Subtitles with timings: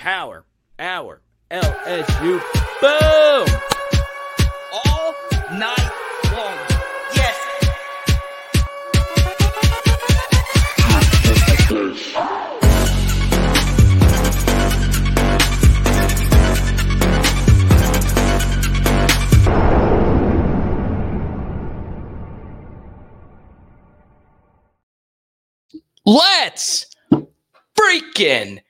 [0.00, 0.46] Power
[0.78, 1.20] Hour
[1.50, 2.40] LSU.
[2.80, 3.46] Boom!
[4.72, 5.14] All
[5.52, 5.90] night
[6.32, 6.56] long.
[7.14, 7.36] Yes.
[26.06, 26.86] Let's
[27.78, 28.60] freaking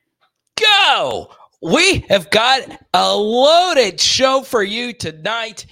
[0.60, 1.30] go!
[1.62, 2.62] We have got
[2.94, 5.66] a loaded show for you tonight.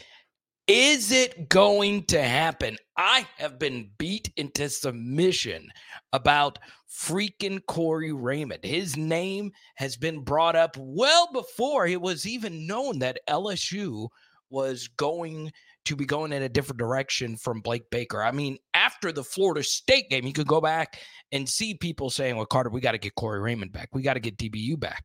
[0.67, 2.77] Is it going to happen?
[2.97, 5.69] I have been beat into submission
[6.13, 6.59] about
[6.91, 8.65] freaking Corey Raymond.
[8.65, 14.09] His name has been brought up well before it was even known that LSU
[14.51, 15.53] was going
[15.85, 18.23] to be going in a different direction from Blake Baker.
[18.23, 20.99] I mean, after the Florida State game, you could go back
[21.31, 23.91] and see people saying, well, Carter, we got to get Corey Raymond back.
[23.93, 25.05] We got to get DBU back.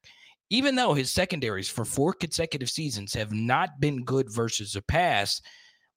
[0.50, 5.46] Even though his secondaries for four consecutive seasons have not been good versus the past,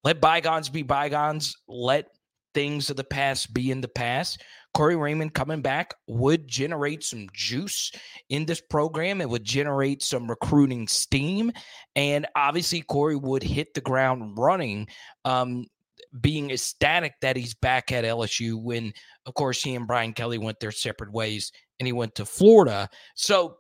[0.03, 1.55] let bygones be bygones.
[1.69, 2.07] Let
[2.55, 4.43] things of the past be in the past.
[4.75, 7.93] Corey Raymond coming back would generate some juice
[8.31, 9.21] in this program.
[9.21, 11.53] It would generate some recruiting steam.
[11.95, 14.89] And obviously, Corey would hit the ground running,
[15.25, 15.67] um,
[16.21, 18.93] being ecstatic that he's back at LSU when,
[19.27, 22.89] of course, he and Brian Kelly went their separate ways and he went to Florida.
[23.15, 23.59] So,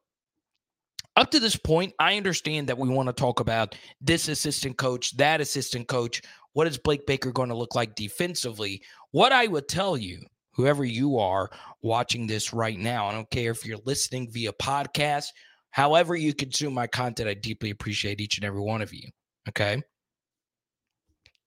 [1.16, 5.16] up to this point, I understand that we want to talk about this assistant coach,
[5.16, 6.20] that assistant coach.
[6.52, 8.82] What is Blake Baker going to look like defensively?
[9.12, 10.20] What I would tell you,
[10.52, 11.50] whoever you are
[11.82, 15.28] watching this right now, I don't care if you're listening via podcast,
[15.70, 19.08] however you consume my content, I deeply appreciate each and every one of you.
[19.48, 19.82] Okay.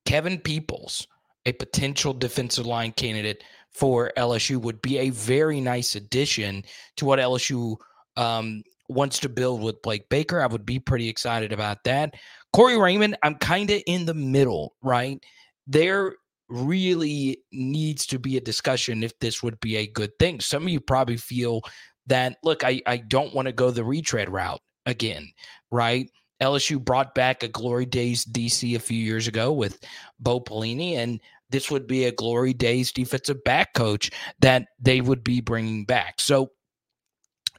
[0.09, 1.07] Kevin Peoples,
[1.45, 6.63] a potential defensive line candidate for LSU, would be a very nice addition
[6.97, 7.77] to what LSU
[8.17, 10.41] um, wants to build with Blake Baker.
[10.41, 12.15] I would be pretty excited about that.
[12.53, 15.23] Corey Raymond, I'm kind of in the middle, right?
[15.67, 16.15] There
[16.47, 20.39] really needs to be a discussion if this would be a good thing.
[20.39, 21.61] Some of you probably feel
[22.07, 25.31] that, look, I, I don't want to go the retread route again,
[25.69, 26.09] right?
[26.41, 29.79] LSU brought back a Glory Days DC a few years ago with
[30.19, 31.19] Bo Pelini, and
[31.49, 36.19] this would be a Glory Days defensive back coach that they would be bringing back.
[36.19, 36.51] So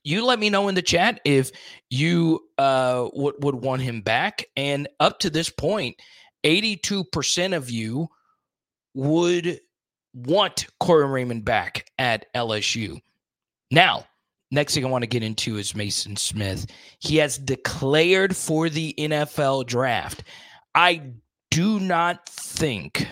[0.02, 1.50] you let me know in the chat if
[1.90, 4.44] you uh, would, would want him back.
[4.56, 6.00] And up to this point,
[6.44, 8.08] 82% of you
[8.94, 9.60] would
[10.14, 13.00] want Corey Raymond back at LSU.
[13.70, 14.06] Now,
[14.50, 16.66] next thing I want to get into is Mason Smith.
[16.98, 20.24] He has declared for the NFL draft.
[20.74, 21.12] I
[21.50, 23.06] do not think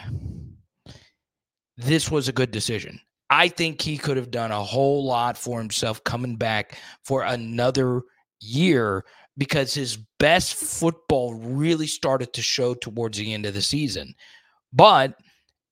[1.76, 3.00] this was a good decision.
[3.30, 8.02] I think he could have done a whole lot for himself coming back for another
[8.40, 9.04] year
[9.36, 14.14] because his best football really started to show towards the end of the season.
[14.72, 15.14] But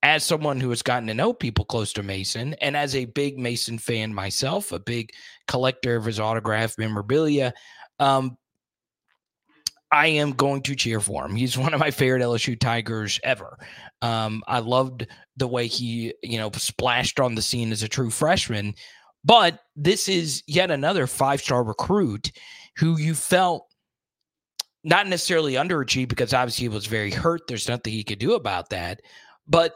[0.03, 3.39] as someone who has gotten to know people close to Mason and as a big
[3.39, 5.11] Mason fan myself, a big
[5.47, 7.55] collector of his autograph memorabilia,
[7.99, 8.37] um,
[9.93, 11.37] I am going to cheer for him.
[11.37, 13.59] He's one of my favorite LSU Tigers ever.
[14.03, 15.07] Um, I loved
[15.37, 18.75] the way he, you know, splashed on the scene as a true freshman.
[19.25, 22.33] But this is yet another five star recruit
[22.77, 23.67] who you felt
[24.85, 27.49] not necessarily underachieved because obviously he was very hurt.
[27.49, 29.01] There's nothing he could do about that.
[29.49, 29.75] But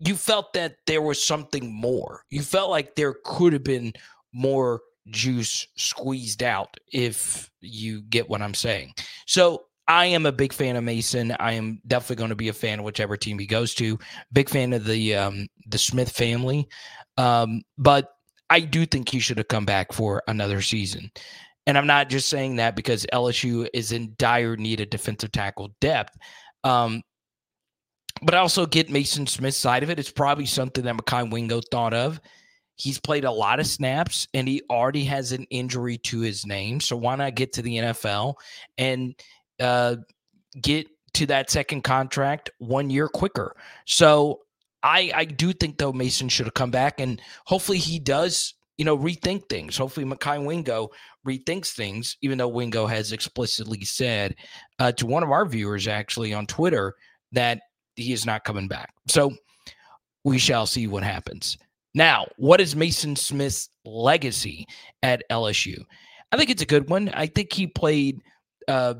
[0.00, 2.24] you felt that there was something more.
[2.30, 3.94] You felt like there could have been
[4.34, 8.94] more juice squeezed out if you get what I'm saying.
[9.26, 11.34] So I am a big fan of Mason.
[11.40, 13.98] I am definitely going to be a fan of whichever team he goes to.
[14.32, 16.68] Big fan of the um, the Smith family,
[17.16, 18.12] um, but
[18.50, 21.10] I do think he should have come back for another season.
[21.66, 25.70] And I'm not just saying that because LSU is in dire need of defensive tackle
[25.80, 26.16] depth.
[26.64, 27.02] Um,
[28.22, 29.98] but I also get Mason Smith's side of it.
[29.98, 32.20] It's probably something that Mekhi Wingo thought of.
[32.80, 36.80] He's played a lot of snaps and he already has an injury to his name.
[36.80, 38.36] So why not get to the NFL
[38.78, 39.14] and
[39.60, 39.96] uh,
[40.60, 43.54] get to that second contract one year quicker?
[43.84, 44.40] So
[44.82, 48.86] I I do think though Mason should have come back and hopefully he does you
[48.86, 49.76] know rethink things.
[49.76, 50.88] Hopefully Mekhi Wingo
[51.28, 54.36] rethinks things, even though Wingo has explicitly said
[54.78, 56.94] uh, to one of our viewers actually on Twitter
[57.32, 57.60] that
[57.96, 58.94] he is not coming back.
[59.06, 59.32] So
[60.24, 61.58] we shall see what happens.
[61.94, 64.66] Now, what is Mason Smith's legacy
[65.02, 65.84] at LSU?
[66.32, 67.08] I think it's a good one.
[67.10, 68.20] I think he played
[68.68, 68.94] uh,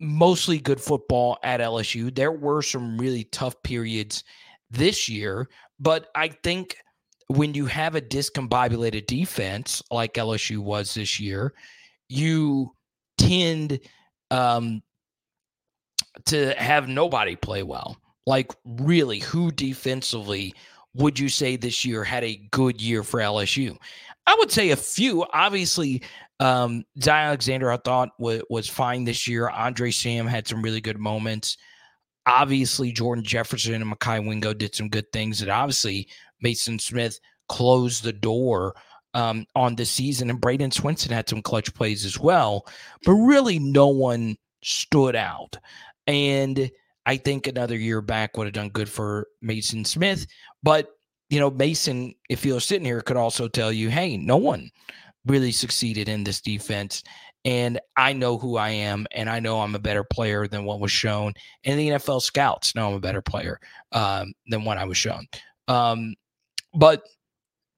[0.00, 2.14] mostly good football at LSU.
[2.14, 4.24] There were some really tough periods
[4.70, 5.48] this year,
[5.80, 6.76] but I think
[7.28, 11.54] when you have a discombobulated defense like LSU was this year,
[12.08, 12.72] you
[13.18, 13.80] tend
[14.30, 14.82] um,
[16.26, 17.96] to have nobody play well.
[18.26, 20.54] Like, really, who defensively
[20.94, 23.76] would you say this year had a good year for LSU?
[24.26, 25.24] I would say a few.
[25.32, 26.02] Obviously,
[26.40, 29.48] um, Zion Alexander, I thought was, was fine this year.
[29.48, 31.56] Andre Sam had some really good moments.
[32.26, 35.40] Obviously, Jordan Jefferson and Mekhi Wingo did some good things.
[35.40, 36.08] And obviously,
[36.42, 37.18] Mason Smith
[37.48, 38.74] closed the door
[39.14, 40.28] um, on the season.
[40.28, 42.66] And Bradyn Swinson had some clutch plays as well.
[43.04, 45.56] But really, no one stood out.
[46.06, 46.70] And
[47.08, 50.26] I think another year back would have done good for Mason Smith.
[50.62, 50.90] But,
[51.30, 54.70] you know, Mason, if he was sitting here, could also tell you, hey, no one
[55.24, 57.02] really succeeded in this defense.
[57.46, 60.80] And I know who I am, and I know I'm a better player than what
[60.80, 61.32] was shown.
[61.64, 63.58] And the NFL scouts know I'm a better player
[63.92, 65.26] um, than what I was shown.
[65.66, 66.14] Um,
[66.74, 67.04] but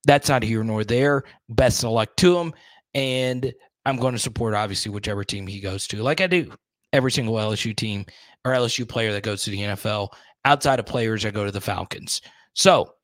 [0.08, 1.22] that's not here nor there.
[1.48, 2.52] Best of luck to him.
[2.94, 3.54] And
[3.86, 6.52] I'm going to support, obviously, whichever team he goes to, like I do
[6.92, 8.04] every single LSU team
[8.44, 10.08] or LSU player that goes to the NFL
[10.44, 12.20] outside of players that go to the Falcons.
[12.54, 12.94] So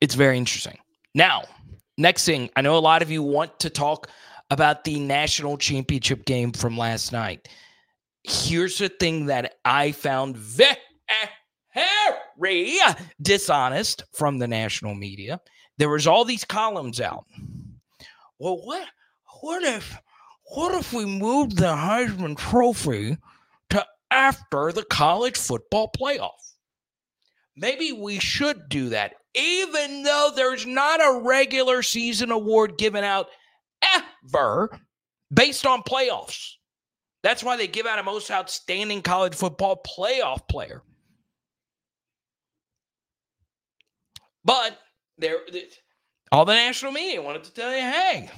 [0.00, 0.78] it's very interesting.
[1.14, 1.42] Now,
[1.98, 4.08] next thing, I know a lot of you want to talk
[4.50, 7.48] about the national championship game from last night.
[8.24, 10.76] Here's the thing that I found very
[13.20, 15.40] dishonest from the national media.
[15.78, 17.24] There was all these columns out.
[18.38, 18.86] Well, what
[19.40, 19.98] what if
[20.54, 23.16] what if we moved the Heisman Trophy
[24.12, 26.30] after the college football playoff?
[27.56, 33.28] Maybe we should do that, even though there's not a regular season award given out
[33.82, 34.78] ever
[35.32, 36.52] based on playoffs.
[37.22, 40.82] That's why they give out a most outstanding college football playoff player.
[44.44, 44.78] But
[45.18, 45.38] there,
[46.32, 48.30] all the national media wanted to tell you, hey,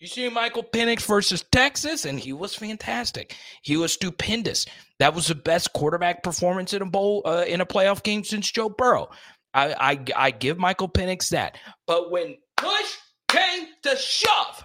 [0.00, 3.36] you see Michael Penix versus Texas, and he was fantastic.
[3.62, 4.64] He was stupendous.
[4.98, 8.50] That was the best quarterback performance in a bowl uh, in a playoff game since
[8.50, 9.10] Joe Burrow.
[9.52, 11.58] I, I I give Michael Penix that.
[11.86, 12.96] But when push
[13.28, 14.64] came to shove,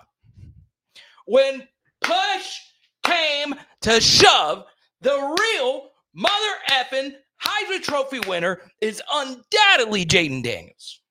[1.25, 1.67] when
[2.01, 2.59] push
[3.03, 4.63] came to shove,
[5.01, 11.01] the real mother effing Heisman Trophy winner is undoubtedly Jayden Daniels.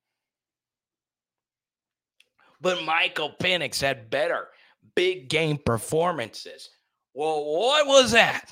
[2.64, 4.48] But Michael Penix had better
[4.96, 6.70] big game performances.
[7.12, 8.50] Well, what was that?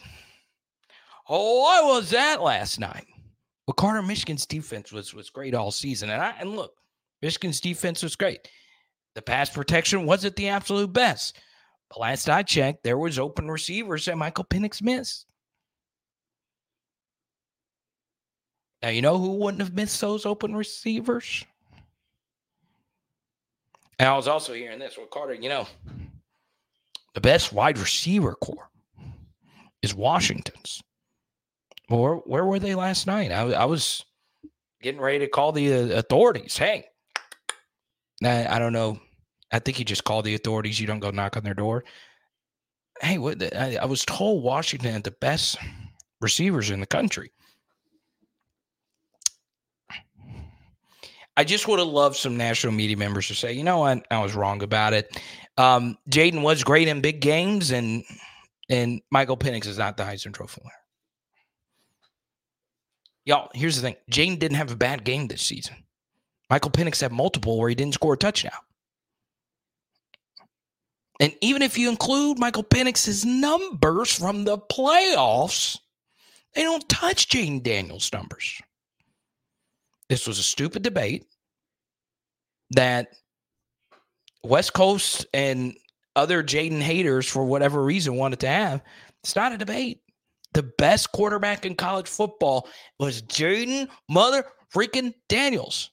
[1.26, 3.06] what was that last night?
[3.66, 6.74] Well, Carter Michigan's defense was was great all season, and I and look,
[7.22, 8.50] Michigan's defense was great.
[9.14, 11.38] The pass protection wasn't the absolute best,
[11.88, 15.24] but last I checked, there was open receivers that Michael Penix missed.
[18.82, 21.46] Now you know who wouldn't have missed those open receivers?
[23.98, 25.66] And I was also hearing this with Carter, you know,
[27.14, 28.70] the best wide receiver corps
[29.82, 30.82] is Washington's.
[31.88, 33.32] Well, where, where were they last night?
[33.32, 34.04] I, I was
[34.80, 36.56] getting ready to call the uh, authorities.
[36.56, 36.86] Hey,
[38.24, 38.98] I, I don't know.
[39.52, 40.80] I think you just call the authorities.
[40.80, 41.84] You don't go knock on their door.
[43.00, 43.38] Hey, what?
[43.38, 45.58] The, I, I was told Washington had the best
[46.20, 47.32] receivers in the country.
[51.37, 54.23] I just would have loved some national media members to say, you know what, I
[54.23, 55.19] was wrong about it.
[55.56, 58.05] Um, Jayden was great in big games, and
[58.69, 60.74] and Michael Penix is not the Heisman Trophy winner.
[63.24, 65.77] Y'all, here's the thing: Jayden didn't have a bad game this season.
[66.51, 68.53] Michael Penix had multiple where he didn't score a touchdown.
[71.20, 75.79] And even if you include Michael Penix's numbers from the playoffs,
[76.55, 78.60] they don't touch Jayden Daniels' numbers.
[80.08, 81.24] This was a stupid debate
[82.70, 83.08] that
[84.44, 85.76] West Coast and
[86.16, 88.82] other Jayden haters, for whatever reason, wanted to have.
[89.22, 90.00] It's not a debate.
[90.52, 92.68] The best quarterback in college football
[92.98, 94.44] was Jayden Mother
[94.74, 95.90] freaking Daniels.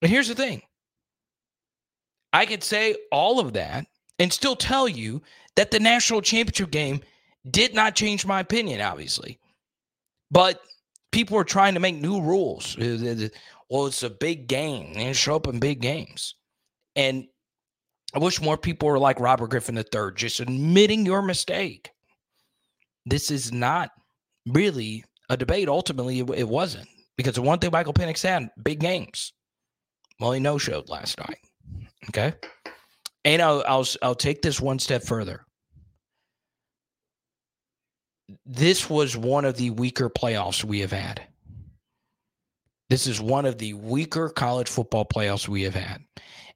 [0.00, 0.62] But here's the thing
[2.32, 3.86] I could say all of that
[4.18, 5.22] and still tell you
[5.54, 7.00] that the national championship game
[7.50, 9.38] did not change my opinion, obviously.
[10.30, 10.60] But
[11.12, 12.76] people are trying to make new rules.
[12.78, 13.28] Uh,
[13.70, 14.94] well, it's a big game.
[14.94, 16.34] They show up in big games.
[16.94, 17.26] And
[18.14, 21.90] I wish more people were like Robert Griffin III, just admitting your mistake.
[23.04, 23.90] This is not
[24.46, 25.68] really a debate.
[25.68, 29.32] Ultimately, it, it wasn't because the one thing Michael Penix had big games.
[30.20, 31.38] Well, he no showed last night.
[32.08, 32.34] Okay.
[33.24, 35.45] And I'll, I'll, I'll take this one step further
[38.44, 41.22] this was one of the weaker playoffs we have had.
[42.88, 46.02] This is one of the weaker college football playoffs we have had.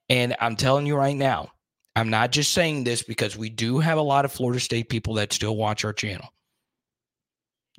[0.08, 1.50] And I'm telling you right now,
[1.96, 5.14] I'm not just saying this because we do have a lot of Florida State people
[5.14, 6.28] that still watch our channel.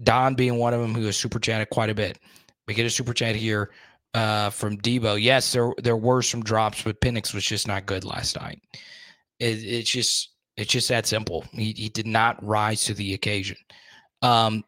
[0.04, 2.20] Don being one of them who has super chatted quite a bit.
[2.68, 3.72] We get a super chat here
[4.14, 5.22] uh, from Debo.
[5.22, 8.62] Yes, there there were some drops, but Penix was just not good last night.
[9.40, 11.46] It, it's just it's just that simple.
[11.52, 13.58] He he did not rise to the occasion.
[14.22, 14.64] Um,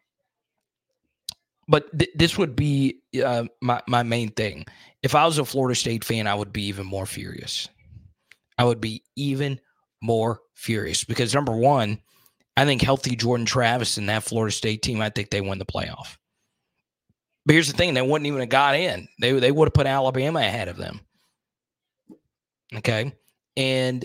[1.68, 4.66] but th- this would be uh, my my main thing.
[5.02, 7.68] If I was a Florida State fan, I would be even more furious.
[8.58, 9.60] I would be even
[10.02, 12.00] more furious because number one,
[12.56, 15.64] I think healthy Jordan Travis and that Florida State team, I think they win the
[15.64, 16.16] playoff.
[17.46, 19.08] But here's the thing: they wouldn't even have got in.
[19.20, 21.00] They they would have put Alabama ahead of them.
[22.74, 23.12] Okay,
[23.56, 24.04] and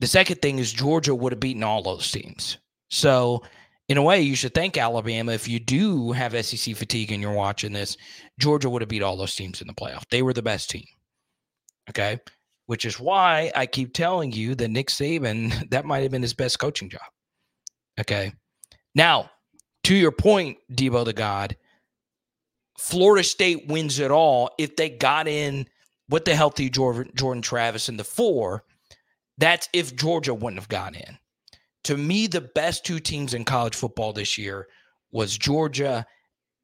[0.00, 2.58] the second thing is Georgia would have beaten all those teams.
[2.90, 3.42] So
[3.88, 7.32] in a way, you should thank Alabama if you do have SEC fatigue and you're
[7.32, 7.96] watching this.
[8.38, 10.02] Georgia would have beat all those teams in the playoff.
[10.10, 10.86] They were the best team.
[11.90, 12.18] Okay.
[12.66, 16.34] Which is why I keep telling you that Nick Saban, that might have been his
[16.34, 17.00] best coaching job.
[18.00, 18.32] Okay.
[18.94, 19.30] Now,
[19.84, 21.56] to your point, Debo the God,
[22.76, 25.66] Florida State wins it all if they got in
[26.08, 28.64] with the healthy Jordan, Jordan Travis in the four.
[29.38, 31.18] That's if Georgia wouldn't have gone in
[31.86, 34.66] to me, the best two teams in college football this year
[35.12, 36.04] was Georgia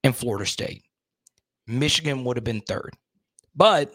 [0.02, 0.82] and Florida State.
[1.68, 2.90] Michigan would have been third.
[3.54, 3.94] But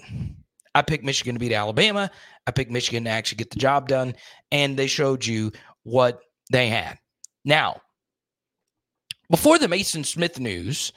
[0.74, 2.10] I picked Michigan to beat Alabama.
[2.48, 4.16] I picked Michigan to actually get the job done.
[4.54, 5.52] And they showed you
[5.84, 6.98] what they had.
[7.44, 7.82] Now,
[9.30, 10.94] before the Mason Smith news,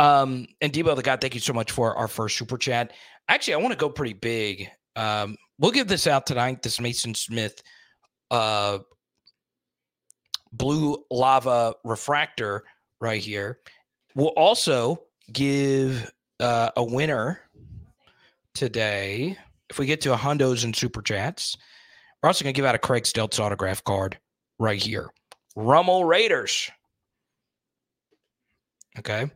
[0.00, 2.94] um, and Debo the God, thank you so much for our first super chat.
[3.28, 4.68] Actually, I want to go pretty big.
[4.96, 7.62] Um, we'll give this out tonight, this Mason Smith
[8.30, 8.78] uh,
[10.52, 12.64] blue lava refractor
[13.00, 13.58] right here.
[14.14, 16.10] We'll also give
[16.40, 17.40] uh, a winner
[18.54, 19.36] today.
[19.70, 21.56] If we get to a hundos and super chats,
[22.22, 24.18] we're also going to give out a Craig Steltz autograph card
[24.58, 25.10] right here.
[25.54, 26.70] Rummel Raiders.
[28.98, 29.30] Okay.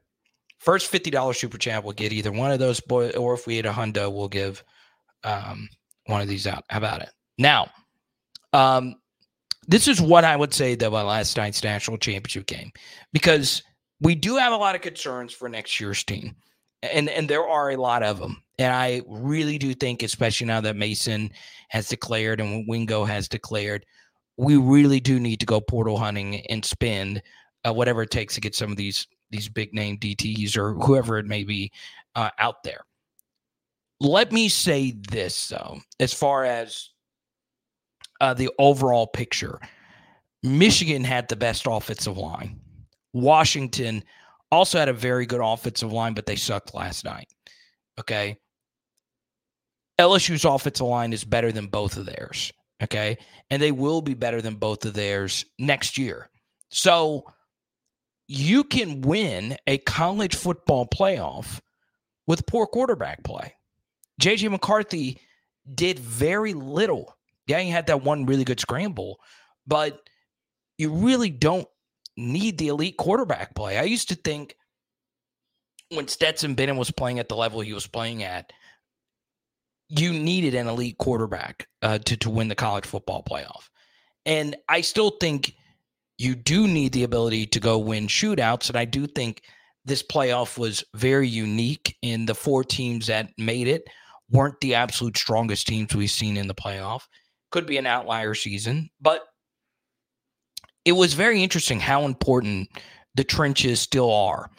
[0.58, 3.66] First $50 super chat, we'll get either one of those, boys, or if we hit
[3.66, 4.62] a hundo, we'll give
[5.24, 5.68] um,
[6.06, 6.64] one of these out.
[6.68, 7.10] How about it?
[7.38, 7.70] Now,
[8.52, 8.96] um,
[9.68, 12.72] this is what I would say about last night's national championship game
[13.12, 13.62] because
[14.00, 16.34] we do have a lot of concerns for next year's team.
[16.82, 18.42] And and there are a lot of them.
[18.58, 21.30] And I really do think, especially now that Mason
[21.68, 23.86] has declared and Wingo has declared,
[24.36, 27.22] we really do need to go portal hunting and spend
[27.64, 31.18] uh, whatever it takes to get some of these these big name DTs or whoever
[31.18, 31.70] it may be
[32.16, 32.80] uh, out there.
[34.02, 36.90] Let me say this though, as far as
[38.20, 39.60] uh, the overall picture,
[40.42, 42.60] Michigan had the best offensive line.
[43.12, 44.02] Washington
[44.50, 47.28] also had a very good offensive line, but they sucked last night.
[47.96, 48.36] Okay.
[50.00, 52.52] LSU's offensive line is better than both of theirs.
[52.82, 53.16] Okay.
[53.50, 56.28] And they will be better than both of theirs next year.
[56.70, 57.22] So
[58.26, 61.60] you can win a college football playoff
[62.26, 63.54] with poor quarterback play.
[64.22, 65.20] JJ McCarthy
[65.74, 67.16] did very little.
[67.48, 69.18] Yeah, he had that one really good scramble,
[69.66, 70.00] but
[70.78, 71.66] you really don't
[72.16, 73.78] need the elite quarterback play.
[73.78, 74.54] I used to think
[75.90, 78.52] when Stetson Bennett was playing at the level he was playing at,
[79.88, 83.68] you needed an elite quarterback uh, to to win the college football playoff,
[84.24, 85.56] and I still think
[86.16, 89.42] you do need the ability to go win shootouts, and I do think
[89.84, 93.82] this playoff was very unique in the four teams that made it
[94.32, 97.02] weren't the absolute strongest teams we've seen in the playoff.
[97.50, 99.22] Could be an outlier season, but
[100.84, 102.68] it was very interesting how important
[103.14, 104.50] the trenches still are.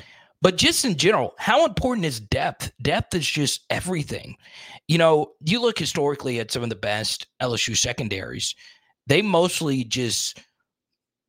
[0.42, 2.72] But just in general, how important is depth?
[2.82, 4.36] Depth is just everything.
[4.88, 8.54] You know, you look historically at some of the best LSU secondaries,
[9.08, 10.40] they mostly just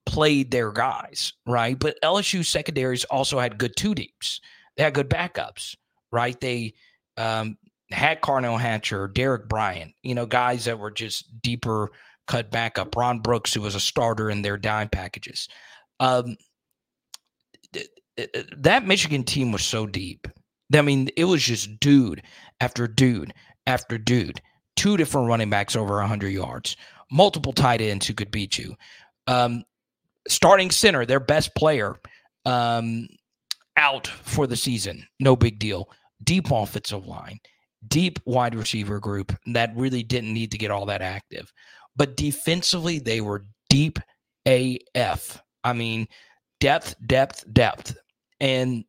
[0.04, 1.78] played their guys, right?
[1.78, 4.40] But LSU secondaries also had good two deeps.
[4.76, 5.76] They had good backups,
[6.12, 6.38] right?
[6.40, 6.74] They
[7.16, 7.56] um,
[7.90, 11.90] had Karnell Hatcher, Derek Bryant, you know, guys that were just deeper
[12.26, 12.96] cut back up.
[12.96, 15.48] Ron Brooks, who was a starter in their dime packages.
[16.00, 16.36] Um,
[17.72, 20.26] th- th- that Michigan team was so deep.
[20.74, 22.22] I mean, it was just dude
[22.60, 23.34] after dude
[23.66, 24.40] after dude.
[24.76, 26.76] Two different running backs over 100 yards,
[27.12, 28.74] multiple tight ends who could beat you.
[29.26, 29.62] Um,
[30.26, 31.96] starting center, their best player,
[32.44, 33.06] um,
[33.76, 35.06] out for the season.
[35.20, 35.90] No big deal.
[36.24, 37.38] Deep offensive line
[37.88, 41.52] deep wide receiver group that really didn't need to get all that active.
[41.96, 43.98] But defensively, they were deep
[44.46, 45.42] AF.
[45.62, 46.08] I mean,
[46.60, 47.96] depth, depth, depth.
[48.40, 48.84] And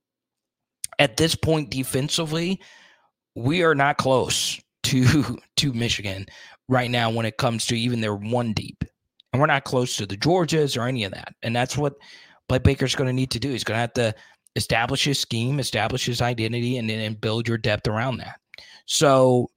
[0.99, 2.61] at this point, defensively,
[3.35, 6.25] we are not close to to Michigan.
[6.67, 8.83] right now when it comes to even their one deep.
[9.31, 11.35] And we're not close to the Georgias or any of that.
[11.43, 11.95] And that's what
[12.47, 13.49] Blake Baker's going to need to do.
[13.49, 14.15] He's going to have to
[14.55, 18.39] establish his scheme, establish his identity, and then build your depth around that.
[18.85, 19.49] So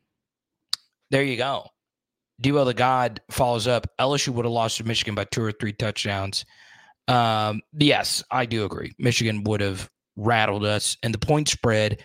[1.11, 1.67] there you go.
[2.43, 3.87] Debo the God follows up.
[3.99, 6.45] LSU would have lost to Michigan by two or three touchdowns.
[7.09, 8.93] Um, yes, I do agree.
[8.99, 12.05] Michigan would have rattled us, and the point spread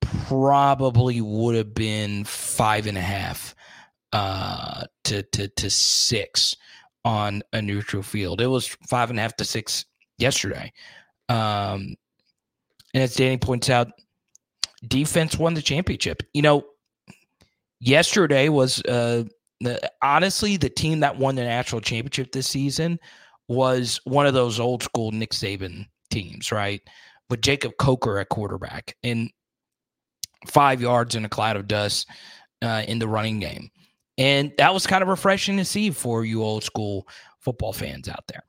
[0.00, 3.54] probably would have been five and a half
[4.12, 6.56] uh, to to to six
[7.04, 8.40] on a neutral field.
[8.40, 9.84] It was five and a half to six
[10.18, 10.72] yesterday.
[11.28, 11.94] Um,
[12.94, 13.88] and as Danny points out,
[14.86, 16.22] defense won the championship.
[16.34, 16.64] You know,
[17.80, 19.24] yesterday was uh,
[19.60, 22.98] the, honestly the team that won the national championship this season
[23.48, 26.80] was one of those old school Nick Saban teams, right?
[27.30, 29.30] With Jacob Coker at quarterback and
[30.46, 32.08] five yards in a cloud of dust
[32.62, 33.70] uh, in the running game.
[34.16, 37.06] And that was kind of refreshing to see for you old school
[37.40, 38.42] football fans out there.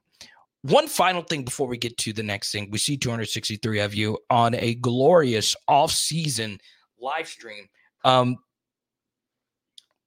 [0.64, 2.70] One final thing before we get to the next thing.
[2.70, 6.60] We see 263 of you on a glorious off-season
[7.00, 7.70] live stream.
[8.04, 8.38] Um,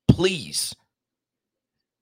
[0.09, 0.75] please,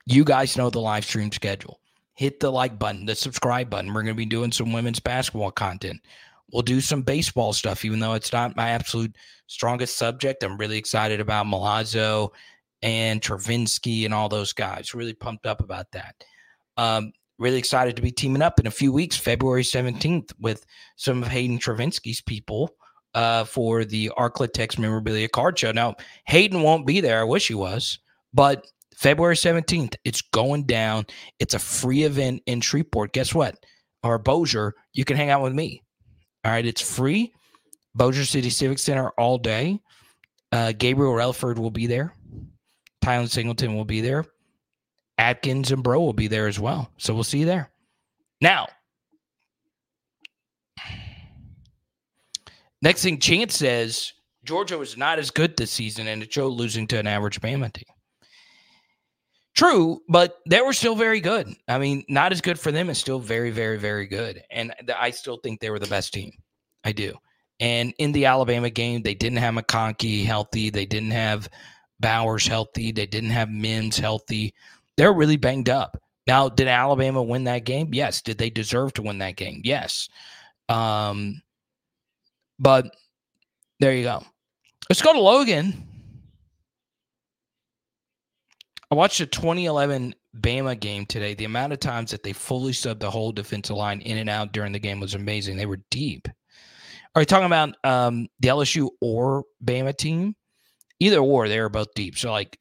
[0.07, 1.80] you guys know the live stream schedule.
[2.14, 3.95] Hit the like button, the subscribe button.
[3.95, 6.00] We're going to be doing some women's basketball content.
[6.52, 9.14] We'll do some baseball stuff, even though it's not my absolute
[9.47, 10.42] strongest subject.
[10.42, 12.30] I'm really excited about Milazzo
[12.83, 14.92] and Travinski and all those guys.
[14.92, 16.16] Really pumped up about that.
[16.76, 20.64] Um, really excited to be teaming up in a few weeks, February 17th, with
[20.97, 22.70] some of Hayden Travinski's people
[23.14, 25.73] uh, for the Arklatex Memorabilia Card Show.
[25.73, 27.20] Now, Hayden won't be there.
[27.20, 27.99] I wish he was,
[28.32, 31.06] but February 17th, it's going down.
[31.38, 33.12] It's a free event in Shreveport.
[33.12, 33.56] Guess what?
[34.02, 35.82] Or Bossier, you can hang out with me.
[36.44, 37.32] All right, it's free.
[37.94, 39.80] Bossier City Civic Center all day.
[40.52, 42.14] Uh, Gabriel Relford will be there.
[43.02, 44.26] Tylen Singleton will be there.
[45.21, 46.91] Atkins and Breaux will be there as well.
[46.97, 47.71] So we'll see you there.
[48.41, 48.69] Now,
[52.80, 56.87] next thing Chance says Georgia was not as good this season and it showed losing
[56.87, 57.85] to an average Bama team.
[59.54, 61.54] True, but they were still very good.
[61.69, 64.43] I mean, not as good for them, it's still very, very, very good.
[64.50, 66.33] And I still think they were the best team.
[66.83, 67.15] I do.
[67.59, 70.71] And in the Alabama game, they didn't have McConkey healthy.
[70.71, 71.50] They didn't have
[71.99, 72.91] Bowers healthy.
[72.91, 74.54] They didn't have Mims healthy.
[75.00, 75.97] They're really banged up.
[76.26, 77.95] Now, did Alabama win that game?
[77.95, 78.21] Yes.
[78.21, 79.63] Did they deserve to win that game?
[79.65, 80.10] Yes.
[80.69, 81.41] Um,
[82.58, 82.95] but
[83.78, 84.23] there you go.
[84.91, 85.89] Let's go to Logan.
[88.91, 91.32] I watched the 2011 Bama game today.
[91.32, 94.52] The amount of times that they fully subbed the whole defensive line in and out
[94.52, 95.56] during the game was amazing.
[95.56, 96.28] They were deep.
[97.15, 100.36] Are you talking about um, the LSU or Bama team?
[100.99, 102.19] Either or, they were both deep.
[102.19, 102.58] So, like,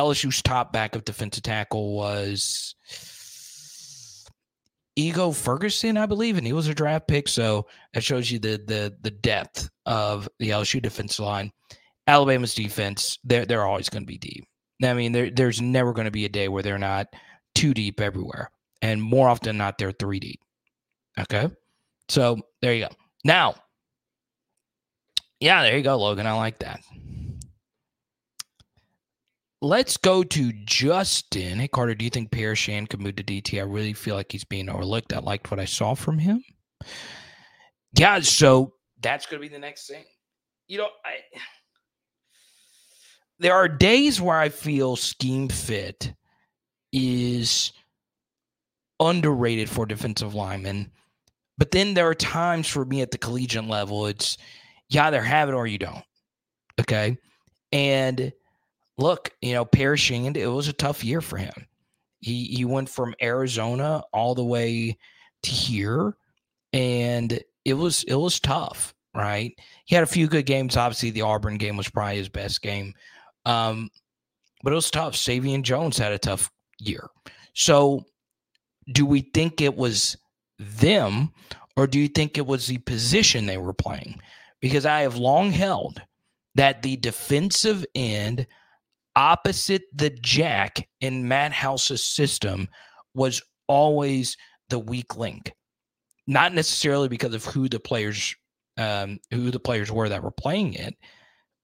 [0.00, 2.74] LSU's top backup defensive tackle was
[4.96, 7.28] Ego Ferguson, I believe, and he was a draft pick.
[7.28, 11.52] So that shows you the the the depth of the LSU defensive line.
[12.06, 14.44] Alabama's defense, they're they're always going to be deep.
[14.82, 17.08] I mean, there there's never going to be a day where they're not
[17.54, 20.40] two deep everywhere, and more often than not, they're three deep.
[21.18, 21.48] Okay,
[22.08, 22.94] so there you go.
[23.22, 23.54] Now,
[25.40, 26.26] yeah, there you go, Logan.
[26.26, 26.80] I like that.
[29.62, 31.58] Let's go to Justin.
[31.58, 33.58] Hey, Carter, do you think Pierre Shane could move to DT?
[33.58, 35.12] I really feel like he's being overlooked.
[35.12, 36.42] I liked what I saw from him.
[37.92, 40.04] Yeah, so that's going to be the next thing.
[40.66, 41.38] You know, I
[43.40, 46.12] there are days where I feel scheme fit
[46.92, 47.72] is
[49.00, 50.90] underrated for defensive linemen.
[51.56, 54.36] But then there are times for me at the collegiate level, it's
[54.90, 56.04] you either have it or you don't.
[56.78, 57.16] Okay.
[57.72, 58.32] And
[59.00, 61.66] look, you know, Paris Shand, it was a tough year for him.
[62.20, 64.98] He he went from Arizona all the way
[65.42, 66.16] to here,
[66.72, 69.58] and it was it was tough, right?
[69.86, 70.76] He had a few good games.
[70.76, 72.94] Obviously, the Auburn game was probably his best game.
[73.46, 73.90] Um,
[74.62, 75.14] but it was tough.
[75.14, 77.08] Sai'vion Jones had a tough year.
[77.54, 78.04] So
[78.92, 80.16] do we think it was
[80.58, 81.32] them
[81.76, 84.20] or do you think it was the position they were playing?
[84.60, 86.02] Because I have long held
[86.54, 88.46] that the defensive end
[89.16, 92.68] opposite the jack in Matt House's system
[93.14, 94.36] was always
[94.68, 95.52] the weak link.
[96.26, 98.34] Not necessarily because of who the players
[98.76, 100.94] um, who the players were that were playing it,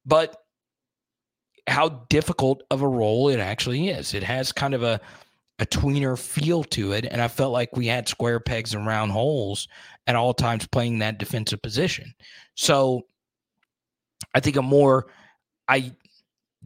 [0.05, 0.37] but
[1.69, 4.13] how difficult of a role it actually is.
[4.13, 5.01] It has kind of a
[5.59, 9.13] a tweener feel to it, and I felt like we had square pegs and round
[9.13, 9.69] holes
[10.07, 12.15] at all times playing that defensive position.
[12.55, 13.07] So
[14.35, 15.07] I think a more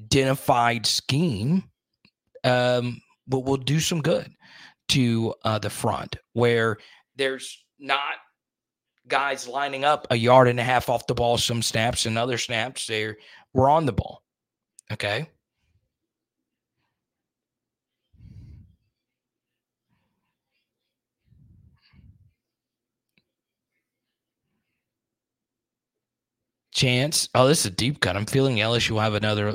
[0.04, 1.64] identified scheme
[2.44, 4.30] um, will, will do some good
[4.88, 6.78] to uh, the front where
[7.16, 8.00] there's not
[9.08, 12.38] guys lining up a yard and a half off the ball some snaps and other
[12.38, 13.14] snaps they
[13.52, 14.22] were on the ball
[14.92, 15.28] okay
[26.80, 27.28] chance.
[27.34, 28.16] Oh, this is a deep cut.
[28.16, 29.54] I'm feeling LSU will have another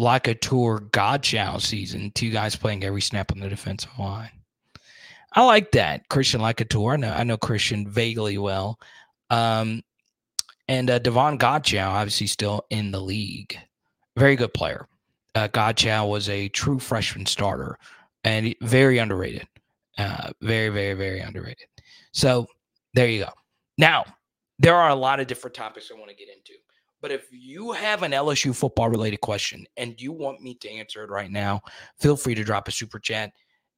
[0.00, 2.10] LaCouture Godchaux season.
[2.14, 4.30] Two guys playing every snap on the defensive line.
[5.34, 6.08] I like that.
[6.08, 6.94] Christian LaCouture.
[6.94, 8.78] I know, I know Christian vaguely well.
[9.30, 9.82] Um,
[10.68, 13.58] and uh, Davon Godchaux, obviously still in the league.
[14.16, 14.86] Very good player.
[15.34, 15.48] Uh,
[16.06, 17.78] was a true freshman starter
[18.24, 19.46] and very underrated.
[19.98, 21.66] Uh, very, very, very underrated.
[22.12, 22.46] So
[22.94, 23.30] there you go.
[23.78, 24.04] Now,
[24.58, 26.52] there are a lot of different topics I want to get into.
[27.02, 31.02] But if you have an LSU football related question and you want me to answer
[31.02, 31.60] it right now,
[31.98, 33.32] feel free to drop a super chat.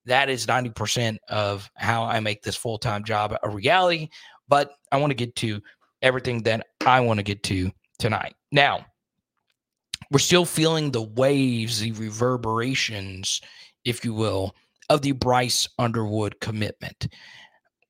[0.05, 4.11] That is 90% of how I make this full time job a reality.
[4.47, 5.63] But I want to get to
[6.03, 8.35] everything that I want to get to tonight.
[8.53, 8.85] Now,
[10.11, 13.41] we're still feeling the waves, the reverberations,
[13.87, 14.55] if you will,
[14.91, 17.09] of the Bryce Underwood commitment.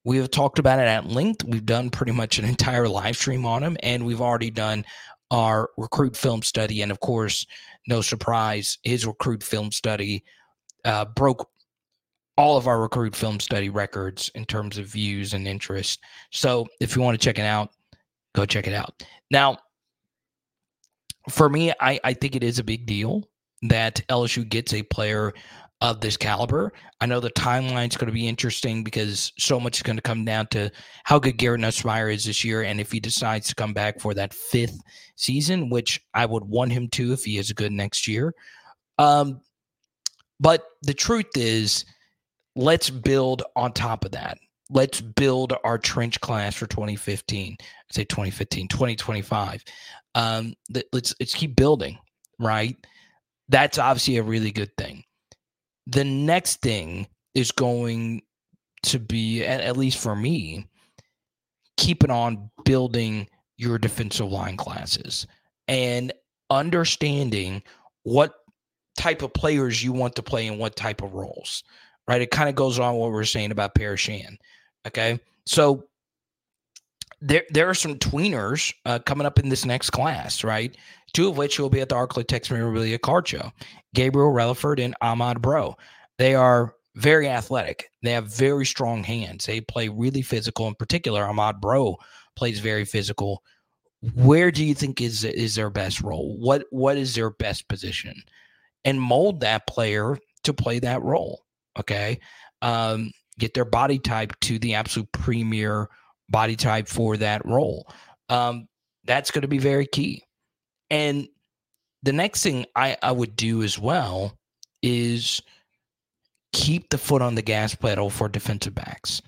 [0.05, 1.45] We have talked about it at length.
[1.45, 4.85] We've done pretty much an entire live stream on him, and we've already done
[5.31, 6.83] our recruit film study.
[6.83, 7.47] And of course,
[7.87, 10.25] no surprise, his recruit film study
[10.85, 11.49] uh, broke
[12.37, 16.01] all of our recruit film study records in terms of views and interest.
[16.31, 17.71] So if you want to check it out,
[18.35, 19.05] go check it out.
[19.31, 19.59] Now,
[21.31, 23.29] for me, I, I think it is a big deal
[23.63, 25.33] that LSU gets a player
[25.85, 26.73] of this caliber.
[27.03, 30.03] I know the timeline is going to be interesting because so much is going to
[30.03, 30.71] come down to
[31.05, 34.15] how good Garrett Nussmeier is this year, and if he decides to come back for
[34.15, 34.79] that fifth
[35.17, 38.35] season, which I would want him to if he is good next year.
[38.97, 39.43] Um,
[40.41, 41.85] but the truth is,
[42.57, 44.39] let's build on top of that.
[44.71, 47.57] Let's build our trench class for 2015.
[47.61, 49.63] I say 2015, 2025.
[50.15, 50.55] Um,
[50.95, 51.99] let's let's keep building,
[52.39, 52.75] right?
[53.51, 55.05] That's obviously a really good thing
[55.87, 58.23] the next thing is going
[58.85, 60.67] to be, at, least for me,
[61.77, 65.27] keeping on building your defensive line classes
[65.69, 66.13] and
[66.51, 67.63] understanding
[68.03, 68.35] what
[68.97, 71.65] type of players you want to play in what type of roles,
[72.09, 72.23] right?
[72.23, 74.39] It kind of goes on what we are saying about Paris Shand.
[74.87, 75.19] Okay.
[75.47, 75.85] So
[77.21, 80.77] there, there are some tweeners uh, coming up in this next class, right?
[81.15, 83.53] Two of which will be at the Arklatex Memorabilia Card Show.
[83.95, 85.77] Gabriel Relaford and Ahmad Breaux.
[86.19, 87.91] They are very athletic.
[88.03, 89.47] They have very strong hands.
[89.47, 90.69] They play really physical.
[90.69, 91.97] In particular, Ahmad Breaux
[92.37, 93.43] plays very physical.
[94.15, 96.37] Where do you think is is their best role?
[96.39, 98.15] What what is their best position?
[98.85, 101.45] And mold that player to play that role.
[101.79, 102.21] Okay.
[102.61, 105.89] Um, get their body type to the absolute premier
[106.29, 107.89] body type for that role.
[108.29, 108.69] Um,
[109.05, 110.25] that's going to be very key.
[110.91, 111.29] And
[112.03, 114.37] the next thing I, I would do as well
[114.83, 115.41] is
[116.53, 119.23] keep the foot on the gas pedal for defensive backs.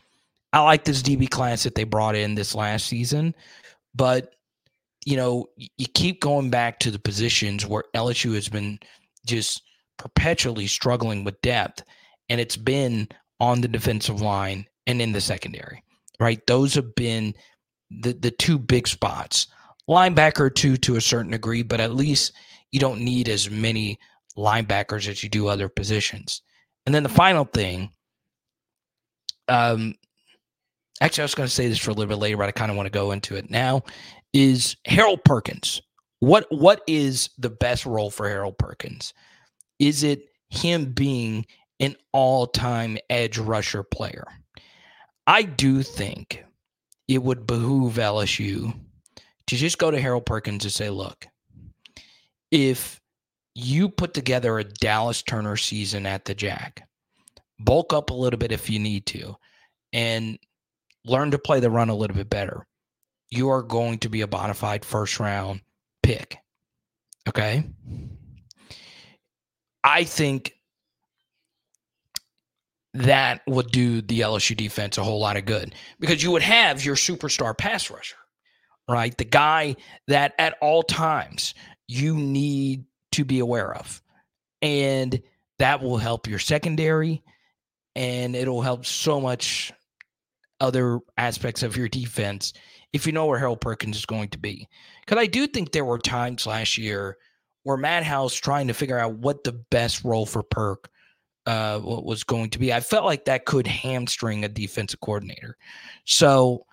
[0.53, 3.35] I like this DB class that they brought in this last season,
[3.95, 4.33] but
[5.05, 8.79] you know, you keep going back to the positions where LSU has been
[9.25, 9.63] just
[9.99, 11.85] perpetually struggling with depth,
[12.29, 15.85] and it's been on the defensive line and in the secondary
[16.21, 16.45] right?
[16.47, 17.35] Those have been
[17.91, 19.47] the the two big spots.
[19.89, 22.33] Linebacker too to a certain degree, but at least
[22.73, 23.99] you don't need as many
[24.37, 26.43] linebackers as you do other positions.
[26.85, 27.91] And then the final thing,
[29.49, 29.95] um,
[31.01, 32.71] actually, I was going to say this for a little bit later, but I kind
[32.71, 33.83] of want to go into it now.
[34.33, 35.81] Is Harold Perkins?
[36.21, 39.13] What what is the best role for Harold Perkins?
[39.79, 41.47] Is it him being
[41.81, 44.25] an all-time edge rusher player?
[45.27, 46.45] I do think
[47.09, 48.75] it would behoove LSU
[49.47, 51.27] to just go to Harold Perkins and say, look,
[52.51, 53.01] if
[53.55, 56.89] you put together a Dallas Turner season at the Jack,
[57.59, 59.37] bulk up a little bit if you need to,
[59.93, 60.39] and
[61.05, 62.67] learn to play the run a little bit better,
[63.31, 65.61] you are going to be a bona fide first round
[66.03, 66.39] pick.
[67.29, 67.65] Okay.
[69.83, 70.53] I think
[72.95, 76.85] that would do the LSU defense a whole lot of good because you would have
[76.85, 78.17] your superstar pass rusher,
[78.89, 79.17] right?
[79.17, 79.77] The guy
[80.09, 81.55] that at all times
[81.89, 84.03] you need to be aware of.
[84.63, 85.21] And
[85.59, 87.23] that will help your secondary
[87.95, 89.73] and it'll help so much
[90.61, 92.53] other aspects of your defense
[92.93, 94.69] if you know where Harold Perkins is going to be.
[95.05, 97.17] Because I do think there were times last year
[97.63, 100.89] where Matt House trying to figure out what the best role for Perk
[101.47, 102.73] uh, was going to be.
[102.73, 105.57] I felt like that could hamstring a defensive coordinator.
[106.05, 106.67] So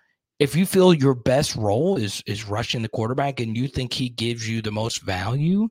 [0.44, 4.10] if you feel your best role is is rushing the quarterback and you think he
[4.10, 5.70] gives you the most value,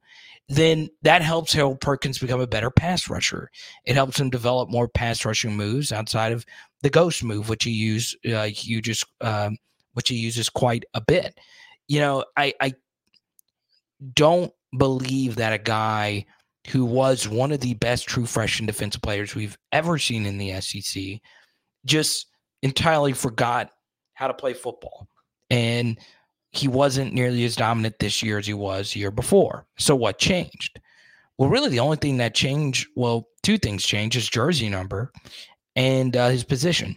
[0.48, 3.50] then that helps Harold Perkins become a better pass rusher.
[3.84, 6.46] It helps him develop more pass rushing moves outside of
[6.80, 9.58] the ghost move, which he use uh, you just um,
[9.92, 11.38] which he uses quite a bit.
[11.86, 12.72] You know, I I
[14.14, 16.24] don't believe that a guy
[16.68, 20.58] who was one of the best true freshman defensive players we've ever seen in the
[20.62, 21.20] SEC
[21.84, 22.28] just
[22.62, 23.68] entirely forgot
[24.22, 25.08] how to play football.
[25.50, 25.98] And
[26.52, 29.66] he wasn't nearly as dominant this year as he was year before.
[29.78, 30.80] So what changed?
[31.38, 35.12] Well, really, the only thing that changed, well, two things changed: his jersey number
[35.74, 36.96] and uh, his position.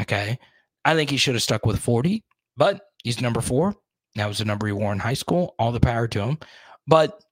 [0.00, 0.38] Okay,
[0.84, 2.24] I think he should have stuck with forty,
[2.56, 3.74] but he's number four.
[4.14, 5.54] That was the number he wore in high school.
[5.58, 6.38] All the power to him,
[6.86, 7.22] but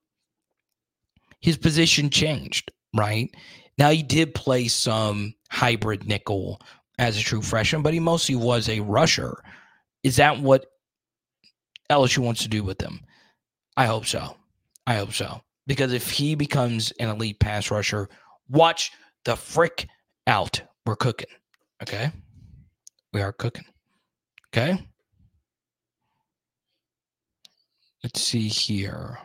[1.41, 2.71] his position changed.
[2.95, 3.35] Right
[3.79, 6.61] now, he did play some hybrid nickel
[7.01, 9.43] as a true freshman, but he mostly was a rusher.
[10.05, 10.67] Is that what
[11.91, 13.01] LSU wants to do with him?
[13.77, 14.37] I hope so.
[14.87, 15.41] I hope so.
[15.67, 18.11] Because if he becomes an elite pass rusher,
[18.51, 18.93] watch
[19.25, 19.89] the frick
[20.27, 20.61] out.
[20.85, 21.29] We're cooking.
[21.83, 22.13] Okay.
[23.15, 23.65] We are cooking.
[24.53, 24.87] Okay.
[28.05, 29.19] Let's see here.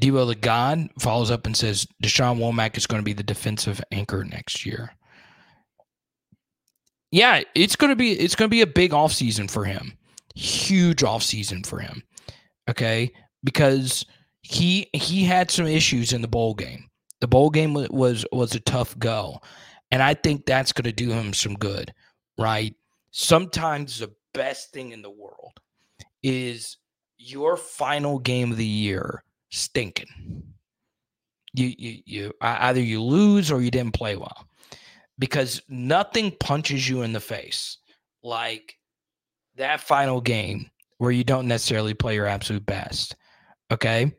[0.00, 3.80] Debo the God follows up and says Da'Shawn Womack is going to be the defensive
[3.90, 4.92] anchor next year.
[7.10, 9.96] Yeah, it's going to be it's going to be a big offseason for him.
[10.34, 12.02] Huge offseason for him.
[12.68, 13.10] Okay?
[13.42, 14.04] Because
[14.42, 16.88] he he had some issues in the bowl game.
[17.20, 19.40] The bowl game was was a tough go.
[19.90, 21.94] And I think that's going to do him some good,
[22.36, 22.74] right?
[23.10, 25.60] Sometimes the best thing in the world
[26.22, 26.76] is
[27.16, 30.42] your final game of the year stinking.
[31.54, 34.46] You, you, you either you lose or you didn't play well
[35.18, 37.78] because nothing punches you in the face
[38.22, 38.76] like
[39.56, 43.16] that final game where you don't necessarily play your absolute best.
[43.70, 44.12] Okay.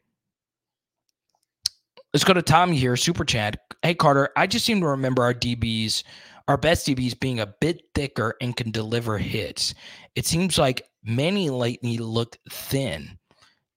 [2.14, 3.60] Let's go to Tommy here, super chat.
[3.84, 6.04] Hey Carter, I just seem to remember our DBs,
[6.48, 9.76] our best DBs being a bit thicker and can deliver hits.
[10.16, 13.19] It seems like many lately looked thin.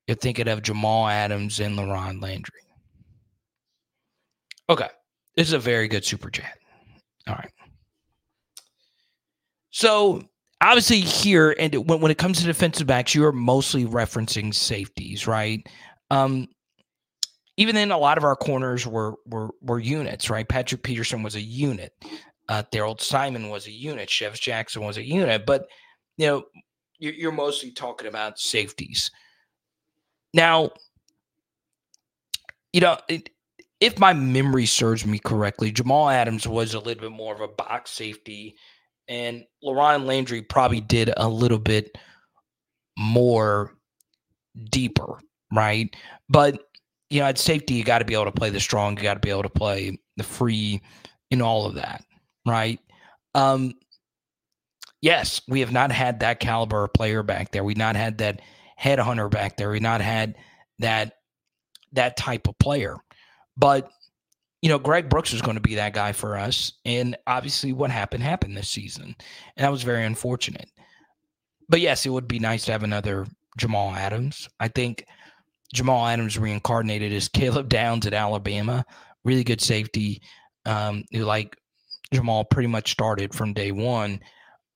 [0.07, 2.61] You're thinking of Jamal Adams and LaRon Landry.
[4.69, 4.89] Okay.
[5.37, 6.59] This is a very good super chat.
[7.29, 7.51] All right.
[9.71, 10.23] So
[10.61, 15.67] obviously here, and when, when it comes to defensive backs, you're mostly referencing safeties, right?
[16.11, 16.49] Um,
[17.57, 20.49] even then, a lot of our corners were were were units, right?
[20.49, 21.93] Patrick Peterson was a unit.
[22.49, 24.09] Uh, Daryl Simon was a unit.
[24.09, 25.45] Chev Jackson was a unit.
[25.47, 25.67] But
[26.17, 26.45] you know,
[26.99, 29.11] you're, you're mostly talking about safeties.
[30.35, 30.71] Now,
[32.73, 32.99] you know,
[33.81, 37.49] if my memory serves me correctly, Jamal Adams was a little bit more of a
[37.49, 38.57] box safety,
[39.09, 41.99] and LaRon Landry probably did a little bit
[42.99, 43.73] more
[44.71, 45.19] deeper,
[45.53, 45.95] right?
[46.29, 46.69] But
[47.11, 49.15] you know, at safety, you got to be able to play the strong, you got
[49.15, 50.81] to be able to play the free,
[51.31, 52.05] and all of that,
[52.47, 52.79] right?
[53.35, 53.75] Um,
[55.03, 57.65] yes, we have not had that caliber player back there.
[57.65, 58.41] We've not had that
[58.83, 59.71] headhunter back there.
[59.71, 60.37] We've not had
[60.79, 61.15] that
[61.93, 62.97] that type of player.
[63.57, 63.91] But
[64.61, 67.91] you know, Greg Brooks was going to be that guy for us, and obviously, what
[67.91, 69.17] happened happened this season,
[69.57, 70.71] and that was very unfortunate.
[71.69, 73.27] But yes, it would be nice to have another
[73.59, 74.49] Jamal Adams.
[74.61, 75.05] I think
[75.75, 78.85] Jamal Adams reincarnated as Caleb Downs at Alabama,
[79.25, 80.23] really good safety,
[80.65, 81.57] um, who like
[82.13, 84.21] Jamal pretty much started from day one.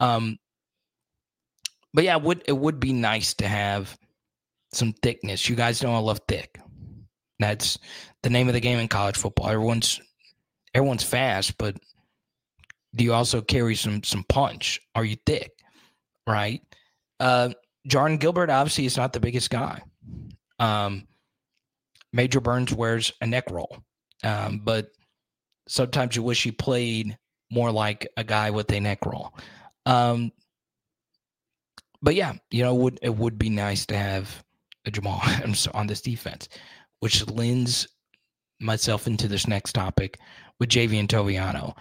[0.00, 0.38] Um,
[1.96, 3.96] but yeah, it would it would be nice to have
[4.70, 5.48] some thickness.
[5.48, 6.60] You guys know I love thick.
[7.38, 7.78] That's
[8.22, 9.48] the name of the game in college football.
[9.48, 9.98] Everyone's
[10.74, 11.74] everyone's fast, but
[12.94, 14.78] do you also carry some some punch?
[14.94, 15.52] Are you thick?
[16.26, 16.60] Right?
[17.18, 17.50] Uh
[17.86, 19.80] Jordan Gilbert obviously is not the biggest guy.
[20.58, 21.08] Um
[22.12, 23.78] Major Burns wears a neck roll.
[24.22, 24.90] Um, but
[25.66, 27.16] sometimes you wish he played
[27.50, 29.34] more like a guy with a neck roll.
[29.84, 30.32] Um,
[32.06, 34.44] but yeah, you know, it would it would be nice to have
[34.84, 36.48] a Jamal Adams on this defense,
[37.00, 37.88] which lends
[38.60, 40.20] myself into this next topic
[40.60, 41.74] with Javien Toviano.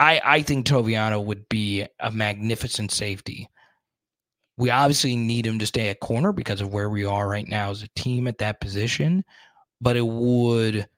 [0.00, 3.48] I I think Toviano would be a magnificent safety.
[4.56, 7.70] We obviously need him to stay at corner because of where we are right now
[7.70, 9.24] as a team at that position,
[9.80, 10.88] but it would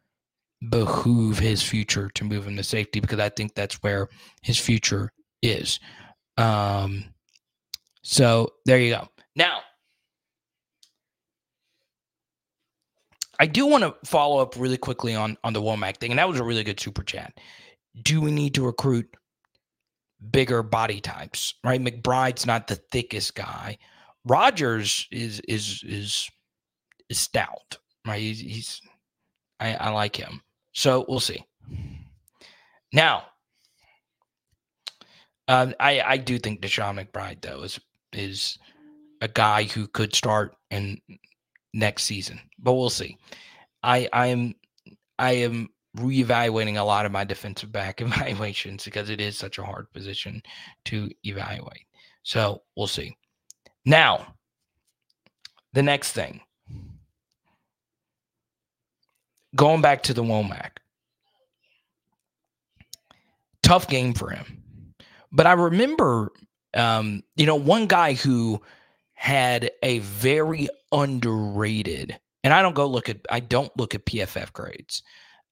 [0.71, 4.09] behoove his future to move him to safety because I think that's where
[4.41, 5.79] his future is.
[6.39, 7.13] Um,
[8.03, 9.09] so there you go.
[9.35, 9.61] Now,
[13.39, 16.29] I do want to follow up really quickly on on the Womack thing, and that
[16.29, 17.39] was a really good super chat.
[18.03, 19.17] Do we need to recruit
[20.31, 21.55] bigger body types?
[21.65, 23.79] Right, McBride's not the thickest guy.
[24.25, 26.31] Rogers is is is
[27.09, 27.79] is stout.
[28.07, 28.81] Right, he's, he's
[29.59, 30.43] I, I like him.
[30.73, 31.45] So we'll see.
[32.93, 33.25] Now,
[35.49, 37.81] uh, I I do think Deshaun McBride though is
[38.13, 38.59] is
[39.21, 41.01] a guy who could start in
[41.73, 43.17] next season, but we'll see.
[43.83, 44.55] I I am
[45.19, 49.65] I am reevaluating a lot of my defensive back evaluations because it is such a
[49.65, 50.43] hard position
[50.87, 51.87] to evaluate.
[52.23, 53.17] So we'll see.
[53.85, 54.35] Now,
[55.73, 56.41] the next thing,
[59.57, 60.79] going back to the Womack,
[63.63, 64.95] tough game for him.
[65.33, 66.31] But I remember,
[66.75, 68.61] um, you know, one guy who
[69.15, 74.53] had a very underrated, and I don't go look at, I don't look at PFF
[74.53, 75.03] grades.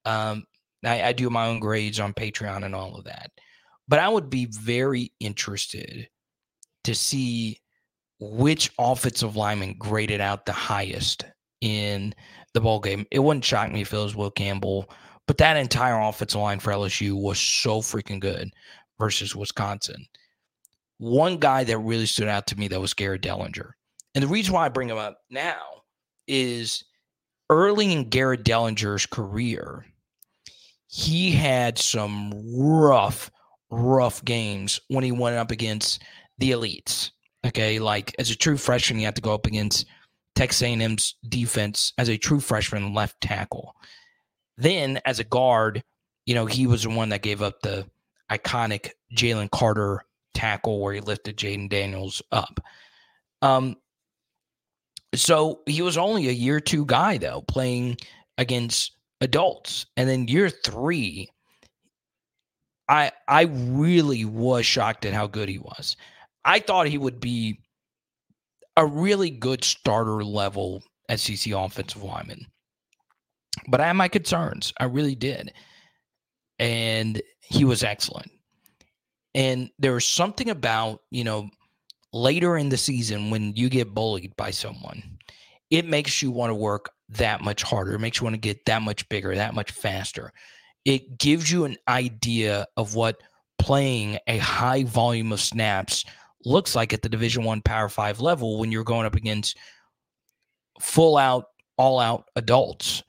[0.05, 0.45] Um,
[0.85, 3.31] I, I do my own grades on Patreon and all of that.
[3.89, 6.09] But I would be very interested
[6.85, 7.61] to see
[8.21, 11.25] which offensive lineman graded out the highest
[11.61, 12.15] in
[12.55, 13.07] the bowl game.
[13.11, 14.91] It wouldn't shock me if it was Will Campbell,
[15.27, 18.51] but that entire offensive line for LSU was so freaking good
[18.99, 20.07] versus Wisconsin.
[21.01, 23.71] One guy that really stood out to me that was Garrett Dellinger.
[24.15, 25.63] And the reason why I bring him up now
[26.29, 26.85] is
[27.49, 29.87] early in Garrett Dellinger's career,
[30.89, 33.31] he had some rough,
[33.71, 36.03] rough games when he went up against
[36.37, 37.13] the elites.
[37.47, 39.87] Okay, like as a true freshman, he had to go up against
[40.35, 43.75] Texas A&M's defense as a true freshman left tackle.
[44.59, 45.83] Then, as a guard,
[46.27, 47.87] you know he was the one that gave up the
[48.31, 50.05] iconic Jalen Carter
[50.41, 52.61] tackle where he lifted Jayden Daniels up.
[53.43, 53.77] Um,
[55.15, 57.99] so he was only a year two guy though, playing
[58.39, 61.29] against adults, and then year three,
[62.89, 65.97] I I really was shocked at how good he was.
[66.45, 67.61] I thought he would be
[68.77, 70.83] a really good starter level
[71.15, 72.47] SEC offensive lineman,
[73.69, 74.73] but I had my concerns.
[74.79, 75.53] I really did,
[76.59, 78.31] and he was excellent.
[79.35, 81.49] And there was something about, you know,
[82.13, 85.19] later in the season when you get bullied by someone,
[85.71, 87.95] it makes you want to work that much harder.
[87.95, 90.33] It makes you want to get that much bigger, that much faster.
[90.85, 93.21] It gives you an idea of what
[93.59, 96.05] playing a high volume of snaps
[96.45, 99.59] looks like at the division one power five level when you're going up against
[100.81, 101.45] full out
[101.77, 103.03] all out adults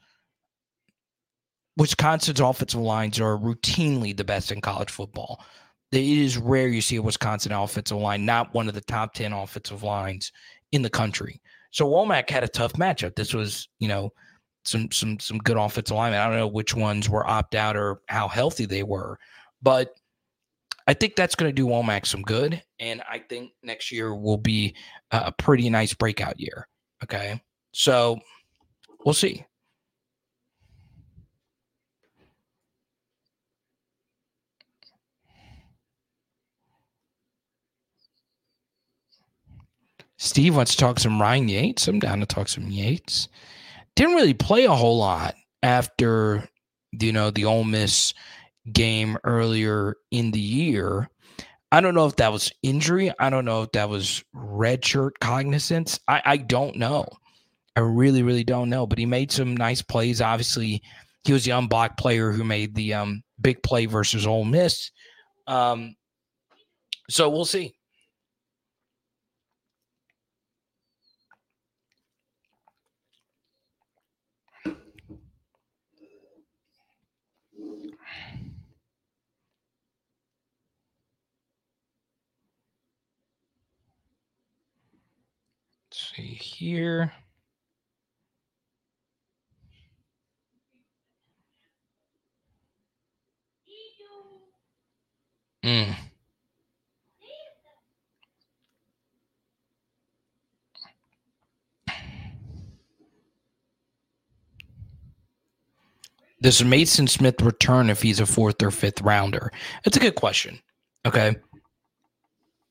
[1.77, 5.41] wisconsin's offensive lines are routinely the best in college football
[5.91, 9.33] it is rare you see a Wisconsin offensive line, not one of the top 10
[9.33, 10.31] offensive lines
[10.71, 11.41] in the country.
[11.71, 13.15] So Womack had a tough matchup.
[13.15, 14.11] This was, you know,
[14.63, 16.19] some some some good offensive linemen.
[16.19, 19.17] I don't know which ones were opt out or how healthy they were,
[19.61, 19.95] but
[20.87, 24.37] I think that's going to do Womack some good, and I think next year will
[24.37, 24.75] be
[25.11, 26.67] a pretty nice breakout year.
[27.03, 28.19] Okay, so
[29.05, 29.45] we'll see.
[40.23, 41.87] Steve wants to talk some Ryan Yates.
[41.87, 43.27] I'm down to talk some Yates.
[43.95, 46.47] Didn't really play a whole lot after
[46.91, 48.13] you know the Ole Miss
[48.71, 51.09] game earlier in the year.
[51.71, 53.11] I don't know if that was injury.
[53.17, 55.99] I don't know if that was redshirt cognizance.
[56.07, 57.07] I, I don't know.
[57.75, 58.85] I really, really don't know.
[58.85, 60.21] But he made some nice plays.
[60.21, 60.83] Obviously,
[61.23, 64.91] he was the unblocked player who made the um, big play versus Ole Miss.
[65.47, 65.95] Um,
[67.09, 67.73] so we'll see.
[86.21, 87.11] See here.
[95.63, 95.95] Mm.
[106.41, 109.51] Does Mason Smith return if he's a fourth or fifth rounder?
[109.83, 110.59] That's a good question.
[111.05, 111.35] Okay.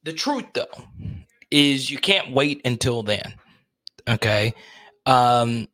[0.03, 0.67] The truth, though,
[1.53, 3.35] is you can't wait until then.
[4.11, 4.55] Okay.
[5.07, 5.69] Um,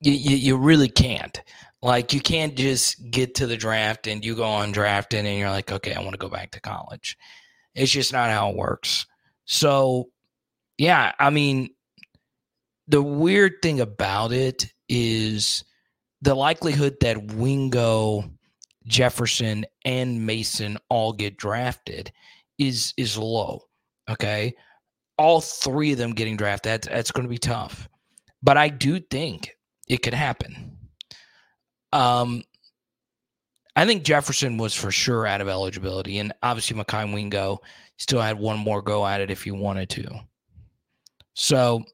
[0.00, 1.40] you, you, you really can't.
[1.80, 5.50] Like, you can't just get to the draft and you go on drafting and you're
[5.50, 7.16] like, okay, I want to go back to college.
[7.74, 9.06] It's just not how it works.
[9.44, 10.08] So,
[10.76, 11.70] yeah, I mean,
[12.88, 15.64] the weird thing about it is
[16.20, 18.24] the likelihood that Wingo,
[18.86, 22.10] Jefferson, and Mason all get drafted
[22.58, 23.62] is is low.
[24.10, 24.54] Okay.
[25.18, 27.88] All three of them getting drafted, that's, that's going to be tough.
[28.42, 29.56] But I do think
[29.88, 30.78] it could happen.
[31.92, 32.44] Um,
[33.74, 37.60] I think Jefferson was for sure out of eligibility, and obviously Mekhi Wingo
[37.96, 40.08] still had one more go at it if he wanted to.
[41.34, 41.84] So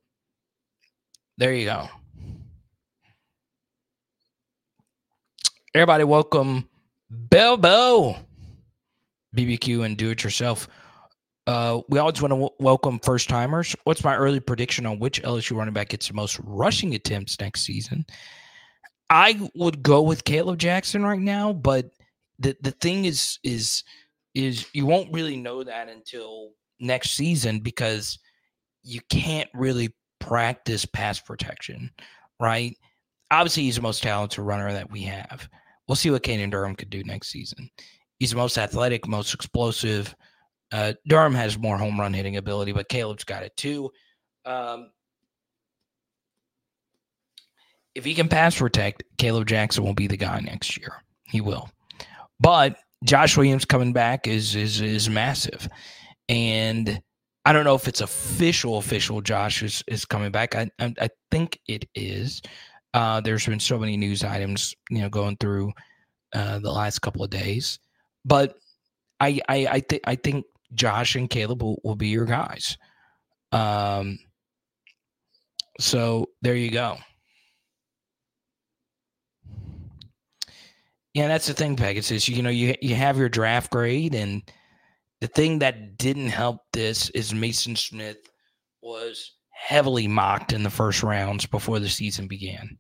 [1.37, 1.89] there you go.
[5.75, 6.69] Everybody, welcome
[7.31, 8.17] Bilbo,
[9.37, 10.69] BBQ, and do it yourself.
[11.47, 13.77] Uh, we always want to w- welcome first timers.
[13.85, 17.63] What's my early prediction on which LSU running back gets the most rushing attempts next
[17.63, 18.07] season?
[19.11, 21.91] I would go with Caleb Jackson right now, but
[22.39, 23.85] the the thing is is
[24.35, 28.19] is you won't really know that until next season because
[28.83, 31.91] you can't really practice pass protection,
[32.41, 32.77] right?
[33.31, 35.49] Obviously, he's the most talented runner that we have.
[35.87, 37.69] We'll see what Caden Durham could do next season.
[38.19, 40.15] He's the most athletic, most explosive.
[40.75, 43.93] Uh, Durham has more home run hitting ability, but Caleb's got it too.
[44.45, 44.91] Um,
[47.95, 51.05] if he can pass protect, Caleb Jackson will be the guy next year.
[51.29, 51.71] He will.
[52.41, 55.69] But Josh Williams coming back is is is massive.
[56.29, 57.01] And
[57.45, 60.57] I don't know if it's official, official Josh is, is coming back.
[60.57, 62.43] I, I, I think it is.
[62.95, 65.73] Uh, there's been so many news items, you know, going through
[66.33, 67.79] uh, the last couple of days.
[68.25, 68.57] But
[69.21, 70.45] I I I think I think
[70.75, 72.77] Josh and Caleb will, will be your guys.
[73.53, 74.19] Um
[75.81, 76.99] so there you go.
[81.15, 82.29] Yeah, that's the thing, Pegasus.
[82.29, 84.43] You know you you have your draft grade, and
[85.21, 88.19] the thing that didn't help this is Mason Smith
[88.83, 92.79] was heavily mocked in the first rounds before the season began.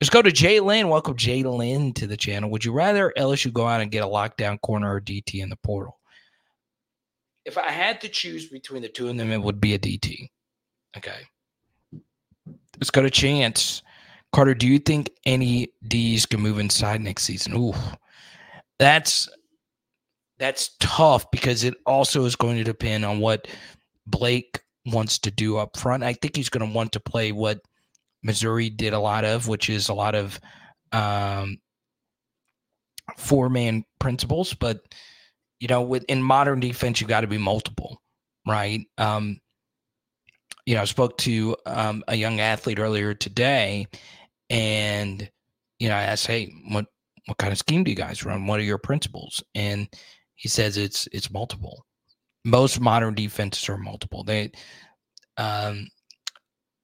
[0.00, 0.88] Let's go to Jay Lynn.
[0.88, 2.50] Welcome Jay Lynn to the channel.
[2.50, 5.56] Would you rather LSU go out and get a lockdown corner or DT in the
[5.62, 6.00] portal?
[7.44, 10.28] If I had to choose between the two of them, it would be a DT.
[10.96, 11.26] Okay.
[12.78, 13.82] Let's go to Chance.
[14.32, 17.54] Carter, do you think any D's can move inside next season?
[17.54, 17.74] Ooh,
[18.78, 19.28] that's
[20.38, 23.46] that's tough because it also is going to depend on what
[24.06, 26.02] Blake wants to do up front.
[26.02, 27.60] I think he's going to want to play what
[28.22, 30.40] Missouri did a lot of, which is a lot of
[30.92, 31.58] um,
[33.16, 34.54] four man principles.
[34.54, 34.80] But
[35.62, 38.02] you know, with in modern defense, you got to be multiple,
[38.48, 38.80] right?
[38.98, 39.38] Um,
[40.66, 43.86] you know, I spoke to um, a young athlete earlier today,
[44.50, 45.30] and
[45.78, 46.86] you know, I asked, "Hey, what
[47.26, 48.48] what kind of scheme do you guys run?
[48.48, 49.86] What are your principles?" And
[50.34, 51.86] he says it's it's multiple.
[52.44, 54.24] Most modern defenses are multiple.
[54.24, 54.50] They,
[55.36, 55.86] um,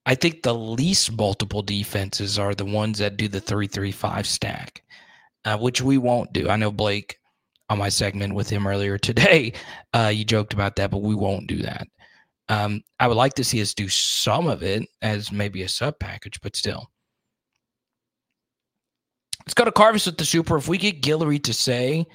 [0.06, 4.24] I think the least multiple defenses are the ones that do the three three five
[4.24, 4.84] stack,
[5.44, 6.48] uh, which we won't do.
[6.48, 7.17] I know Blake
[7.68, 9.52] on my segment with him earlier today.
[9.94, 11.88] Uh, you joked about that, but we won't do that.
[12.50, 15.98] Um, I would like to see us do some of it as maybe a sub
[15.98, 16.90] package, but still.
[19.40, 20.58] Let's go to Carvis with the super.
[20.58, 22.06] If we get Guillory to say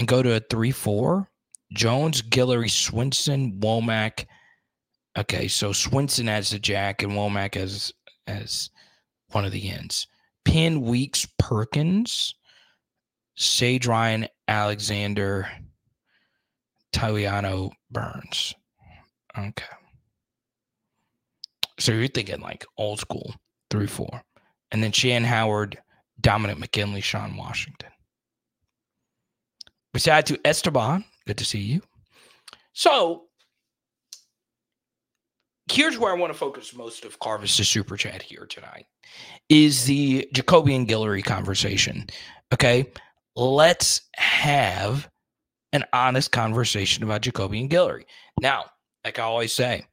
[0.00, 1.30] and go to a 3 4,
[1.72, 4.26] Jones, Guillory, Swinson, Womack.
[5.16, 7.92] Okay, so Swinson as the jack and Womack as
[8.26, 8.70] as
[9.30, 10.08] one of the ends.
[10.44, 12.34] Penn Weeks Perkins,
[13.40, 15.50] Sage Ryan Alexander,
[16.92, 18.54] Toviano Burns.
[19.36, 19.64] Okay.
[21.78, 23.34] So you're thinking like old school,
[23.70, 24.22] 3 4.
[24.72, 25.78] And then Shan Howard,
[26.20, 27.88] Dominick McKinley, Shone Washington.
[29.94, 31.80] Beside to Esteban, good to see you.
[32.74, 33.24] So
[35.72, 38.84] here's where I want to focus most of Carvis' super chat here tonight
[39.48, 42.06] is the Jacobian Guillory conversation.
[42.52, 42.86] Okay.
[43.36, 45.08] Let's have
[45.72, 48.04] an honest conversation about Jacobian Guillory.
[48.40, 48.66] Now,
[49.04, 49.86] like I always say,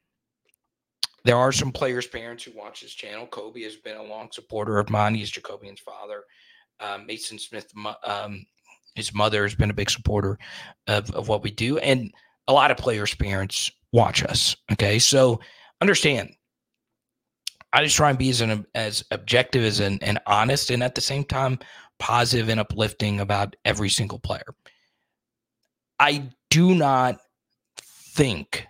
[1.24, 3.28] there are some players' parents who watch this channel.
[3.28, 5.14] Kobe has been a long supporter of mine.
[5.14, 6.24] He's Jacobian's father.
[6.80, 7.72] Uh, Mason Smith,
[8.06, 8.46] um,
[8.96, 10.40] his mother, has been a big supporter
[10.88, 11.78] of, of what we do.
[11.80, 12.14] And
[12.48, 14.56] a lot of players' parents watch us.
[14.72, 15.00] Okay.
[15.00, 15.40] So
[15.82, 16.34] understand,
[17.74, 20.96] I just try and be as, an, as objective as an, and honest and at
[20.96, 21.60] the same time
[22.00, 24.56] positive and uplifting about every single player.
[26.00, 27.20] I do not
[27.80, 28.68] think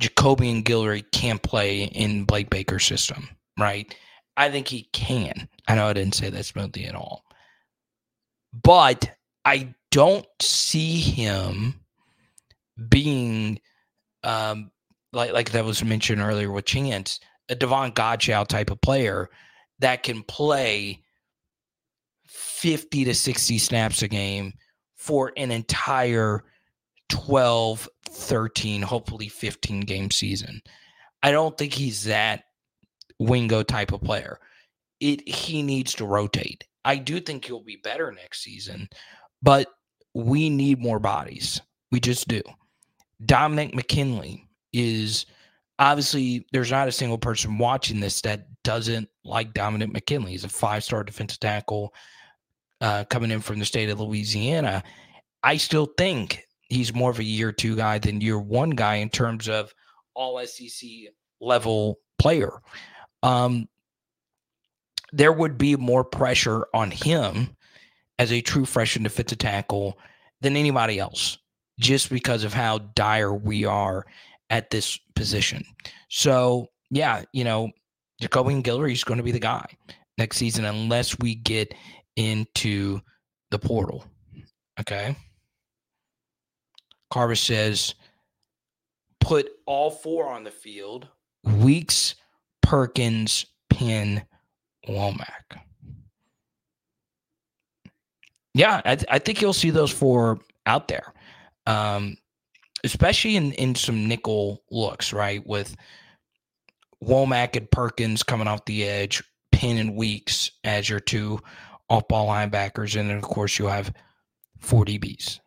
[0.00, 3.28] Jacobian Guillory can't play in Blake Baker's system,
[3.58, 3.94] right?
[4.36, 5.48] I think he can.
[5.66, 7.24] I know I didn't say that smoothly at all.
[8.52, 9.10] But
[9.44, 11.80] I don't see him
[12.88, 13.58] being
[14.22, 14.70] um
[15.12, 19.28] like like that was mentioned earlier with Chance, a Davon Godchaux type of player
[19.80, 21.02] that can play
[22.26, 24.52] 50 to 60 snaps a game
[24.96, 26.44] for an entire
[27.08, 30.60] 12, 13, hopefully 15 game season.
[31.22, 32.44] I don't think he's that
[33.18, 34.38] wingo type of player.
[35.00, 36.64] It he needs to rotate.
[36.84, 38.88] I do think he'll be better next season,
[39.42, 39.68] but
[40.14, 41.60] we need more bodies.
[41.92, 42.42] We just do.
[43.24, 45.26] Dominick McKinley is
[45.78, 50.32] obviously there's not a single person watching this that doesn't like Dominick McKinley.
[50.32, 51.94] He's a five-star defensive tackle
[52.80, 54.82] uh, coming in from the state of Louisiana.
[55.42, 59.08] I still think he's more of a year two guy than year one guy in
[59.08, 59.72] terms of
[60.14, 60.88] all SEC
[61.40, 62.60] level player.
[63.22, 63.68] Um,
[65.12, 67.56] there would be more pressure on him
[68.18, 69.98] as a true freshman defensive tackle
[70.40, 71.38] than anybody else,
[71.78, 74.04] just because of how dire we are
[74.50, 75.64] at this position.
[76.08, 77.70] So, yeah, you know,
[78.22, 79.66] Jacobian Guillory is going to be the guy
[80.16, 81.74] next season unless we get
[82.16, 83.00] into
[83.50, 84.04] the portal.
[84.80, 85.16] Okay.
[87.10, 87.94] Carver says,
[89.20, 91.08] put all four on the field
[91.44, 92.14] Weeks,
[92.62, 94.24] Perkins, Penn,
[94.88, 95.60] Womack.
[98.54, 101.12] Yeah, I, th- I think you'll see those four out there,
[101.66, 102.16] um,
[102.84, 105.44] especially in, in some nickel looks, right?
[105.46, 105.76] With
[107.02, 109.22] Womack and Perkins coming off the edge,
[109.52, 111.40] Penn and Weeks as your two
[111.88, 112.98] off ball linebackers.
[112.98, 113.92] And then, of course, you have
[114.58, 115.40] four DBs.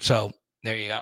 [0.00, 0.32] So
[0.64, 1.00] there you go.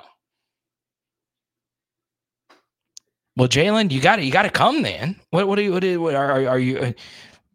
[3.37, 5.21] Well, Jalen, you got to you got to come, then.
[5.31, 5.73] What what are you?
[5.73, 6.79] What, are, what are, are you?
[6.79, 6.93] Uh,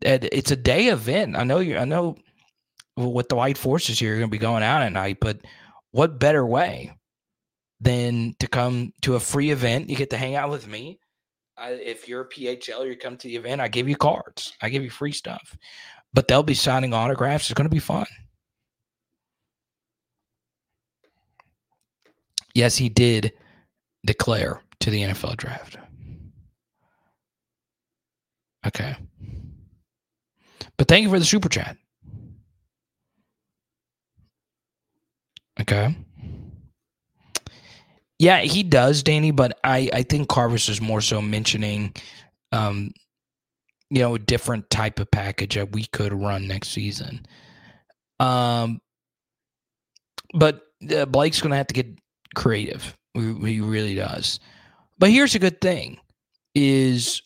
[0.03, 1.36] it's a day event.
[1.36, 1.78] I know you.
[1.78, 2.18] I know
[2.95, 5.18] with the white forces here, you're going to be going out at night.
[5.20, 5.39] But
[5.91, 6.91] what better way
[7.82, 9.89] than to come to a free event?
[9.89, 10.99] You get to hang out with me.
[11.57, 13.61] I, if you're a PHL, you come to the event.
[13.61, 14.53] I give you cards.
[14.61, 15.57] I give you free stuff.
[16.13, 17.49] But they'll be signing autographs.
[17.49, 18.07] It's going to be fun.
[22.53, 23.34] Yes, he did
[24.05, 25.77] declare to the NFL draft.
[28.65, 28.95] Okay.
[30.77, 31.77] But thank you for the super chat.
[35.59, 35.95] Okay.
[38.22, 41.95] Yeah, he does, Danny, but I, I think Carvis is more so mentioning
[42.51, 42.91] um,
[43.89, 47.26] you know, a different type of package that we could run next season.
[48.19, 48.80] Um
[50.36, 50.61] but
[50.95, 51.88] uh, Blake's gonna have to get
[52.36, 52.95] creative.
[53.15, 54.39] He really does.
[54.99, 55.97] But here's a good thing:
[56.55, 57.22] is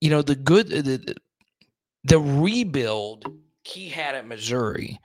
[0.00, 1.16] you know the good the,
[2.04, 3.24] the rebuild
[3.64, 5.00] he had at Missouri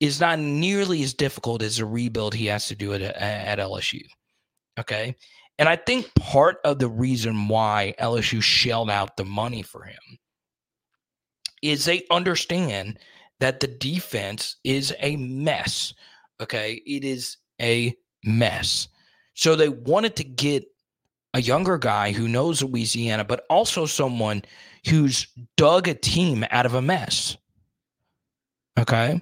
[0.00, 4.02] is not nearly as difficult as the rebuild he has to do at, at LSU.
[4.78, 5.14] Okay.
[5.58, 10.18] And I think part of the reason why LSU shelled out the money for him
[11.62, 12.98] is they understand
[13.40, 15.92] that the defense is a mess.
[16.40, 16.80] Okay.
[16.86, 17.94] It is a
[18.24, 18.88] mess.
[19.34, 20.64] So they wanted to get
[21.34, 24.42] a younger guy who knows Louisiana, but also someone
[24.88, 25.26] who's
[25.56, 27.36] dug a team out of a mess.
[28.78, 29.20] Okay.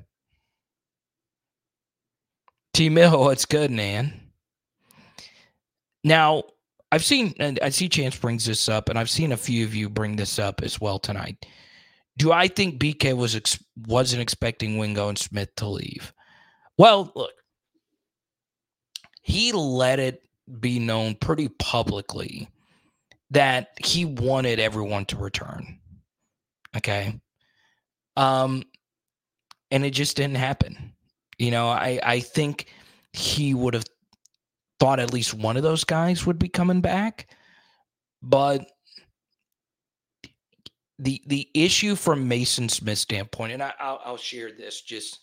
[2.74, 4.12] T Mill, it's good, man.
[6.04, 6.44] Now,
[6.90, 9.74] I've seen, and I see Chance brings this up, and I've seen a few of
[9.74, 11.44] you bring this up as well tonight.
[12.16, 16.12] Do I think BK was ex- wasn't expecting Wingo and Smith to leave?
[16.78, 17.32] Well, look,
[19.22, 20.22] he let it
[20.60, 22.48] be known pretty publicly
[23.30, 25.78] that he wanted everyone to return.
[26.76, 27.20] Okay.
[28.16, 28.64] Um,
[29.70, 30.94] and it just didn't happen.
[31.38, 32.66] You know, I, I think
[33.12, 33.84] he would have
[34.80, 37.28] thought at least one of those guys would be coming back.
[38.22, 38.68] But
[40.98, 45.20] the the issue from Mason Smith's standpoint, and I, will I'll share this just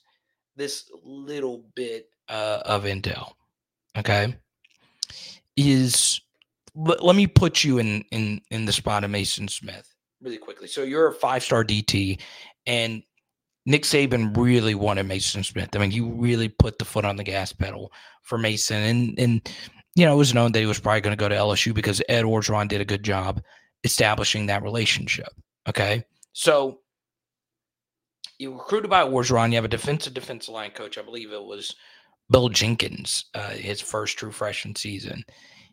[0.55, 3.33] this little bit uh, of intel
[3.97, 4.35] okay,
[5.55, 6.21] is
[6.75, 10.67] let, let me put you in in in the spot of Mason Smith really quickly.
[10.67, 12.19] So you're a five star DT,
[12.65, 13.03] and
[13.65, 15.75] Nick Saban really wanted Mason Smith.
[15.75, 17.91] I mean, he really put the foot on the gas pedal
[18.21, 19.49] for Mason, and and
[19.95, 22.01] you know it was known that he was probably going to go to LSU because
[22.07, 23.41] Ed Orgeron did a good job
[23.83, 25.29] establishing that relationship.
[25.67, 26.03] Okay,
[26.33, 26.79] so
[28.37, 29.49] you recruited by Orgeron.
[29.49, 30.97] You have a defensive defensive line coach.
[30.97, 31.75] I believe it was
[32.29, 35.23] Bill Jenkins, uh, his first true freshman season.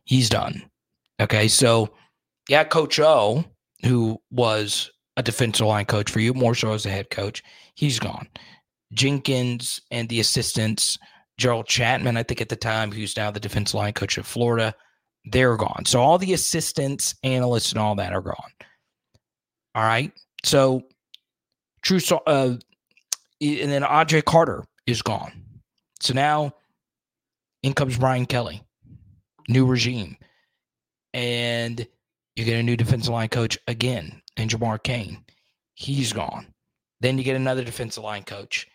[0.05, 0.62] He's done.
[1.20, 1.90] Okay, so
[2.49, 3.45] yeah, Coach O,
[3.84, 7.42] who was a defensive line coach for you, more so as a head coach,
[7.74, 8.28] he's gone.
[8.92, 10.98] Jenkins and the assistants,
[11.38, 14.74] Gerald Chatman, I think at the time, who's now the defensive line coach of Florida,
[15.24, 15.84] they're gone.
[15.86, 18.52] So all the assistants, analysts, and all that are gone.
[19.74, 20.12] All right.
[20.44, 20.82] So,
[21.82, 22.00] true.
[22.26, 22.56] Uh,
[23.40, 25.32] and then Andre Carter is gone.
[26.00, 26.52] So now
[27.62, 28.62] in comes Brian Kelly,
[29.48, 30.16] new regime.
[31.14, 31.86] And
[32.36, 35.24] you get a new defensive line coach again, and Jamar Cain.
[35.74, 36.47] He's gone.
[37.01, 38.66] Then you get another defensive line coach.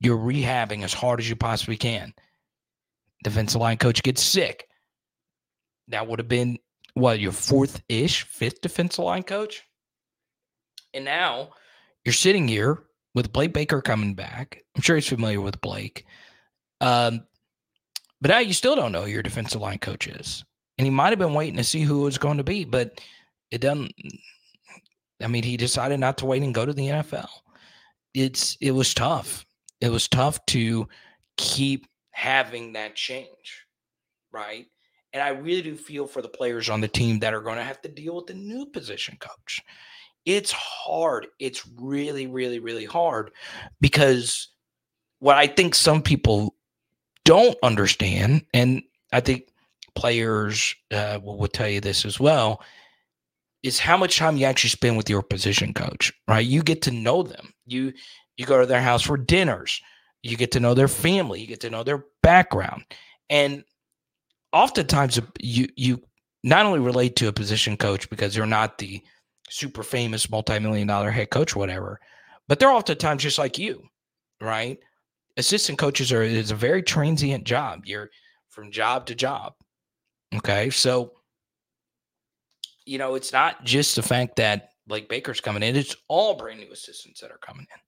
[0.00, 2.14] You're rehabbing as hard as you possibly can.
[3.22, 4.66] Defensive line coach gets sick.
[5.88, 6.58] That would have been
[6.94, 9.62] what your fourth ish, fifth defensive line coach.
[10.94, 11.50] And now
[12.04, 12.82] you're sitting here
[13.14, 14.64] with Blake Baker coming back.
[14.74, 16.06] I'm sure he's familiar with Blake.
[16.80, 17.24] Um,
[18.20, 20.44] but now you still don't know who your defensive line coach is.
[20.78, 23.00] And he might have been waiting to see who it was going to be, but
[23.50, 23.92] it doesn't.
[25.22, 27.28] I mean, he decided not to wait and go to the NFL.
[28.14, 29.46] It's it was tough.
[29.80, 30.88] It was tough to
[31.36, 33.66] keep having that change,
[34.32, 34.66] right?
[35.12, 37.64] And I really do feel for the players on the team that are going to
[37.64, 39.60] have to deal with the new position coach.
[40.24, 41.28] It's hard.
[41.38, 43.32] It's really, really, really hard
[43.80, 44.48] because
[45.18, 46.54] what I think some people
[47.24, 49.48] don't understand, and I think
[49.94, 52.62] players uh, will, will tell you this as well,
[53.62, 56.46] is how much time you actually spend with your position coach, right?
[56.46, 57.52] You get to know them.
[57.66, 57.92] You
[58.36, 59.80] you go to their house for dinners.
[60.22, 61.40] You get to know their family.
[61.40, 62.84] You get to know their background,
[63.28, 63.64] and
[64.52, 66.02] oftentimes uh, you you
[66.42, 69.02] not only relate to a position coach because you're not the
[69.48, 72.00] super famous multi-million dollar head coach whatever
[72.48, 73.82] but they're oftentimes just like you
[74.40, 74.78] right
[75.36, 78.10] assistant coaches are is a very transient job you're
[78.48, 79.52] from job to job
[80.34, 81.12] okay so
[82.90, 86.58] you know it's not just the fact that like baker's coming in it's all brand
[86.58, 87.80] new assistants that are coming in.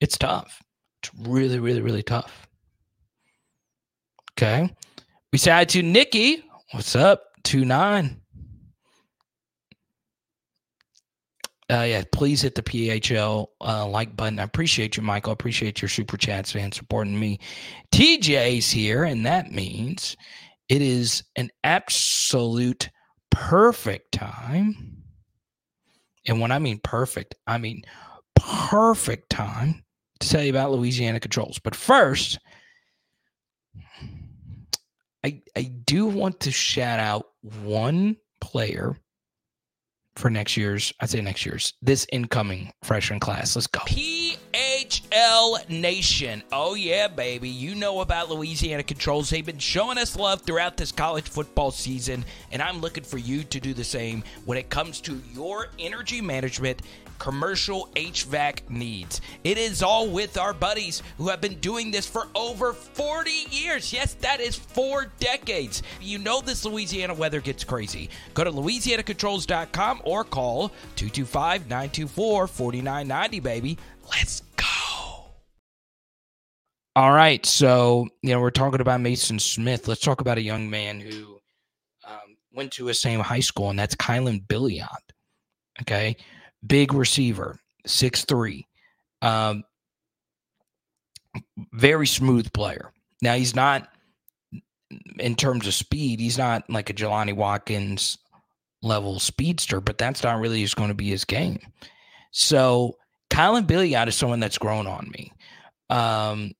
[0.00, 0.62] It's tough.
[1.02, 2.48] It's really really really tough.
[4.32, 4.74] Okay.
[5.30, 6.42] We say hi to nikki.
[6.72, 7.22] What's up?
[7.44, 8.22] Two nine.
[11.70, 14.40] Uh, yeah, please hit the PHL uh, like button.
[14.40, 15.30] I appreciate you, Michael.
[15.30, 17.38] I appreciate your super chats and supporting me.
[17.92, 20.16] TJ's here, and that means
[20.68, 22.90] it is an absolute
[23.30, 25.02] perfect time.
[26.26, 27.82] And when I mean perfect, I mean
[28.34, 29.82] perfect time
[30.20, 31.58] to tell you about Louisiana Controls.
[31.58, 32.38] But first,
[35.24, 37.26] I I do want to shout out
[37.62, 38.96] one player
[40.16, 43.56] for next year's, I'd say next year's, this incoming freshman class.
[43.56, 43.80] Let's go.
[44.90, 46.42] PHL Nation.
[46.50, 47.48] Oh, yeah, baby.
[47.48, 49.30] You know about Louisiana Controls.
[49.30, 53.44] They've been showing us love throughout this college football season, and I'm looking for you
[53.44, 56.82] to do the same when it comes to your energy management
[57.20, 59.20] commercial HVAC needs.
[59.44, 63.92] It is all with our buddies who have been doing this for over 40 years.
[63.92, 65.82] Yes, that is four decades.
[66.00, 68.08] You know this Louisiana weather gets crazy.
[68.32, 73.78] Go to louisianacontrols.com or call 225 924 4990, baby.
[74.10, 74.42] Let's.
[76.96, 77.44] All right.
[77.46, 79.86] So, you know, we're talking about Mason Smith.
[79.88, 81.38] Let's talk about a young man who
[82.06, 84.88] um, went to a same high school, and that's Kylan Billiot.
[85.80, 86.16] Okay
[86.66, 88.66] big receiver, six three,
[89.22, 89.64] um,
[91.72, 92.92] very smooth player.
[93.22, 93.88] Now he's not
[95.18, 98.18] in terms of speed, he's not like a Jelani Watkins
[98.82, 101.60] level speedster, but that's not really just going to be his game.
[102.32, 102.96] So
[103.30, 105.32] Kylan Billiot is someone that's grown on me
[105.90, 106.52] um,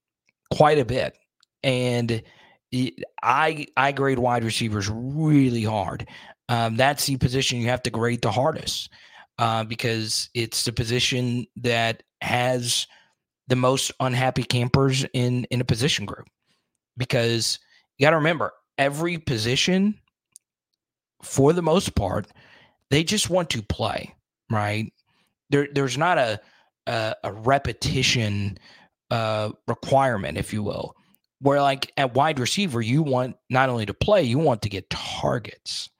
[0.51, 1.17] quite a bit,
[1.63, 2.23] and
[3.23, 6.09] I I grade wide receivers really hard.
[6.49, 8.91] Um, that's the position you have to grade the hardest
[9.39, 12.87] uh, because it's the position that has
[13.49, 16.27] the most unhappy campers in in a position group.
[16.97, 17.59] Because
[17.99, 19.95] you got to remember, every position,
[21.23, 22.27] for the most part,
[22.91, 24.15] they just want to play,
[24.51, 24.93] right?
[25.51, 26.41] There, there's not a
[26.87, 28.59] a, a repetition
[29.11, 30.95] uh, requirement, if you will,
[31.41, 34.91] where like at wide receiver, you want not only to play, you want to get
[34.91, 35.91] targets,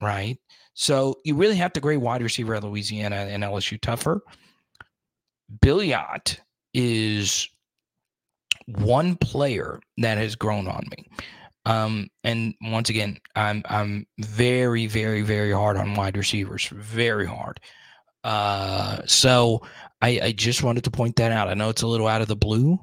[0.00, 0.38] right?
[0.74, 4.20] So you really have to grade wide receiver at Louisiana and LSU tougher.
[5.60, 6.38] Billiot
[6.74, 7.48] is
[8.66, 11.08] one player that has grown on me.
[11.64, 16.68] Um, and once again, I'm I'm very, very, very hard on wide receivers.
[16.68, 17.58] Very hard.
[18.22, 19.62] Uh, so
[20.00, 21.48] I, I just wanted to point that out.
[21.48, 22.78] I know it's a little out of the blue,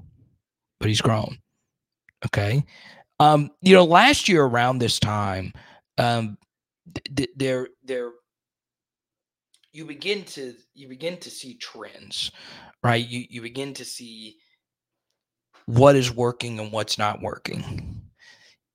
[0.79, 1.37] but he's grown.
[2.25, 2.63] Okay.
[3.19, 5.53] Um, you know, last year around this time,
[5.97, 6.37] um,
[7.35, 8.11] there there
[9.71, 12.31] you begin to you begin to see trends
[12.83, 14.37] right you you begin to see
[15.65, 18.01] what is working and what's not working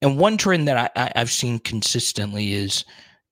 [0.01, 2.85] and one trend that I, I, have seen consistently is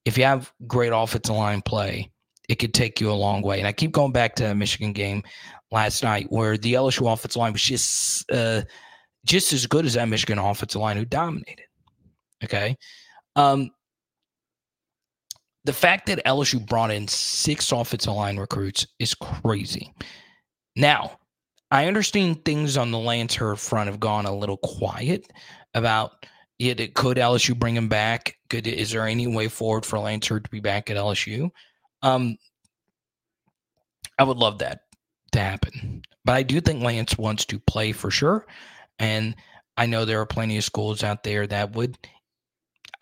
[0.05, 2.11] if you have great offensive line play
[2.49, 3.59] it could take you a long way.
[3.59, 5.23] And I keep going back to Michigan game
[5.71, 8.63] last night where the LSU offensive line was just uh,
[9.25, 11.67] just as good as that Michigan offensive line who dominated.
[12.45, 12.77] Okay.
[13.35, 13.71] Um,
[15.65, 19.93] the fact that LSU brought in six offensive line recruits is crazy.
[20.77, 21.19] Now,
[21.73, 25.27] I understand things on the Lancer front have gone a little quiet
[25.75, 26.25] about
[26.61, 26.95] it.
[26.95, 28.37] Could LSU bring him back?
[28.49, 31.51] Could is there any way forward for Lancer to be back at LSU?
[32.07, 32.39] Um,
[34.19, 34.83] I would love that
[35.33, 38.47] to happen, but I do think Lance wants to play for sure,
[39.01, 39.35] and
[39.77, 41.99] I know there are plenty of schools out there that would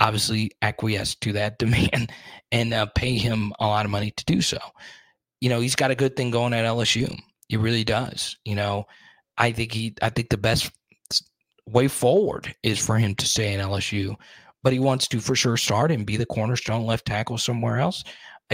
[0.00, 2.12] obviously acquiesce to that demand
[2.50, 4.59] and uh, pay him a lot of money to do so.
[5.40, 7.14] You know, he's got a good thing going at LSU.
[7.48, 8.38] He really does.
[8.46, 8.86] You know,
[9.36, 10.70] I think he, I think the best
[11.66, 14.16] way forward is for him to stay in LSU,
[14.62, 18.02] but he wants to for sure start and be the cornerstone left tackle somewhere else.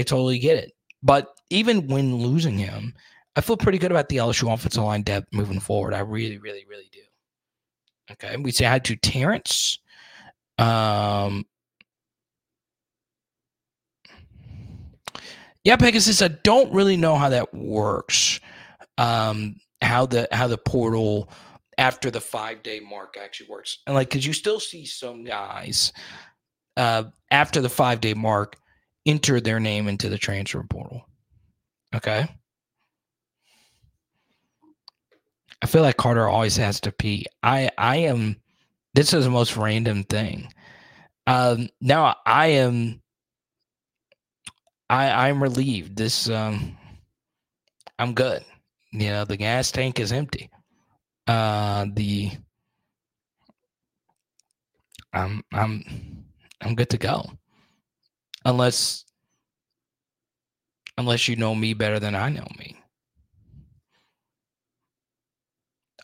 [0.01, 0.72] I totally get it.
[1.03, 2.94] But even when losing him,
[3.36, 5.94] I feel pretty good about the LSU offensive line depth moving forward.
[5.94, 7.01] I really, really, really do.
[8.12, 8.36] Okay.
[8.36, 9.78] We say hi to Terrence.
[10.59, 11.44] Um,
[15.64, 18.40] yeah, Pegasus, I don't really know how that works.
[18.98, 21.30] Um, how the how the portal
[21.78, 25.92] after the five day mark actually works, and like, because you still see some guys
[26.76, 28.57] uh, after the five day mark
[29.07, 31.07] enter their name into the transfer portal.
[31.94, 32.26] Okay.
[35.62, 37.26] I feel like Carter always has to pee.
[37.42, 38.36] I I am
[38.94, 40.53] this is the most random thing.
[41.26, 43.01] Um, now I am.
[44.88, 45.96] I I'm relieved.
[45.96, 46.76] This um,
[47.98, 48.44] I'm good.
[48.92, 50.51] You know, the gas tank is empty.
[51.26, 52.32] Uh, the
[55.12, 56.24] I'm I'm
[56.61, 57.24] I'm good to go.
[58.51, 59.05] Unless
[60.98, 62.76] unless you know me better than I know me.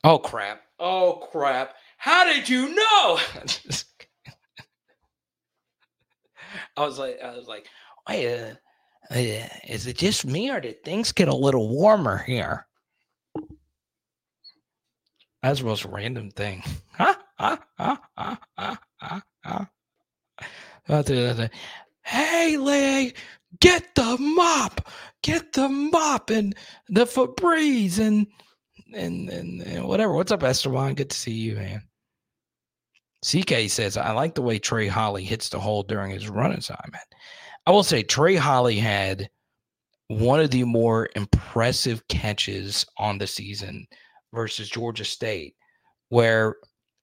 [0.04, 0.62] Oh crap.
[0.78, 1.74] Oh crap.
[1.98, 3.18] How did you know?
[6.76, 7.66] I was like, I was like,
[8.08, 8.54] wait, uh,
[9.10, 12.68] uh, is it just me or did things get a little warmer here?
[15.42, 16.62] That's the most random thing.
[16.92, 17.16] Huh?
[17.40, 17.56] Huh?
[17.76, 17.96] Huh?
[18.16, 18.36] Huh?
[18.56, 18.76] Huh?
[19.00, 19.64] Huh?
[22.06, 23.14] Hey, Lee,
[23.58, 24.88] get the mop,
[25.24, 26.54] get the mop and
[26.88, 28.28] the Febreze and
[28.94, 30.12] and, and, and whatever.
[30.12, 30.94] What's up, Esteban?
[30.94, 31.82] Good to see you, man.
[33.24, 37.02] CK says, I like the way Trey Holly hits the hole during his run assignment.
[37.66, 39.28] I will say Trey Holly had
[40.06, 43.84] one of the more impressive catches on the season
[44.32, 45.56] versus Georgia State,
[46.10, 46.54] where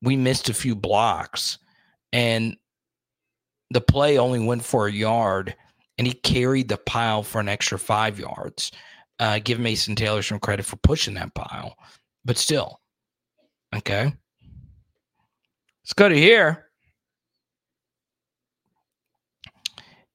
[0.01, 1.59] we missed a few blocks
[2.13, 2.55] and
[3.73, 5.55] the play only went for a yard
[5.97, 8.71] and he carried the pile for an extra five yards.
[9.19, 11.75] Uh, give Mason Taylor some credit for pushing that pile,
[12.25, 12.79] but still,
[13.75, 14.05] okay.
[15.83, 16.69] Let's go to here.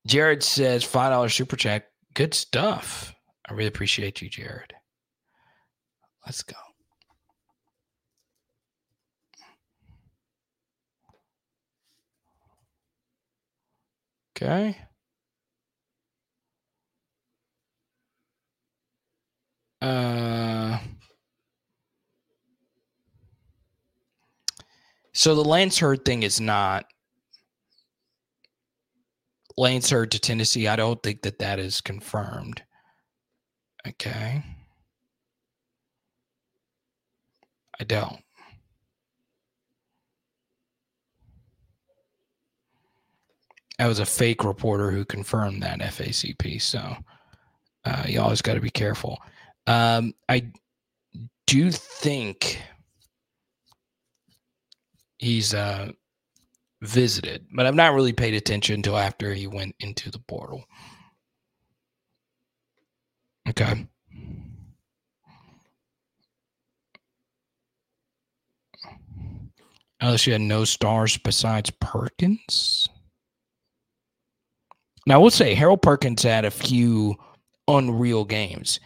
[0.07, 1.89] Jared says five dollars super chat.
[2.15, 3.15] Good stuff.
[3.49, 4.73] I really appreciate you, Jared.
[6.27, 6.57] Let's go.
[14.41, 14.77] Okay.
[19.81, 20.79] Uh
[25.13, 26.87] So the Lance Heard thing is not
[29.57, 30.69] Lance Heard to Tennessee.
[30.69, 32.63] I don't think that that is confirmed.
[33.87, 34.45] Okay.
[37.81, 38.23] I don't.
[43.79, 46.61] That was a fake reporter who confirmed that FACP.
[46.61, 46.97] So
[47.85, 49.19] uh, you always got to be careful.
[49.67, 50.51] Um, I
[51.47, 52.61] do think
[55.19, 55.93] he's uh,
[56.83, 60.65] visited, but I've not really paid attention until after he went into the portal.
[63.49, 63.87] Okay.
[70.01, 72.89] Unless you had no stars besides Perkins.
[75.09, 77.17] Now, we'll say Harold Perkins had a few
[77.67, 78.79] unreal games.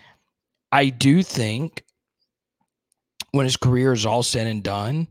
[0.70, 1.82] I do think
[3.32, 5.08] when his career is all said and done,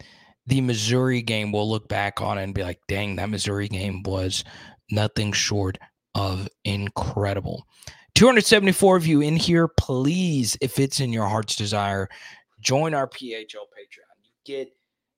[0.47, 4.03] the Missouri game, we'll look back on it and be like, dang, that Missouri game
[4.03, 4.45] was
[4.89, 5.77] nothing short
[6.15, 7.67] of incredible.
[8.15, 9.67] 274 of you in here.
[9.67, 12.07] Please, if it's in your heart's desire,
[12.61, 14.15] join our PHL Patreon.
[14.23, 14.71] You get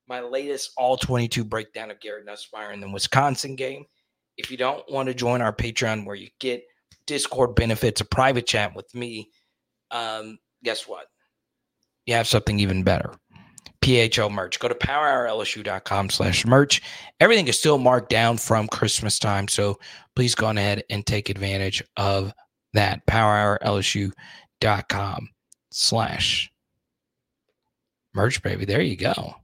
[0.07, 3.85] my latest all 22 breakdown of Garrett Nussmeier in the Wisconsin game.
[4.37, 6.63] If you don't want to join our Patreon where you get
[7.05, 9.29] Discord benefits, a private chat with me,
[9.91, 11.05] um, guess what?
[12.05, 13.13] You have something even better.
[13.83, 14.59] PHL merch.
[14.59, 16.81] Go to powerhourlsu.com slash merch.
[17.19, 19.49] Everything is still marked down from Christmas time.
[19.49, 19.77] So
[20.15, 22.33] please go ahead and take advantage of
[22.73, 23.05] that.
[23.07, 25.29] Powerhourlsu.com
[25.71, 26.49] slash
[28.13, 28.63] merch, baby.
[28.65, 29.35] There you go.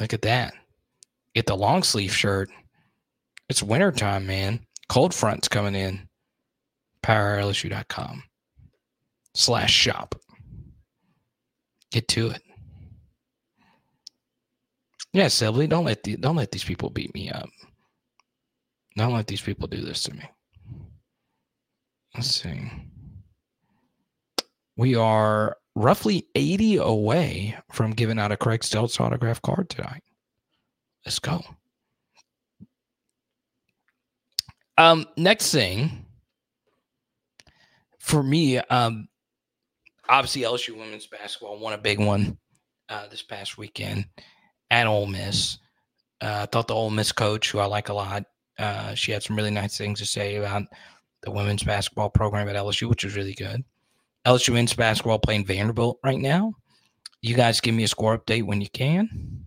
[0.00, 0.54] Look at that.
[1.34, 2.50] Get the long sleeve shirt.
[3.48, 4.60] It's wintertime, man.
[4.88, 6.08] Cold front's coming in.
[7.02, 8.22] PowerLSU.com
[9.34, 10.14] slash shop.
[11.90, 12.42] Get to it.
[15.12, 17.48] Yeah, Sibley, don't let the, don't let these people beat me up.
[18.96, 20.24] Don't let these people do this to me.
[22.14, 22.70] Let's see.
[24.76, 30.02] We are roughly 80 away from giving out a Craig Steltz autograph card tonight.
[31.04, 31.42] Let's go.
[34.76, 36.06] Um, next thing
[37.98, 39.08] for me, um,
[40.08, 42.38] obviously LSU women's basketball won a big one
[42.88, 44.06] uh, this past weekend
[44.70, 45.58] at Ole Miss.
[46.20, 48.24] Uh, I thought the Ole Miss coach, who I like a lot,
[48.58, 50.64] uh, she had some really nice things to say about
[51.22, 53.64] the women's basketball program at LSU, which was really good.
[54.26, 56.52] LSU men's basketball playing Vanderbilt right now.
[57.22, 59.39] You guys give me a score update when you can.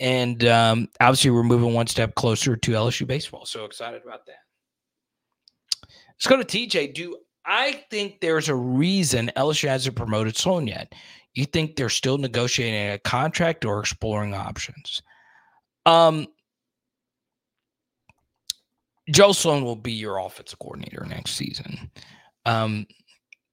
[0.00, 3.44] And um, obviously, we're moving one step closer to LSU baseball.
[3.44, 4.36] So excited about that.
[5.88, 6.94] Let's go to TJ.
[6.94, 10.94] Do I think there's a reason LSU hasn't promoted Sloan yet?
[11.34, 15.02] You think they're still negotiating a contract or exploring options?
[15.86, 16.26] Um,
[19.10, 21.90] Joe Sloan will be your offensive coordinator next season.
[22.46, 22.86] Um,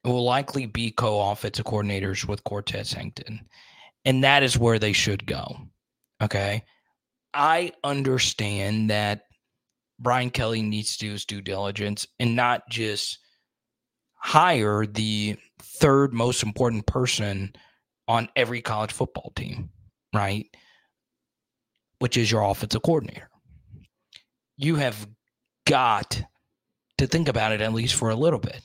[0.04, 3.42] will likely be co-offensive coordinators with Cortez Hankton.
[4.06, 5.58] And that is where they should go.
[6.22, 6.64] Okay.
[7.34, 9.24] I understand that
[10.00, 13.20] Brian Kelly needs to do his due diligence and not just
[14.16, 17.54] hire the third most important person
[18.08, 19.70] on every college football team,
[20.14, 20.46] right?
[22.00, 23.30] Which is your offensive coordinator.
[24.58, 25.08] You have
[25.66, 26.22] got
[26.98, 28.62] to think about it at least for a little bit.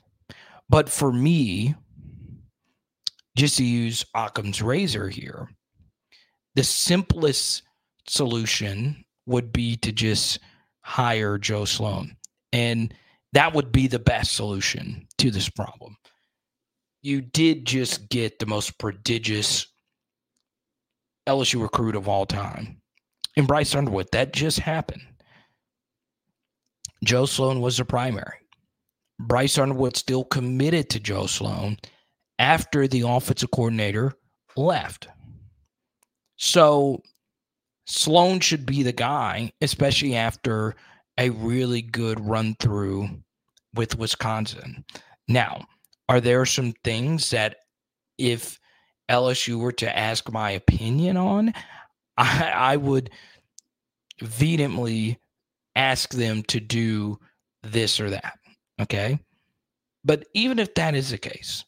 [0.69, 1.75] But for me,
[3.37, 5.49] just to use Occam's razor here,
[6.55, 7.63] the simplest
[8.09, 10.39] solution would be to just
[10.81, 12.17] hire Joe Sloan.
[12.53, 12.93] And
[13.33, 15.97] that would be the best solution to this problem.
[17.03, 19.67] You did just get the most prodigious
[21.27, 22.81] LSU recruit of all time.
[23.37, 25.03] And Bryce Underwood, that just happened.
[27.05, 28.37] Joe Sloan was the primary.
[29.19, 31.79] Bryce Underwood still committed to Joe Sloan
[32.39, 34.13] after the offensive coordinator
[34.57, 35.09] left.
[36.43, 37.01] So
[37.87, 40.75] Sloan should be the guy, especially after
[41.17, 43.11] a really good run through
[43.75, 44.85] with Wisconsin.
[45.29, 45.65] Now,
[46.09, 47.59] are there some things that
[48.19, 48.59] if
[49.09, 51.55] LSU were to ask my opinion on,
[52.17, 53.11] I, I would
[54.21, 55.21] vehemently
[55.77, 57.21] ask them to do
[57.63, 58.37] this or that.
[58.81, 59.17] Okay.
[60.05, 61.65] But even if that is the case,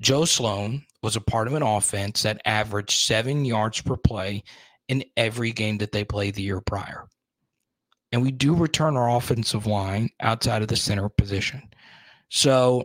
[0.00, 4.44] Joe Sloan was a part of an offense that averaged seven yards per play
[4.88, 7.06] in every game that they played the year prior.
[8.12, 11.62] And we do return our offensive line outside of the center position.
[12.28, 12.84] So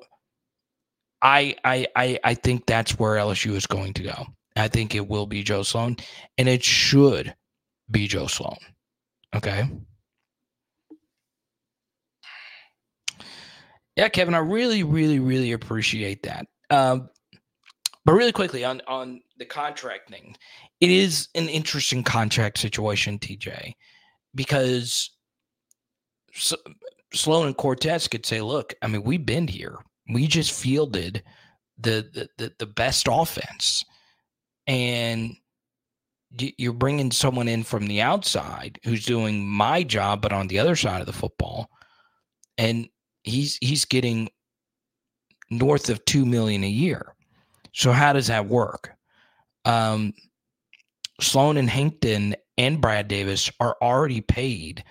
[1.21, 4.25] I I I, I think that's where LSU is going to go.
[4.55, 5.97] I think it will be Joe Sloan,
[6.37, 7.35] and it should
[7.91, 8.57] be Joe Sloan.
[9.35, 9.69] Okay.
[13.95, 16.45] Yeah, Kevin, I really, really, really appreciate that.
[16.69, 17.09] Um,
[18.07, 20.33] but really quickly on on the contract thing,
[20.79, 23.73] it is an interesting contract situation, TJ,
[24.33, 25.11] because
[26.31, 26.55] so,
[27.13, 29.79] Sloan and Cortez could say, "Look, I mean, we've been here.
[30.13, 31.21] We just fielded
[31.77, 33.83] the the the, the best offense,
[34.65, 35.35] and."
[36.39, 40.75] You're bringing someone in from the outside who's doing my job, but on the other
[40.75, 41.69] side of the football,
[42.57, 42.89] and
[43.23, 44.27] he's he's getting
[45.49, 47.15] north of two million a year.
[47.77, 48.95] So how does that work?
[49.63, 50.13] Um,
[51.21, 54.83] Sloan and Hankton and Brad Davis are already paid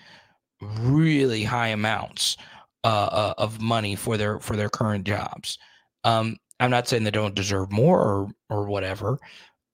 [0.60, 2.36] really high amounts
[2.84, 5.58] uh, uh, of money for their for their current jobs.
[6.04, 9.18] Um, I'm not saying they don't deserve more or or whatever,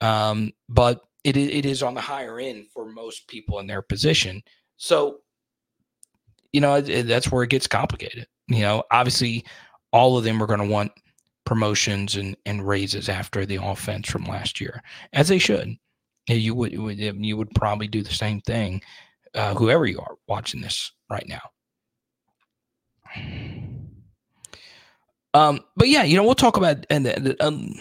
[0.00, 4.42] um, but it it is on the higher end for most people in their position.
[4.78, 5.18] So,
[6.50, 8.26] you know, that's where it gets complicated.
[8.48, 9.44] You know, obviously,
[9.92, 10.92] all of them are going to want
[11.45, 14.82] promotions and, and raises after the offense from last year,
[15.12, 15.76] as they should.
[16.28, 18.80] You would, you would probably do the same thing
[19.34, 21.40] uh, whoever you are watching this right now.
[25.34, 27.74] Um, but yeah, you know, we'll talk about and um,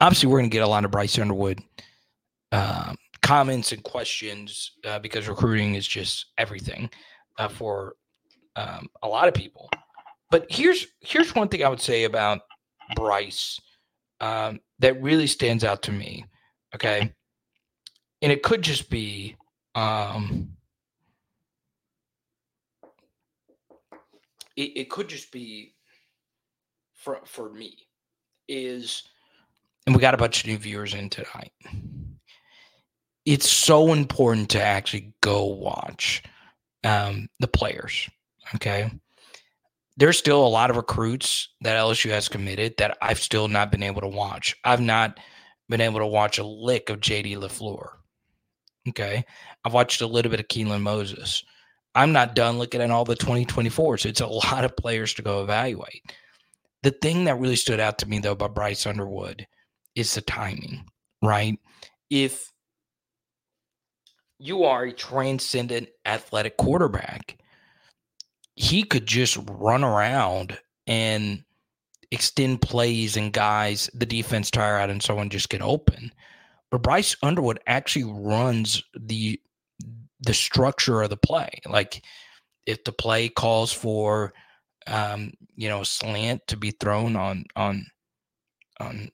[0.00, 1.62] obviously we're going to get a lot of Bryce Underwood
[2.52, 6.90] um, comments and questions uh, because recruiting is just everything
[7.38, 7.94] uh, for
[8.56, 9.68] um, a lot of people.
[10.30, 12.40] But here's here's one thing I would say about
[12.94, 13.60] Bryce
[14.20, 16.24] um, that really stands out to me.
[16.74, 17.12] Okay,
[18.22, 19.36] and it could just be
[19.74, 20.56] um,
[24.56, 25.74] it, it could just be
[26.94, 27.76] for for me
[28.48, 29.02] is
[29.86, 31.52] and we got a bunch of new viewers in tonight
[33.24, 36.22] it's so important to actually go watch
[36.84, 38.08] um, the players
[38.54, 38.90] okay
[39.96, 43.82] there's still a lot of recruits that lsu has committed that i've still not been
[43.82, 45.18] able to watch i've not
[45.68, 47.88] been able to watch a lick of jd lafleur
[48.88, 49.24] okay
[49.64, 51.42] i've watched a little bit of keelan moses
[51.96, 54.04] I'm not done looking at all the 2024s.
[54.04, 56.02] It's a lot of players to go evaluate.
[56.82, 59.46] The thing that really stood out to me, though, about Bryce Underwood
[59.96, 60.84] is the timing,
[61.22, 61.58] right?
[62.10, 62.52] If
[64.38, 67.38] you are a transcendent athletic quarterback,
[68.56, 71.44] he could just run around and
[72.10, 76.12] extend plays and guys, the defense tire out and someone just get open.
[76.70, 79.40] But Bryce Underwood actually runs the
[80.20, 81.60] the structure of the play.
[81.66, 82.02] Like
[82.64, 84.32] if the play calls for
[84.86, 87.86] um, you know, slant to be thrown on on
[88.80, 89.10] on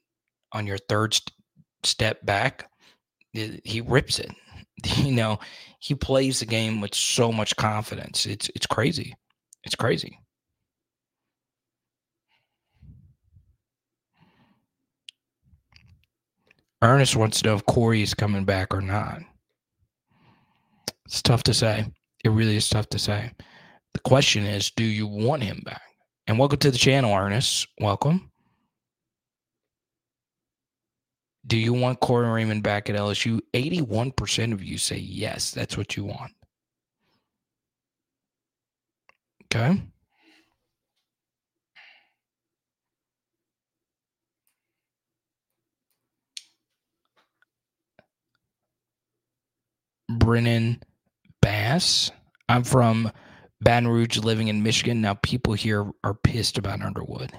[0.52, 1.32] on your third st-
[1.82, 2.70] step back,
[3.32, 4.30] he rips it.
[4.96, 5.38] You know,
[5.78, 8.26] he plays the game with so much confidence.
[8.26, 9.14] It's it's crazy.
[9.64, 10.18] It's crazy.
[16.82, 19.20] Ernest wants to know if Corey is coming back or not.
[21.06, 21.86] It's tough to say.
[22.24, 23.30] It really is tough to say.
[23.94, 25.82] The question is, do you want him back?
[26.26, 27.68] And welcome to the channel, Ernest.
[27.80, 28.30] Welcome.
[31.46, 33.40] Do you want Corey Raymond back at LSU?
[33.54, 36.32] 81% of you say yes, that's what you want.
[39.54, 39.82] Okay.
[50.08, 50.82] Brennan
[51.42, 52.10] Bass.
[52.48, 53.12] I'm from
[53.60, 55.02] Baton Rouge, living in Michigan.
[55.02, 57.32] Now, people here are pissed about Underwood.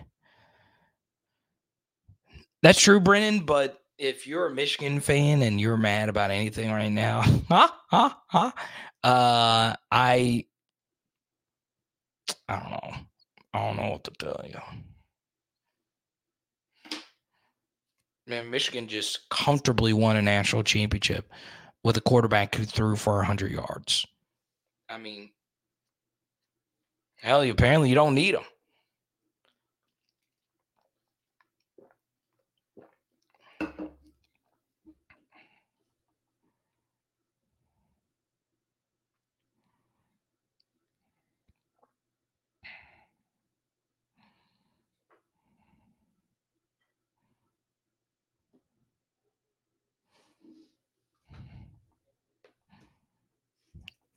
[2.62, 3.40] That's true, Brennan.
[3.40, 8.22] But if you're a Michigan fan and you're mad about anything right now, ha, ha,
[8.28, 8.54] ha,
[9.04, 10.46] uh, I,
[12.48, 12.94] I don't know.
[13.54, 14.60] I don't know what to tell you.
[18.26, 21.30] Man, Michigan just comfortably won a national championship
[21.84, 24.06] with a quarterback who threw for 100 yards.
[24.90, 25.32] I mean,
[27.18, 28.44] hell, apparently you don't need them.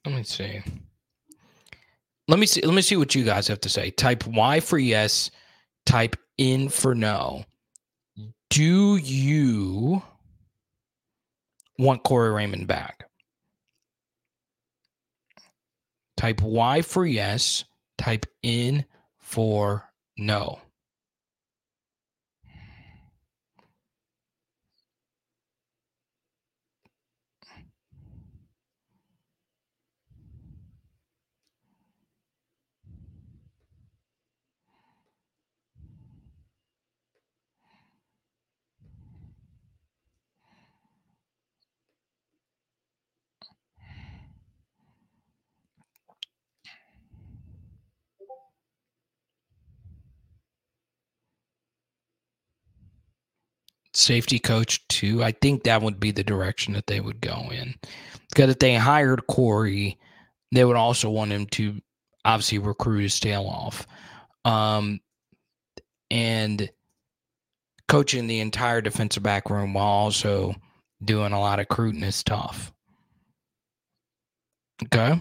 [0.06, 0.62] Let me see.
[2.28, 2.60] Let me see.
[2.60, 3.90] Let me see what you guys have to say.
[3.90, 5.32] Type Y for yes.
[5.84, 7.44] Type in for no.
[8.50, 10.02] Do you
[11.76, 13.08] want Corey Raymond back?
[16.16, 17.64] Type Y for yes.
[17.98, 18.84] Type in
[19.18, 20.60] for no.
[53.96, 55.24] Safety coach too.
[55.24, 57.74] I think that would be the direction that they would go in.
[58.28, 59.98] Because if they hired Corey,
[60.52, 61.80] they would also want him to
[62.24, 63.86] obviously recruit his tail off.
[64.44, 65.00] Um,
[66.10, 66.70] and
[67.88, 70.54] coaching the entire defensive back room while also
[71.02, 72.72] doing a lot of recruiting is tough.
[74.84, 75.20] Okay.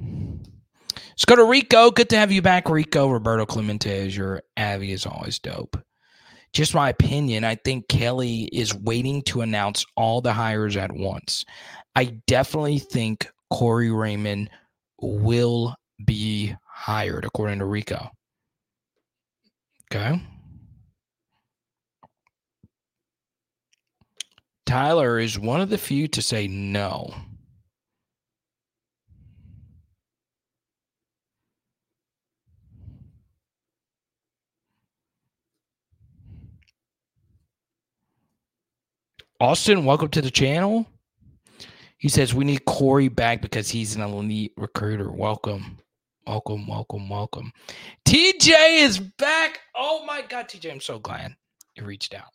[0.00, 1.90] Let's go to Rico.
[1.90, 3.10] Good to have you back, Rico.
[3.10, 5.76] Roberto Clemente as your Avi is always dope
[6.52, 11.44] just my opinion, I think Kelly is waiting to announce all the hires at once.
[11.94, 14.50] I definitely think Corey Raymond
[15.00, 15.74] will
[16.04, 18.10] be hired, according to Rico.
[19.92, 20.20] Okay.
[24.66, 27.12] Tyler is one of the few to say no.
[39.40, 40.86] Austin, welcome to the channel.
[41.96, 45.10] He says we need Corey back because he's an elite recruiter.
[45.10, 45.78] Welcome,
[46.26, 47.50] welcome, welcome, welcome.
[48.06, 49.60] TJ is back.
[49.74, 51.34] Oh my God, TJ, I'm so glad
[51.74, 52.28] you reached out.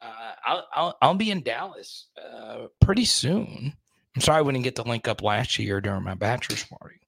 [0.00, 3.74] Uh, I'll, I'll I'll be in Dallas uh, pretty soon.
[4.16, 7.00] I'm sorry I didn't get the link up last year during my bachelor's party.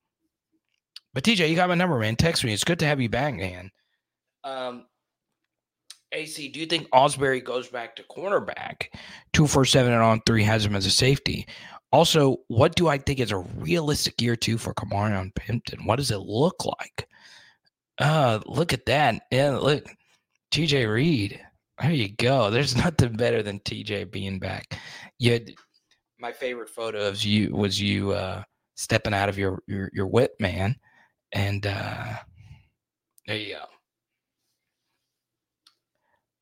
[1.14, 2.16] But TJ, you got my number, man.
[2.16, 2.52] Text me.
[2.52, 3.70] It's good to have you back, man.
[4.44, 4.84] Um,
[6.12, 8.86] AC, do you think Ausberry goes back to cornerback?
[9.32, 11.46] Two four seven and on three has him as a safety.
[11.92, 15.86] Also, what do I think is a realistic year two for Kamarion Pimpton?
[15.86, 17.08] What does it look like?
[17.98, 19.22] Uh, look at that.
[19.30, 19.84] Yeah, look,
[20.52, 21.40] TJ Reed.
[21.80, 22.50] There you go.
[22.50, 24.78] There's nothing better than TJ being back.
[25.18, 25.38] Yeah,
[26.18, 28.42] my favorite photo of you was you uh,
[28.74, 30.76] stepping out of your your, your whip, man,
[31.32, 32.14] and uh,
[33.26, 33.64] there you go.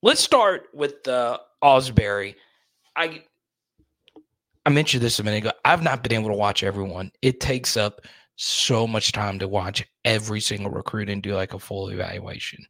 [0.02, 2.36] Let's start with uh, Ausberry.
[2.94, 3.22] I
[4.64, 5.52] I mentioned this a minute ago.
[5.64, 7.10] I've not been able to watch everyone.
[7.22, 8.02] It takes up
[8.36, 12.64] so much time to watch every single recruit and do like a full evaluation.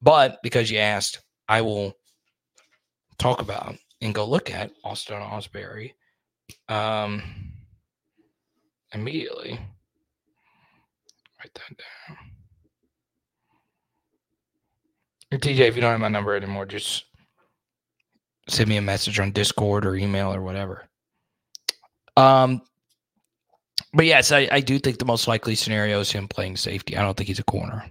[0.00, 1.92] But because you asked, I will
[3.18, 5.92] talk about and go look at Austin Ausberry
[6.68, 7.22] um,
[8.92, 9.52] immediately.
[11.38, 12.31] Write that down.
[15.38, 17.04] TJ, if you don't have my number anymore, just
[18.48, 20.88] send me a message on Discord or email or whatever.
[22.16, 22.62] Um,
[23.94, 26.96] but yes, I, I do think the most likely scenario is him playing safety.
[26.96, 27.84] I don't think he's a corner.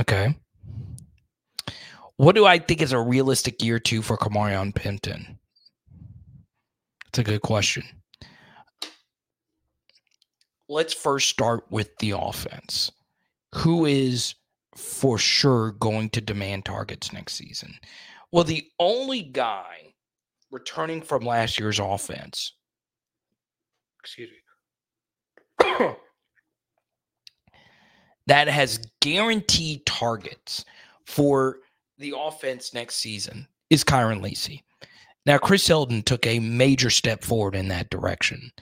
[0.00, 0.34] Okay.
[2.16, 5.38] What do I think is a realistic year two for Kamarion Pimpton?
[7.04, 7.84] That's a good question.
[10.68, 12.90] Let's first start with the offense.
[13.54, 14.34] Who is
[14.76, 17.74] for sure going to demand targets next season.
[18.32, 19.94] Well, the only guy
[20.50, 22.52] returning from last year's offense,
[24.00, 25.76] excuse me,
[28.26, 30.64] that has guaranteed targets
[31.06, 31.58] for
[31.98, 34.62] the offense next season is Kyren Lacy.
[35.24, 38.52] Now, Chris Hilton took a major step forward in that direction.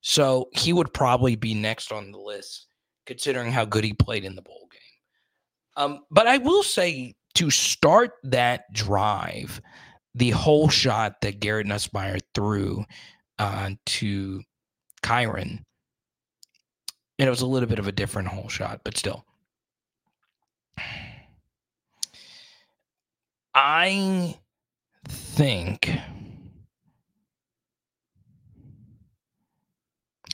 [0.00, 2.66] So he would probably be next on the list,
[3.06, 4.63] considering how good he played in the bowl.
[5.76, 9.60] Um, but I will say to start that drive,
[10.14, 12.84] the whole shot that Garrett Nussmeier threw
[13.38, 14.42] uh, to
[15.02, 15.64] Kyren,
[17.18, 19.24] and it was a little bit of a different whole shot, but still.
[23.54, 24.36] I
[25.08, 25.96] think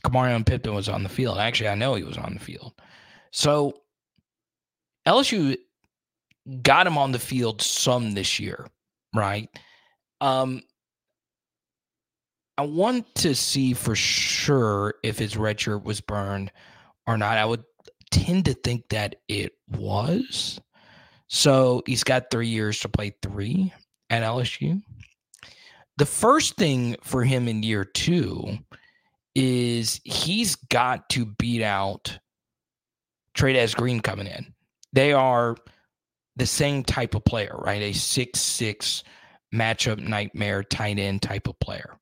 [0.03, 1.38] Kamarion Pimpton was on the field.
[1.38, 2.72] Actually, I know he was on the field.
[3.30, 3.74] So
[5.07, 5.57] LSU
[6.62, 8.66] got him on the field some this year,
[9.14, 9.48] right?
[10.20, 10.62] Um,
[12.59, 16.52] I want to see for sure if his red shirt was burned
[17.06, 17.39] or not.
[17.39, 17.64] I would
[18.10, 20.60] tend to think that it was.
[21.28, 23.72] So he's got three years to play three
[24.10, 24.82] at LSU.
[25.97, 28.59] The first thing for him in year two
[29.35, 32.18] is he's got to beat out
[33.36, 34.52] Trey'Dez Green coming in
[34.93, 35.57] they are
[36.37, 37.83] the same type of player, right?
[37.83, 39.05] A six six
[39.55, 41.97] matchup nightmare tight end type of player.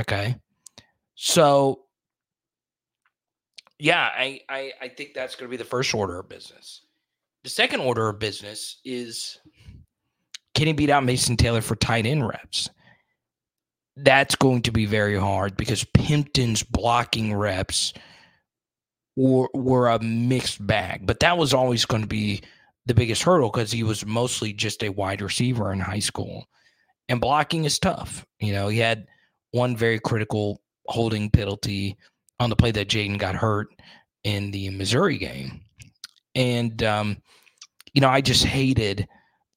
[0.00, 0.36] Okay.
[1.14, 1.82] So
[3.78, 6.82] yeah, I, I, I think that's going to be the first order of business.
[7.42, 9.40] The second order of business is
[10.54, 12.68] can he beat out Mason Taylor for tight end reps?
[13.96, 17.92] That's going to be very hard because Pimpton's blocking reps
[19.16, 22.42] were, were a mixed bag, but that was always going to be
[22.86, 26.46] the biggest hurdle because he was mostly just a wide receiver in high school.
[27.08, 28.26] And blocking is tough.
[28.40, 29.06] You know, he had
[29.52, 31.96] one very critical holding penalty
[32.40, 33.68] on the play that Jaden got hurt
[34.24, 35.60] in the Missouri game.
[36.34, 37.18] And, um,
[37.92, 39.06] you know, I just hated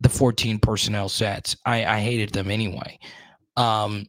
[0.02, 1.56] the 14 personnel sets.
[1.66, 3.00] I, I hated them anyway.
[3.56, 4.08] Um,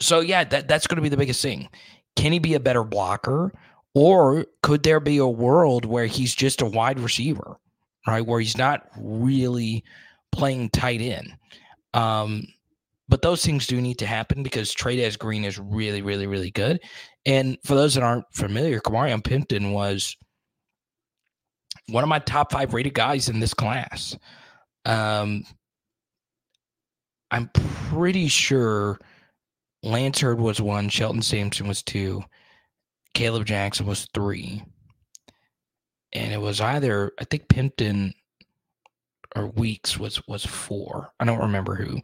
[0.00, 1.68] so yeah, that that's going to be the biggest thing.
[2.16, 3.52] Can he be a better blocker?
[3.94, 7.56] Or could there be a world where he's just a wide receiver,
[8.06, 8.24] right?
[8.26, 9.84] Where he's not really
[10.32, 11.32] playing tight end.
[11.92, 12.46] Um,
[13.08, 16.80] but those things do need to happen because Trey'Dez Green is really, really, really good.
[17.26, 20.16] And for those that aren't familiar, Kamarion Pimpton was
[21.88, 24.16] one of my top five rated guys in this class.
[24.86, 25.44] Um,
[27.30, 28.98] I'm pretty sure
[29.84, 32.22] Lance Heard was one, Shelton Sampson was two,
[33.12, 34.62] Caleb Jackson was three.
[36.12, 38.14] And it was either I think Pimpton
[39.36, 41.12] or Weeks was was four.
[41.18, 42.00] I don't remember who,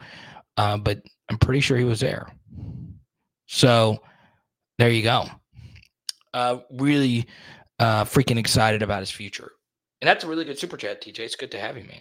[0.56, 2.26] uh, but I'm pretty sure he was there.
[3.46, 3.98] So
[4.78, 5.26] there you go.
[6.34, 7.26] Uh, really
[7.78, 9.52] uh, freaking excited about his future.
[10.00, 11.20] And that's a really good super chat, TJ.
[11.20, 12.00] It's good to have you, man.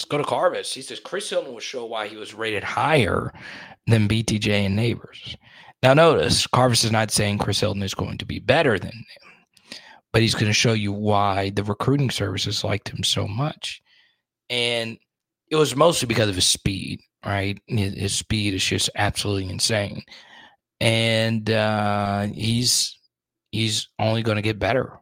[0.11, 0.73] go to Carvis.
[0.73, 3.33] He says Chris Hilton will show why he was rated higher
[3.87, 5.37] than BTJ and Neighbors.
[5.81, 9.79] Now, notice Carvis is not saying Chris Hilton is going to be better than him,
[10.11, 13.81] but he's going to show you why the recruiting services liked him so much.
[14.49, 14.97] And
[15.49, 17.57] it was mostly because of his speed, right?
[17.67, 20.03] His, speed is just absolutely insane.
[20.81, 22.99] And uh, he's
[23.51, 24.99] he's only going to get better.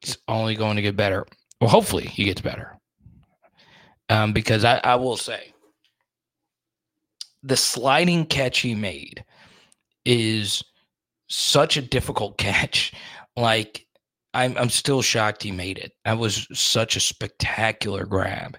[0.00, 1.26] He's only going to get better.
[1.60, 2.78] Well, hopefully he gets better.
[4.08, 5.52] Um, because I, I will say
[7.42, 9.24] the sliding catch he made
[10.04, 10.62] is
[11.28, 12.92] such a difficult catch.
[13.36, 13.86] Like
[14.34, 15.92] I'm I'm still shocked he made it.
[16.04, 18.56] That was such a spectacular grab.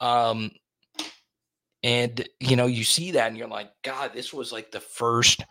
[0.00, 0.50] Um
[1.82, 5.44] and you know, you see that and you're like, God, this was like the first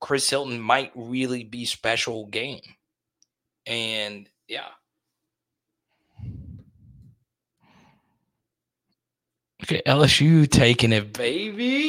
[0.00, 2.60] Chris Hilton might really be special game.
[3.66, 4.68] And yeah,
[9.68, 11.88] Look at LSU taking it, baby.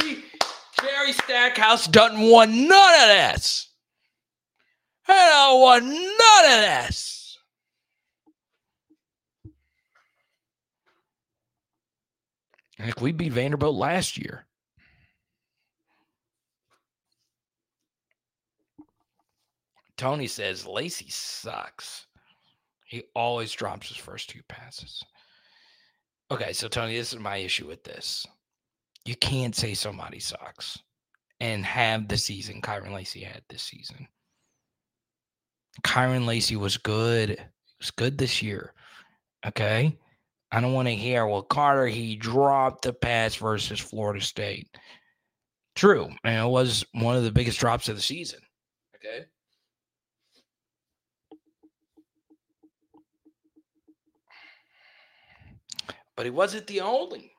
[0.82, 3.70] Jerry Stackhouse doesn't want none of this.
[5.08, 7.38] I don't want none of this.
[12.80, 14.48] Heck, we beat Vanderbilt last year.
[19.98, 22.08] Tony says Lacy sucks.
[22.86, 25.04] He always drops his first two passes.
[26.30, 28.26] Okay, so Tony, this is my issue with this.
[29.06, 30.78] You can't say somebody sucks
[31.40, 34.08] and have the season Kyren Lacy had this season.
[35.84, 37.30] Kyren Lacy was good.
[37.30, 38.74] He was good this year.
[39.46, 39.98] Okay.
[40.52, 44.68] I don't want to hear, well, Carter, he dropped the pass versus Florida State.
[45.76, 46.10] True.
[46.24, 48.40] And it was one of the biggest drops of the season.
[48.96, 49.26] Okay.
[56.18, 57.32] But he wasn't the only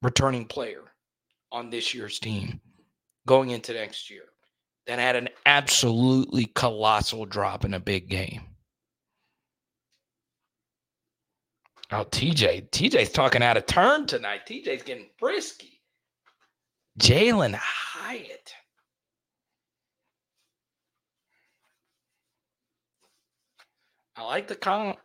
[0.00, 0.84] returning player
[1.50, 2.60] on this year's team
[3.26, 4.22] going into next year
[4.86, 8.42] that had an absolutely colossal drop in a big game.
[11.90, 12.70] Oh, TJ.
[12.70, 14.46] TJ's talking out of turn tonight.
[14.46, 15.80] TJ's getting frisky.
[16.98, 18.54] Jalin Hyatt.
[24.16, 24.98] I like the comp.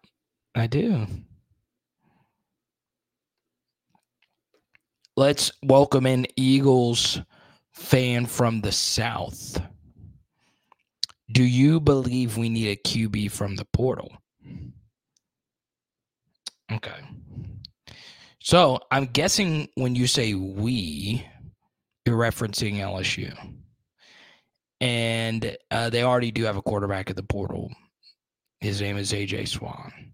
[0.55, 1.07] I do.
[5.17, 7.19] Let's welcome in Eagles
[7.73, 9.59] fan from the South.
[11.31, 14.11] Do you believe we need a QB from the portal?
[16.71, 16.99] Okay.
[18.39, 21.25] So I'm guessing when you say we,
[22.05, 23.35] you're referencing LSU.
[24.81, 27.71] And uh, they already do have a quarterback at the portal.
[28.61, 30.13] His name is AJ Swann.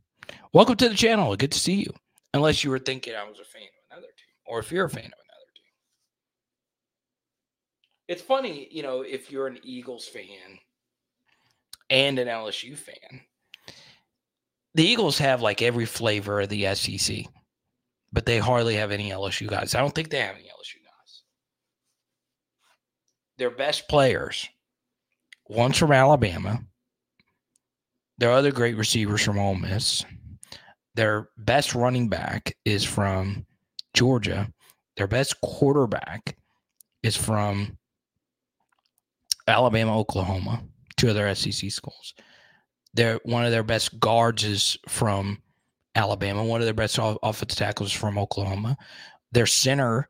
[0.54, 1.36] Welcome to the channel.
[1.36, 1.94] Good to see you.
[2.34, 3.68] Unless you were thinking I was a fan
[4.45, 5.64] or if you're a fan of another team.
[8.07, 10.60] It's funny, you know, if you're an Eagles fan
[11.90, 13.22] and an LSU fan,
[14.76, 17.26] the Eagles have like every flavor of the SEC,
[18.11, 19.76] but they hardly have any LSU guys.
[19.76, 21.24] I don't think they have any LSU guys.
[23.38, 24.48] Their best players,
[25.48, 26.60] one's from Alabama.
[28.18, 30.06] Their other great receivers from Ole Miss.
[30.95, 33.45] Their best running back is from
[33.94, 34.52] Georgia.
[34.98, 36.38] Their best quarterback
[37.02, 37.78] is from
[39.48, 40.64] Alabama, Oklahoma,
[40.98, 42.14] two other SEC schools.
[42.94, 45.41] Their one of their best guards is from
[45.95, 46.44] Alabama.
[46.44, 48.78] One of their best offensive tackles is from Oklahoma.
[49.32, 50.10] Their center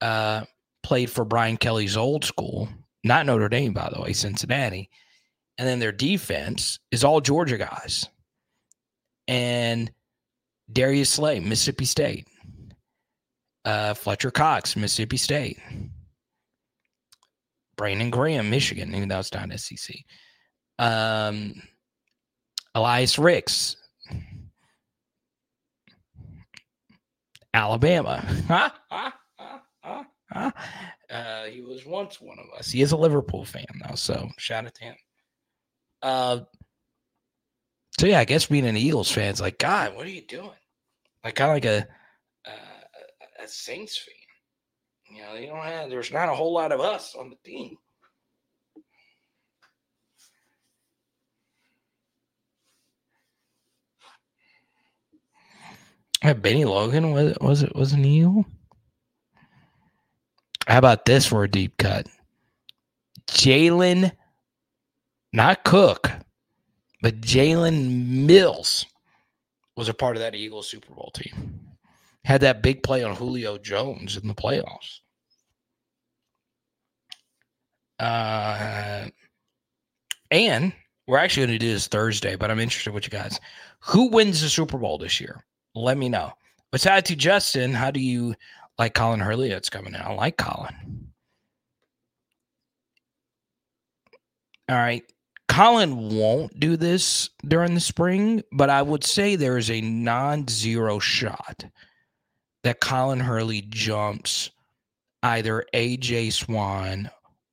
[0.00, 0.44] uh,
[0.82, 2.68] played for Brian Kelly's old school,
[3.04, 4.90] not Notre Dame, by the way, Cincinnati.
[5.58, 8.08] And then their defense is all Georgia guys.
[9.28, 9.92] And
[10.72, 12.26] Darius Slay, Mississippi State
[13.64, 15.58] uh, Fletcher Cox, Mississippi State.
[17.76, 18.94] Brandon Graham, Michigan.
[18.94, 19.96] Even though it's not SEC.
[20.78, 21.62] Um,
[22.74, 23.76] Elias Ricks,
[27.54, 28.24] Alabama.
[30.34, 32.70] uh, he was once one of us.
[32.70, 34.96] He is a Liverpool fan though, so shout out to him.
[36.02, 36.40] Uh,
[37.98, 40.50] so yeah, I guess being an Eagles fan is like, God, what are you doing?
[41.22, 41.86] Like kind of like a
[43.42, 45.16] a Saints fan.
[45.16, 45.90] You know, they don't have.
[45.90, 47.76] There's not a whole lot of us on the team.
[56.22, 58.46] Yeah, Bennie Logan was was it was an Eagle?
[60.68, 62.06] How about this for a deep cut?
[63.26, 64.12] Jalen,
[65.32, 66.12] not Cook,
[67.00, 68.86] but Jalen Mills
[69.76, 71.71] was a part of that Eagles Super Bowl team.
[72.24, 75.00] Had that big play on Julio Jones in the playoffs.
[77.98, 79.08] Uh,
[80.30, 80.72] and
[81.06, 83.38] we're actually going to do this Thursday, but I'm interested with you guys.
[83.80, 85.44] Who wins the Super Bowl this year?
[85.74, 86.32] Let me know.
[86.70, 88.34] Besides to Justin, how do you
[88.78, 90.00] like Colin Hurley that's coming in?
[90.00, 91.12] I like Colin.
[94.68, 95.04] All right.
[95.48, 100.48] Colin won't do this during the spring, but I would say there is a non
[100.48, 101.64] zero shot
[102.64, 104.50] that Colin Hurley jumps
[105.22, 107.10] either AJ Swann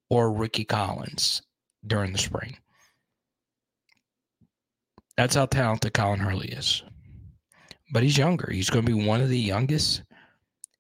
[0.10, 1.42] or Rickie Collins
[1.86, 2.58] during the spring.
[5.18, 6.84] That's how talented Colin Hurley is.
[7.92, 8.50] But he's younger.
[8.52, 10.04] He's going to be one of the youngest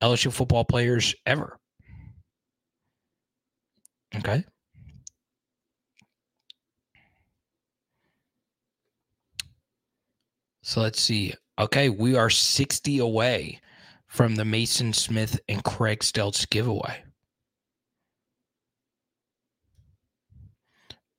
[0.01, 1.59] LSU football players ever.
[4.15, 4.43] Okay.
[10.61, 11.33] So let's see.
[11.57, 13.59] Okay, we are 60 away
[14.09, 17.03] from the Mason Smith and Craig Steltz giveaway.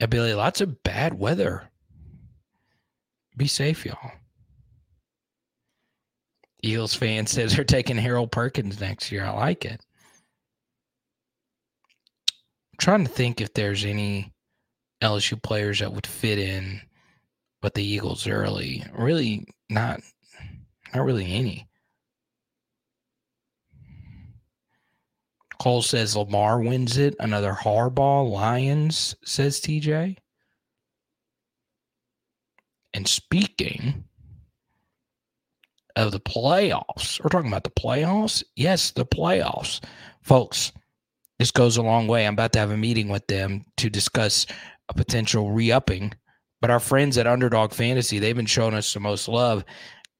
[0.09, 1.71] Billy, lots of bad weather.
[3.37, 4.13] Be safe, y'all.
[6.63, 9.25] Eagles fan says they're taking Harold Perkins next year.
[9.25, 9.81] I like it.
[12.73, 14.33] I'm trying to think if there's any
[15.03, 16.81] LSU players that would fit in
[17.63, 18.85] with the Eagles early.
[18.93, 20.01] Really not
[20.95, 21.70] not really any.
[25.61, 27.15] Cole says Lamar wins it.
[27.21, 30.17] Another Harbaugh Lions, says TJ.
[32.93, 34.05] And speaking
[35.95, 38.43] of the playoffs, we're talking about the playoffs.
[38.57, 39.81] Yes, the playoffs.
[40.23, 40.73] Folks,
[41.39, 42.27] this goes a long way.
[42.27, 44.47] I'm about to have a meeting with them to discuss
[44.89, 46.15] a potential re upping
[46.61, 49.65] but our friends at Underdog Fantasy, they've been showing us the most love.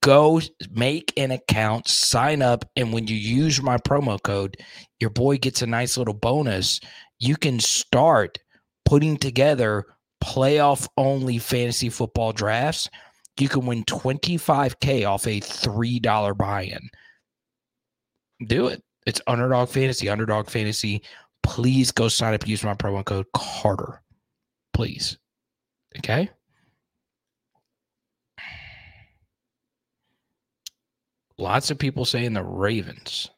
[0.03, 0.41] Go
[0.71, 4.57] make an account, sign up, and when you use my promo code,
[5.01, 6.81] your boy gets a nice little bonus.
[7.19, 8.39] You can start
[8.85, 9.87] putting together
[10.23, 12.89] playoff only fantasy football drafts.
[13.39, 16.91] You can win 25K off a $3 buy in.
[18.47, 18.83] Do it.
[19.07, 20.11] It's Underdog Fantasy.
[20.11, 21.03] Underdog Fantasy.
[21.43, 22.47] Please go sign up.
[22.47, 24.03] Use my promo code Carter.
[24.75, 25.17] Please.
[25.99, 26.29] Okay.
[31.39, 33.31] Lots of people saying the Ravens.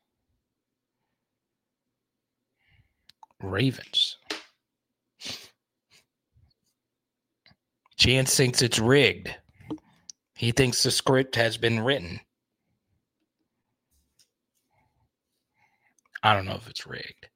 [3.42, 4.16] Ravens.
[7.96, 9.34] Chance thinks it's rigged.
[10.34, 12.20] He thinks the script has been written.
[16.22, 17.28] I don't know if it's rigged.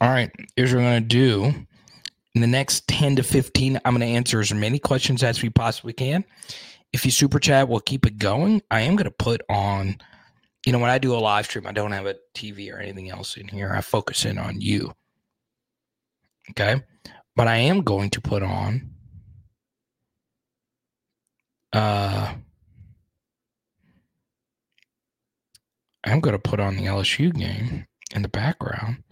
[0.00, 1.66] All right, here's what I'm going to do.
[2.34, 5.50] In the next 10 to 15, I'm going to answer as many questions as we
[5.50, 6.24] possibly can.
[6.92, 8.62] If you super chat, we'll keep it going.
[8.70, 9.98] I am going to put on,
[10.64, 13.10] you know, when I do a live stream, I don't have a TV or anything
[13.10, 13.72] else in here.
[13.74, 14.94] I focus in on you.
[16.50, 16.82] Okay.
[17.36, 18.90] But I am going to put on,
[21.72, 22.34] uh,
[26.04, 29.04] I'm going to put on the LSU game in the background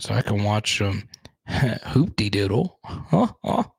[0.00, 1.08] so I can watch um,
[1.48, 2.78] some hoopty doodle.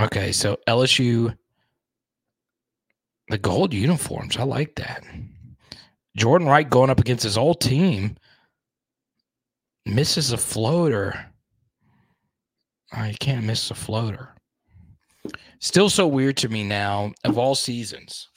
[0.00, 1.36] okay, so LSU,
[3.28, 4.36] the gold uniforms.
[4.36, 5.04] I like that.
[6.16, 8.16] Jordan Wright going up against his old team
[9.84, 11.26] misses a floater.
[12.96, 14.30] Oh, can't miss a floater.
[15.58, 18.28] Still so weird to me now of all seasons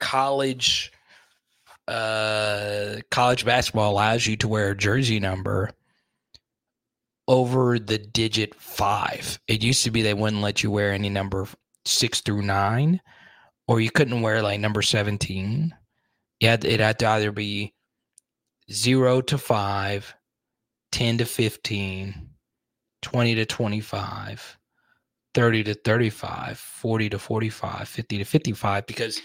[0.00, 0.92] college
[1.88, 5.70] uh, college basketball allows you to wear a jersey number
[7.28, 9.38] over the digit five.
[9.46, 11.46] It used to be they wouldn't let you wear any number
[11.84, 13.00] six through nine,
[13.68, 15.74] or you couldn't wear like number 17.
[16.40, 17.74] Yeah, it had to either be
[18.70, 20.14] zero to five,
[20.92, 22.28] 10 to 15,
[23.02, 24.58] 20 to 25,
[25.34, 29.20] 30 to 35, 40 to 45, 50 to 55, because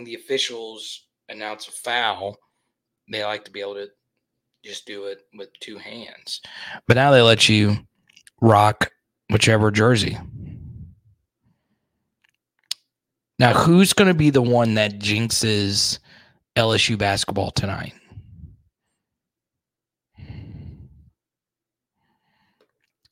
[0.00, 2.34] when the officials announce a foul,
[3.12, 3.86] they like to be able to
[4.64, 6.40] just do it with two hands.
[6.88, 7.76] But now they let you
[8.40, 8.90] rock
[9.28, 10.16] whichever jersey.
[13.38, 15.98] Now, who's going to be the one that jinxes
[16.56, 17.92] LSU basketball tonight?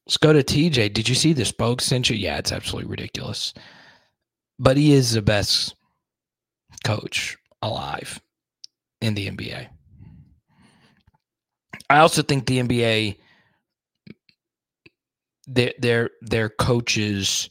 [0.06, 0.94] Let's go to TJ.
[0.94, 2.16] Did you see the spoke sent you?
[2.16, 3.52] Yeah, it's absolutely ridiculous.
[4.59, 5.74] But he is the best
[6.78, 8.20] coach alive
[9.00, 9.68] in the NBA.
[11.90, 13.18] I also think the NBA
[15.46, 17.48] their their their coaches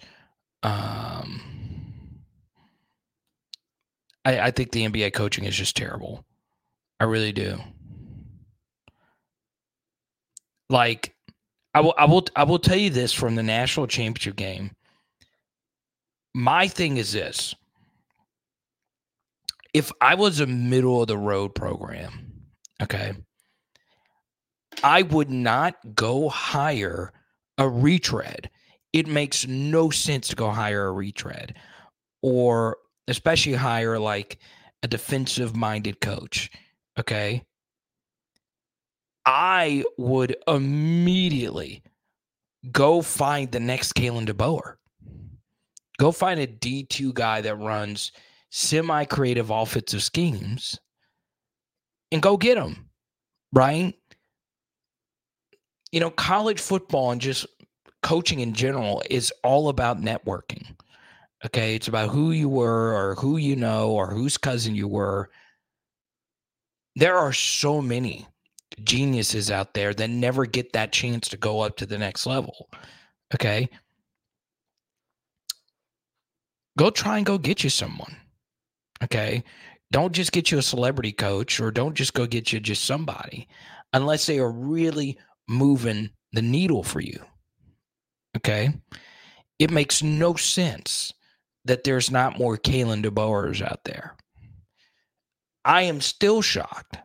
[0.61, 1.41] um
[4.23, 6.25] I, I think the NBA coaching is just terrible.
[6.99, 7.57] I really do.
[10.69, 11.15] Like
[11.73, 14.71] I will I will I will tell you this from the national championship game.
[16.35, 17.55] My thing is this.
[19.77, 22.47] If I was a middle of the road program,
[22.81, 23.13] okay,
[24.83, 27.13] I would not go hire
[27.59, 28.49] a retread.
[28.91, 31.53] It makes no sense to go hire a retread
[32.23, 32.77] or
[33.07, 34.39] especially hire like
[34.81, 36.49] a defensive minded coach.
[36.97, 37.43] Okay.
[39.27, 41.83] I would immediately
[42.71, 44.77] go find the next Kalen DeBoer.
[45.99, 48.11] Go find a D2 guy that runs
[48.49, 50.79] semi creative offensive schemes
[52.11, 52.89] and go get them,
[53.53, 53.95] Right
[55.91, 57.45] you know, college football and just
[58.03, 60.75] coaching in general is all about networking.
[61.45, 61.75] Okay.
[61.75, 65.29] It's about who you were or who you know or whose cousin you were.
[66.95, 68.27] There are so many
[68.83, 72.69] geniuses out there that never get that chance to go up to the next level.
[73.33, 73.69] Okay.
[76.77, 78.15] Go try and go get you someone.
[79.03, 79.43] Okay.
[79.91, 83.47] Don't just get you a celebrity coach or don't just go get you just somebody
[83.93, 85.17] unless they are really
[85.47, 87.19] moving the needle for you.
[88.35, 88.73] Okay.
[89.59, 91.13] It makes no sense
[91.65, 94.15] that there's not more Kalen DeBoers out there.
[95.65, 96.97] I am still shocked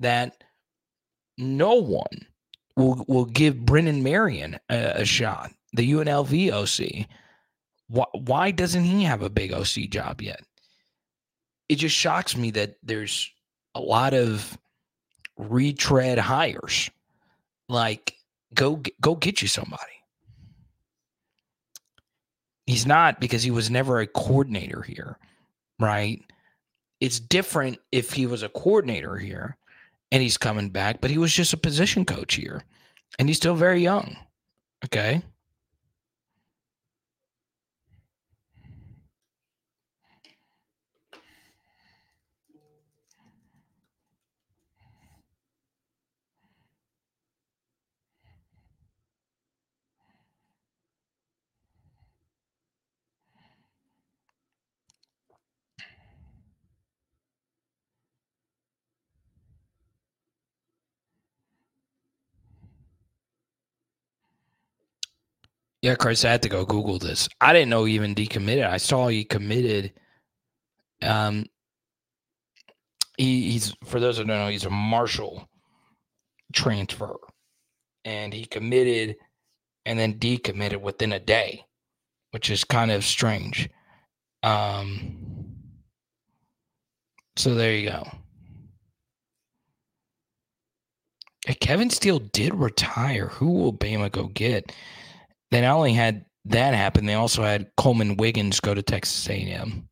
[0.00, 0.42] that
[1.38, 2.26] no one
[2.76, 7.06] will will give Brennan Marion a, a shot, the UNLV OC.
[7.88, 10.40] Why, why doesn't he have a big OC job yet?
[11.68, 13.30] It just shocks me that there's
[13.74, 14.56] a lot of
[15.36, 16.90] retread hires
[17.68, 18.14] like,
[18.54, 19.82] go go get you somebody.
[22.66, 25.18] He's not because he was never a coordinator here,
[25.78, 26.20] right?
[27.00, 29.56] It's different if he was a coordinator here
[30.10, 32.64] and he's coming back, but he was just a position coach here
[33.18, 34.16] and he's still very young.
[34.84, 35.22] Okay.
[65.86, 67.28] Yeah, Chris, I had to go Google this.
[67.40, 68.68] I didn't know he even decommitted.
[68.68, 69.92] I saw he committed.
[71.00, 71.46] Um,
[73.16, 75.48] he, he's for those who don't know, he's a Marshall
[76.52, 77.14] transfer,
[78.04, 79.14] and he committed
[79.84, 81.64] and then decommitted within a day,
[82.32, 83.70] which is kind of strange.
[84.42, 85.54] Um,
[87.36, 88.08] so there you go.
[91.46, 93.28] If Kevin Steele did retire.
[93.28, 94.72] Who will Bama go get?
[95.50, 99.88] They not only had that happen, they also had Coleman Wiggins go to Texas A&M.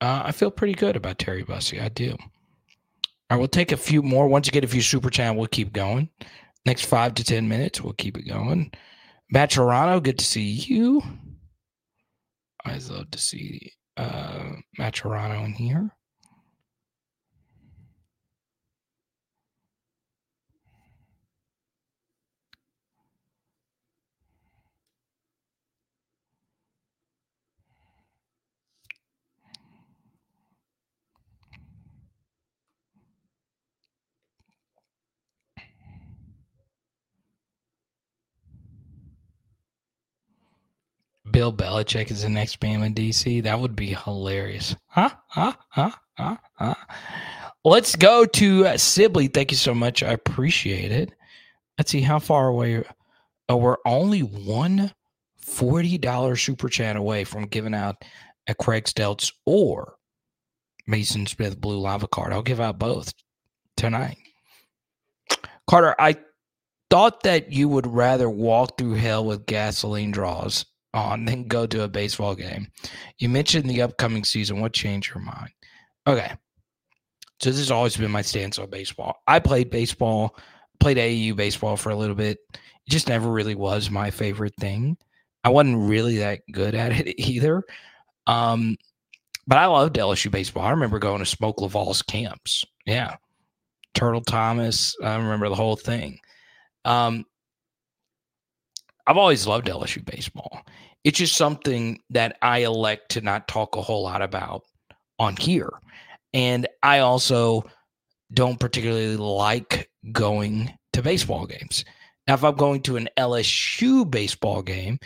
[0.00, 1.80] Uh, I feel pretty good about Terry Bussey.
[1.80, 2.10] I do.
[2.10, 4.28] All right, we'll take a few more.
[4.28, 6.08] Once you get a few super chat, we'll keep going.
[6.64, 8.70] Next five to ten minutes, we'll keep it going.
[9.50, 11.02] Toronto, good to see you.
[12.64, 15.90] I love to see uh, Matt Toronto in here.
[41.32, 43.42] Bill Belichick is the next Bama DC.
[43.42, 44.74] That would be hilarious.
[44.86, 45.10] Huh?
[45.28, 45.54] Huh?
[45.68, 45.90] Huh?
[46.16, 46.36] Huh?
[46.54, 46.74] Huh?
[47.64, 49.28] Let's go to uh, Sibley.
[49.28, 50.02] Thank you so much.
[50.02, 51.12] I appreciate it.
[51.76, 52.84] Let's see how far away.
[53.48, 54.92] Oh, we're only one
[55.44, 58.04] $40 super chat away from giving out
[58.46, 59.94] a Craig Steltz or
[60.86, 62.32] Mason Smith Blue Lava card.
[62.32, 63.12] I'll give out both
[63.76, 64.18] tonight.
[65.68, 66.16] Carter, I
[66.90, 71.82] thought that you would rather walk through hell with gasoline draws on than go to
[71.82, 72.68] a baseball game.
[73.18, 74.60] You mentioned the upcoming season.
[74.60, 75.50] What changed your mind?
[76.06, 76.32] Okay.
[77.40, 79.16] So this has always been my stance on baseball.
[79.26, 80.36] I played baseball,
[80.80, 82.38] played AAU baseball for a little bit.
[82.52, 84.96] It just never really was my favorite thing.
[85.44, 87.62] I wasn't really that good at it either.
[88.26, 88.76] Um,
[89.46, 90.64] but I loved LSU baseball.
[90.64, 92.64] I remember going to Smoke Laval's camps.
[92.86, 93.16] Yeah.
[93.94, 94.96] Turtle Thomas.
[95.02, 96.18] I remember the whole thing.
[96.84, 97.24] Um,
[99.08, 100.60] I've always loved LSU baseball.
[101.02, 104.64] It's just something that I elect to not talk a whole lot about
[105.18, 105.70] on here.
[106.34, 107.64] And I also
[108.34, 111.86] don't particularly like going to baseball games.
[112.26, 114.98] Now, if I'm going to an LSU baseball game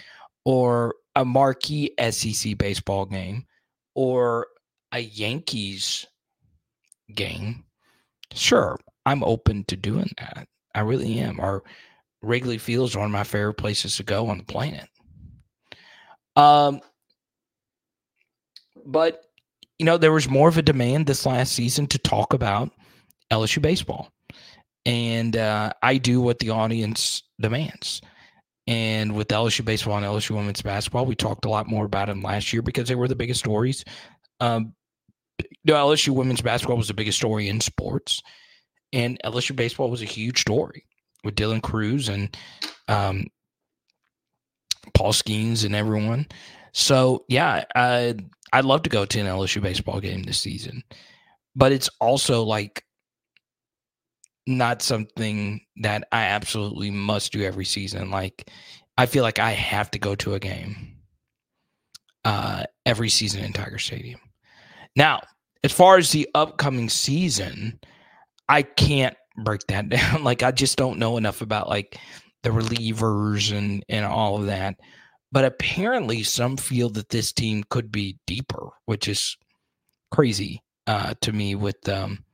[0.45, 3.47] or a marquee SEC baseball game
[3.95, 4.49] or
[4.91, 6.05] a Yankees
[7.15, 7.63] game,
[8.35, 10.49] sure, I'm open to doing that.
[10.75, 11.39] I really am.
[11.39, 11.63] Our
[12.23, 14.89] Wrigley Field is one of my favorite places to go on the planet.
[16.37, 16.81] Um,
[18.87, 19.25] but
[19.79, 22.71] you know, there was more of a demand this last season to talk about
[23.31, 24.11] LSU baseball,
[24.87, 28.01] and uh, I do what the audience demands.
[28.69, 32.23] And with LSU baseball and LSU women's basketball, we talked a lot more about them
[32.23, 33.85] last year because they were the biggest stories.
[34.39, 34.75] Um,
[35.65, 38.23] the LSU women's basketball was the biggest story in sports,
[38.93, 40.85] and LSU baseball was a huge story
[41.25, 42.37] with Dylan Crews and
[42.89, 43.27] um,
[44.95, 46.27] Paul Skenes and everyone.
[46.73, 48.15] So yeah, I
[48.53, 50.83] I'd love to go to an LSU baseball game this season,
[51.55, 52.85] but it's also like
[54.47, 58.11] not something that I absolutely must do every season.
[58.11, 58.51] Like
[58.97, 60.97] I feel like I have to go to a game
[62.25, 64.21] uh, every season in Tiger Stadium.
[64.97, 65.23] Now,
[65.65, 67.79] as far as the upcoming season,
[68.49, 70.25] I can't break that down.
[70.25, 71.99] like I just don't know enough about like
[72.43, 74.77] the relievers and and all of that.
[75.31, 79.37] But apparently, some feel that this team could be deeper, which is
[80.11, 81.55] crazy uh, to me.
[81.55, 82.25] With um,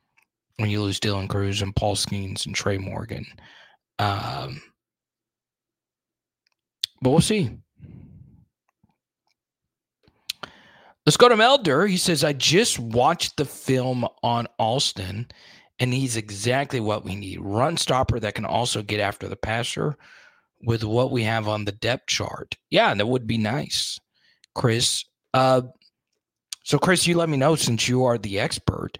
[0.56, 3.24] when you lose Dylan Crews and Paul Skenes and Tre' Morgan,
[4.00, 4.60] um,
[7.00, 7.50] but we'll see.
[11.08, 11.86] Let's go to Melder.
[11.86, 15.26] He says, I just watched the film on Alston,
[15.78, 17.40] and he's exactly what we need.
[17.40, 19.96] Run stopper that can also get after the passer
[20.62, 22.56] with what we have on the depth chart.
[22.70, 23.98] Yeah, that would be nice,
[24.54, 25.04] Chris.
[25.32, 25.62] Uh,
[26.64, 28.98] so, Chris, you let me know since you are the expert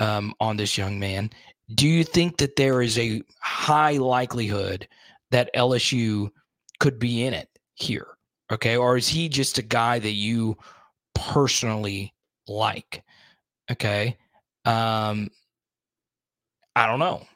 [0.00, 1.30] um, on this young man.
[1.74, 4.86] Do you think that there is a high likelihood
[5.30, 6.30] that LSU
[6.80, 8.06] could be in it here?
[8.50, 8.76] Okay.
[8.76, 10.56] Or is he just a guy that you
[11.14, 12.14] personally
[12.46, 13.02] like?
[13.70, 14.16] Okay.
[14.64, 15.28] Um,
[16.78, 17.26] I don't know.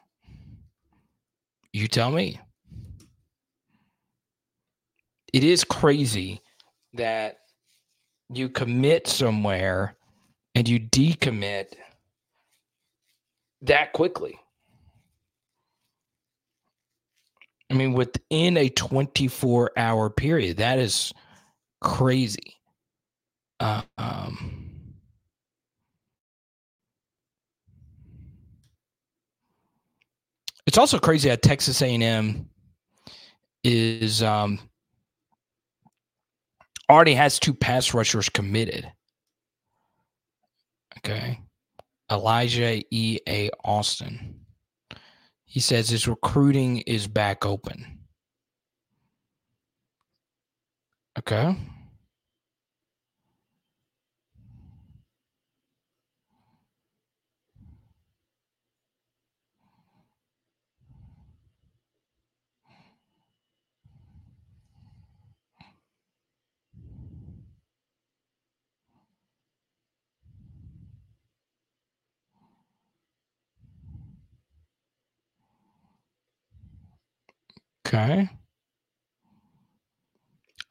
[1.73, 2.39] You tell me
[5.33, 6.39] it is crazy
[6.93, 7.39] that
[8.33, 9.97] you commit somewhere
[10.55, 11.73] and you decommit
[13.63, 14.39] that quickly.
[17.69, 21.11] I mean, within a 24 hour period, that is
[21.81, 22.55] crazy.
[23.59, 24.62] Uh, um,
[30.73, 32.49] it's also crazy that Texas A&M
[33.63, 34.57] is um,
[36.89, 38.91] already has two pass rushers committed.
[40.97, 41.39] Okay.
[42.11, 43.19] Elijah E.
[43.29, 43.51] A.
[43.63, 44.39] Austin.
[45.45, 47.99] He says his recruiting is back open.
[51.19, 51.55] Okay.
[77.93, 78.27] Okay.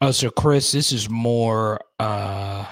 [0.01, 2.67] Oh, so Chris, this is more uh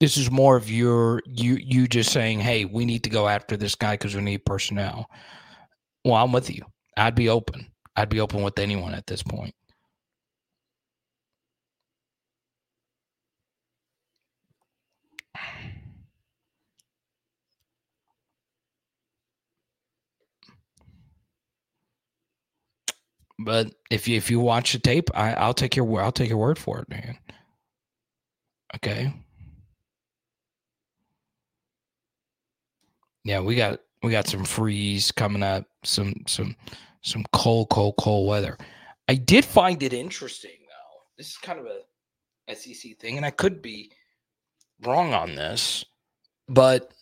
[0.00, 3.56] this is more of your you you just saying, "Hey, we need to go after
[3.56, 5.06] this guy because we need personnel."
[6.04, 6.62] Well, I'm with you.
[6.96, 7.66] I'd be open.
[7.96, 9.54] I'd be open with anyone at this point.
[23.38, 26.38] But if you if you watch the tape, I, I'll take your I'll take your
[26.38, 27.16] word for it, man.
[28.76, 29.12] Okay.
[33.24, 36.56] Yeah, we got we got some freeze coming up, some some
[37.02, 38.56] some cold, cold, cold weather.
[39.08, 41.00] I did find it interesting though.
[41.16, 43.92] This is kind of a SEC thing, and I could be
[44.84, 45.84] wrong on this,
[46.48, 46.92] but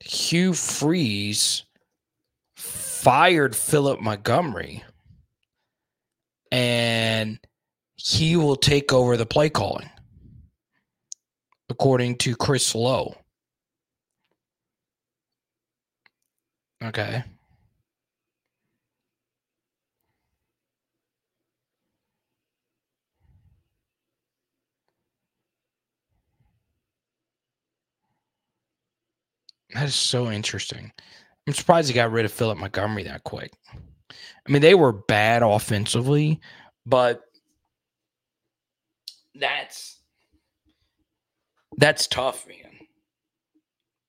[0.00, 1.64] Hugh Freeze
[2.56, 4.84] fired Philip Montgomery
[6.54, 7.40] and
[7.96, 9.90] he will take over the play calling,
[11.68, 13.16] according to Chris Low.
[16.80, 17.24] Okay.
[29.72, 30.92] That is so interesting.
[31.48, 33.52] I'm surprised he got rid of Philip Montgomery that quick.
[34.46, 36.40] I mean, they were bad offensively,
[36.84, 37.22] but
[39.34, 40.00] that's
[41.76, 42.86] that's tough, man.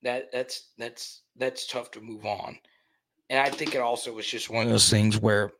[0.03, 2.57] That that's that's that's tough to move on.
[3.29, 5.51] And I think it also was just one of those things where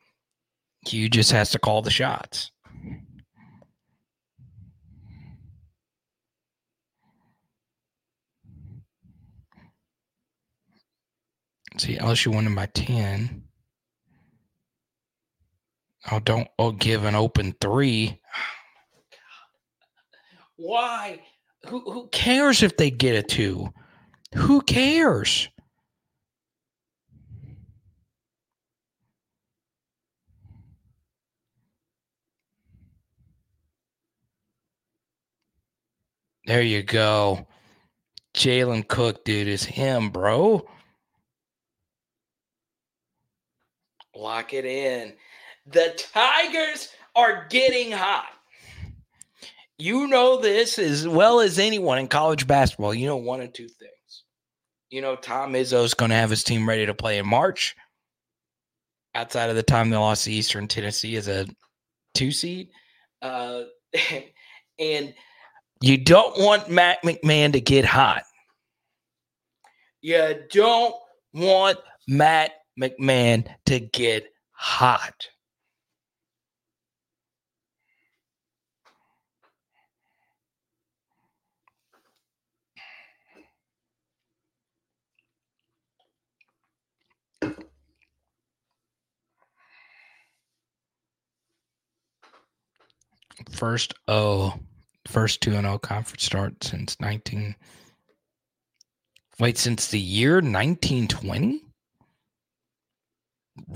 [0.86, 2.52] Hugh just has to call the shots.
[11.78, 13.45] See, LSU winning by 10.
[16.12, 18.20] Oh, don't oh give an open three.
[20.58, 21.20] Why?
[21.68, 23.74] Who who cares if they get a two?
[24.36, 25.50] Who cares?
[36.46, 37.48] There you go.
[38.36, 40.68] Jalen Cook, dude, is him, bro.
[44.16, 45.14] Lock it in.
[45.68, 48.28] The Tigers are getting hot.
[49.78, 52.94] You know this as well as anyone in college basketball.
[52.94, 54.24] You know one of two things.
[54.90, 57.76] You know Tom Izzo's going to have his team ready to play in March.
[59.16, 61.48] Outside of the time they lost to Eastern Tennessee as a
[62.14, 62.70] two seed,
[63.22, 63.64] uh,
[64.80, 65.14] and
[65.82, 68.24] you don't want Matt McMahon to get hot.
[70.02, 70.96] You don't
[71.34, 75.30] want Matt McMahon to get hot.
[93.50, 94.54] First O,
[95.08, 97.56] first 2 0 conference start since 19
[99.38, 101.62] Wait, since the year 1920?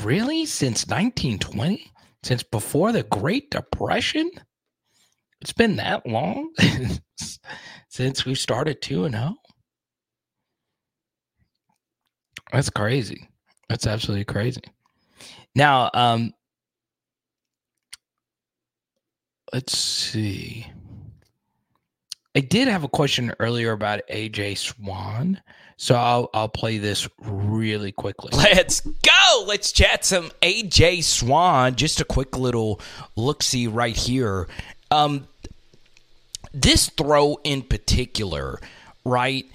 [0.02, 0.46] Really?
[0.46, 1.92] Since 1920?
[2.24, 4.32] Since before the Great Depression?
[5.42, 6.54] It's been that long
[7.90, 9.36] since we started 2 and 0.
[12.52, 13.30] That's crazy.
[13.68, 14.62] That's absolutely crazy.
[15.56, 16.34] Now, um
[19.54, 20.68] let's see.
[22.36, 25.42] I did have a question earlier about AJ Swann,
[25.78, 28.32] so I'll I'll play this really quickly.
[28.38, 29.46] Let's go.
[29.48, 31.76] Let's chat some AJ Swann.
[31.76, 32.80] Just a quick little
[33.16, 34.48] look see right here.
[34.92, 35.28] Um,
[36.54, 38.60] this throw in particular,
[39.04, 39.46] right?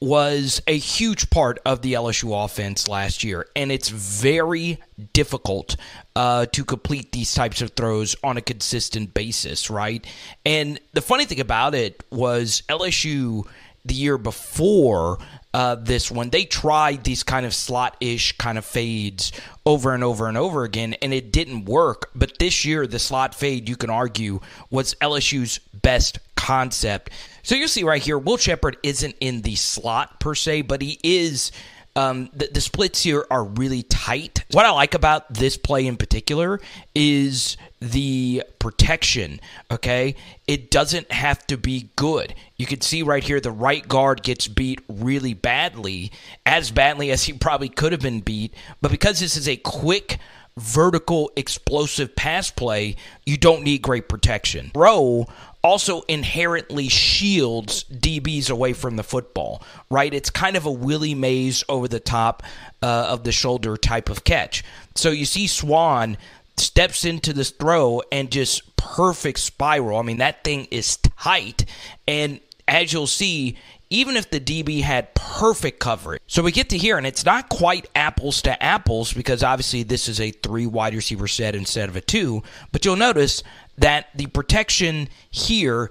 [0.00, 4.78] Was a huge part of the LSU offense last year, and it's very
[5.12, 5.76] difficult
[6.14, 10.06] uh, to complete these types of throws on a consistent basis, right?
[10.44, 13.46] And the funny thing about it was LSU
[13.84, 15.18] the year before
[15.52, 19.30] uh, this one, they tried these kind of slot ish kind of fades
[19.64, 22.10] over and over and over again, and it didn't work.
[22.14, 24.40] But this year, the slot fade, you can argue,
[24.70, 27.10] was LSU's best concept.
[27.44, 30.98] So you'll see right here, Will Sheppard isn't in the slot per se, but he
[31.04, 31.52] is.
[31.96, 34.44] Um, the, the splits here are really tight.
[34.50, 36.60] What I like about this play in particular
[36.92, 39.40] is the protection.
[39.70, 40.16] Okay,
[40.48, 42.34] it doesn't have to be good.
[42.56, 46.10] You can see right here the right guard gets beat really badly,
[46.44, 48.52] as badly as he probably could have been beat.
[48.80, 50.18] But because this is a quick
[50.56, 54.72] vertical explosive pass play, you don't need great protection.
[54.74, 55.28] Row
[55.64, 60.12] also inherently shields DBs away from the football, right?
[60.12, 62.42] It's kind of a Willie Mays over the top
[62.82, 64.62] uh, of the shoulder type of catch.
[64.94, 66.18] So you see Swann
[66.58, 69.98] steps into this throw and just perfect spiral.
[69.98, 71.64] I mean, that thing is tight.
[72.06, 73.56] And as you'll see,
[73.90, 76.20] even if the DB had perfect coverage.
[76.26, 80.08] So we get to here, and it's not quite apples to apples because obviously this
[80.08, 82.42] is a three wide receiver set instead of a two.
[82.72, 83.42] But you'll notice
[83.78, 85.90] that the protection here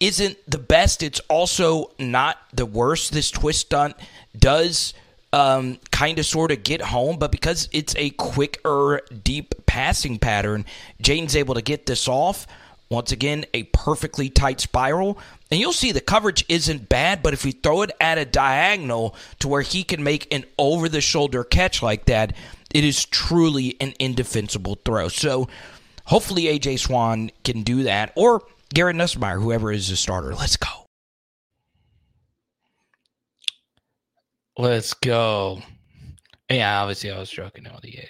[0.00, 1.02] isn't the best.
[1.02, 3.12] It's also not the worst.
[3.12, 3.96] This twist stunt
[4.38, 4.94] does
[5.32, 10.64] um, kind of sort of get home, but because it's a quicker, deep passing pattern,
[11.02, 12.46] Jayden's able to get this off.
[12.90, 15.18] Once again, a perfectly tight spiral.
[15.50, 19.14] And you'll see the coverage isn't bad, but if you throw it at a diagonal
[19.40, 22.34] to where he can make an over the shoulder catch like that,
[22.72, 25.08] it is truly an indefensible throw.
[25.08, 25.48] So
[26.08, 28.42] hopefully AJ Swann can do that, or
[28.74, 30.34] Garrett Nussmeier, whoever is the starter.
[30.34, 30.68] Let's go.
[34.56, 35.62] Let's go.
[36.50, 38.08] Yeah, obviously I was joking on the 88.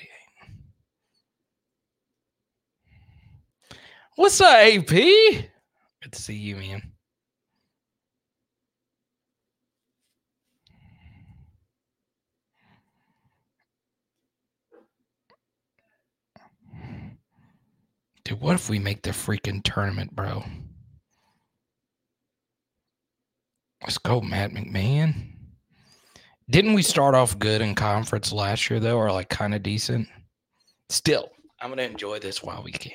[4.14, 4.88] What's up, AP?
[4.88, 6.82] Good to see you, man.
[18.28, 20.44] Dude, what if we make the freaking tournament, bro?
[23.80, 25.32] Let's go, Matt McMahon.
[26.50, 30.08] Didn't we start off good in conference last year, though, or like kind of decent?
[30.90, 31.30] Still,
[31.62, 32.92] I'm going to enjoy this while we can.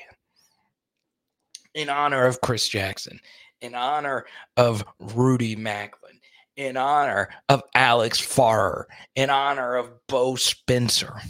[1.74, 3.18] In honor of Chris Jackson,
[3.60, 6.20] in honor of Rudy Macklin,
[6.54, 8.86] in honor of Alex Farrer,
[9.16, 11.20] in honor of Bo Spencer,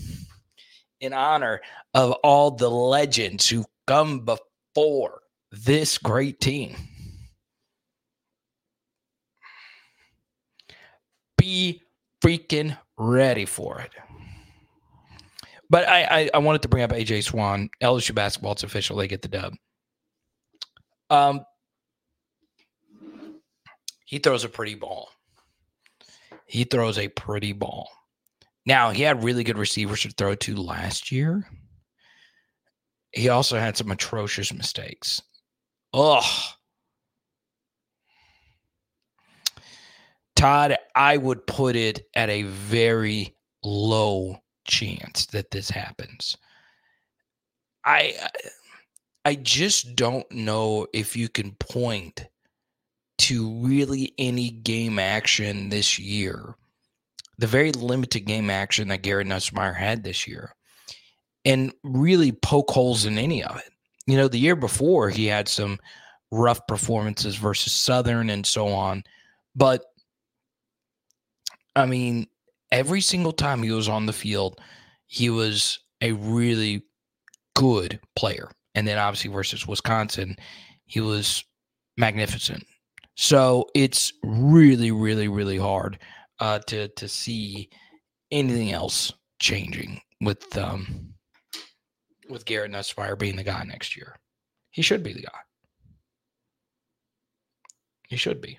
[1.01, 1.63] in honor
[1.95, 5.21] of all the legends who come before
[5.53, 6.77] this great team.
[11.37, 11.83] Be
[12.23, 13.93] freaking ready for it.
[15.71, 18.53] But I, I, I wanted to bring up AJ Swann, LSU basketball.
[18.53, 19.55] It's official; they get the dub.
[21.11, 21.45] Um,
[24.05, 25.09] he throws a pretty ball.
[26.47, 27.89] He throws a pretty ball.
[28.67, 31.47] Now he had really good receivers to throw to last year.
[33.15, 35.23] He also had some atrocious mistakes.
[35.93, 36.25] Ugh.
[40.37, 46.37] Todd, I would put it at a very low chance that this happens.
[47.85, 48.15] I
[49.25, 52.27] I just don't know if you can point
[53.19, 56.57] to really any game action this year.
[57.39, 60.55] The very limited game action that Garrett Nussmeier had this year.
[61.45, 63.71] And really poke holes in any of it.
[64.07, 65.79] You know, the year before he had some
[66.31, 69.05] rough performances versus Southern and so on.
[69.55, 69.85] But
[71.77, 72.27] I mean,
[72.73, 74.61] every single time he was on the field,
[75.07, 76.83] he was a really
[77.55, 78.51] good player.
[78.75, 80.37] And then obviously versus Wisconsin,
[80.87, 81.45] he was
[81.97, 82.67] magnificent.
[83.17, 85.99] So it's really, really, really hard
[86.41, 87.71] uh, to to see
[88.33, 91.14] anything else changing with um,
[92.29, 94.17] with Garrett Nussmeier being the guy next year.
[94.71, 95.39] He should be the guy.
[98.09, 98.59] He should be.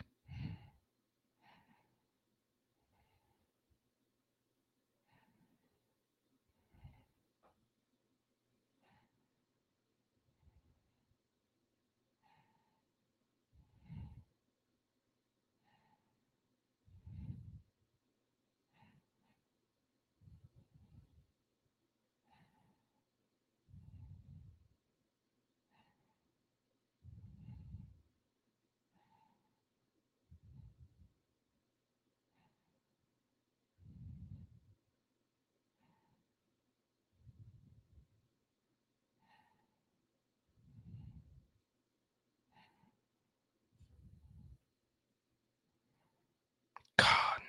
[46.97, 47.41] God,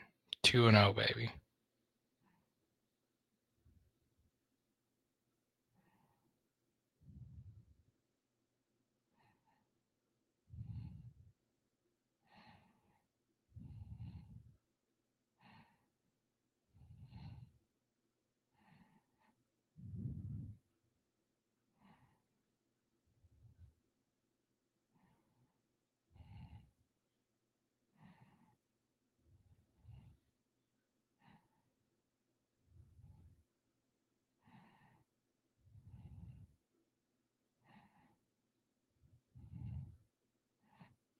[0.57, 1.31] 2 and 0, baby.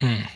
[0.03, 0.29] Mm.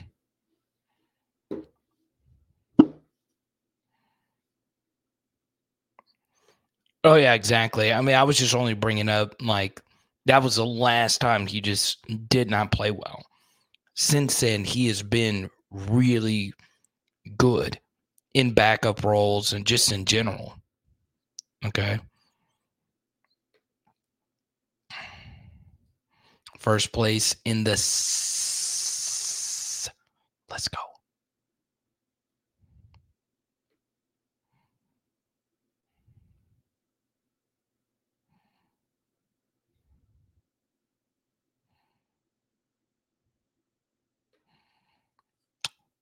[7.04, 7.92] Oh yeah, exactly.
[7.92, 9.80] I mean, I was just only bringing up like
[10.26, 11.98] that was the last time he just
[12.28, 13.22] did not play well.
[13.94, 16.52] Since then, he has been really,
[17.38, 17.80] good
[18.34, 20.56] in backup roles and just in general.
[21.64, 22.00] Okay.
[26.60, 27.72] First place in the.
[27.72, 29.88] S-
[30.50, 30.78] Let's go.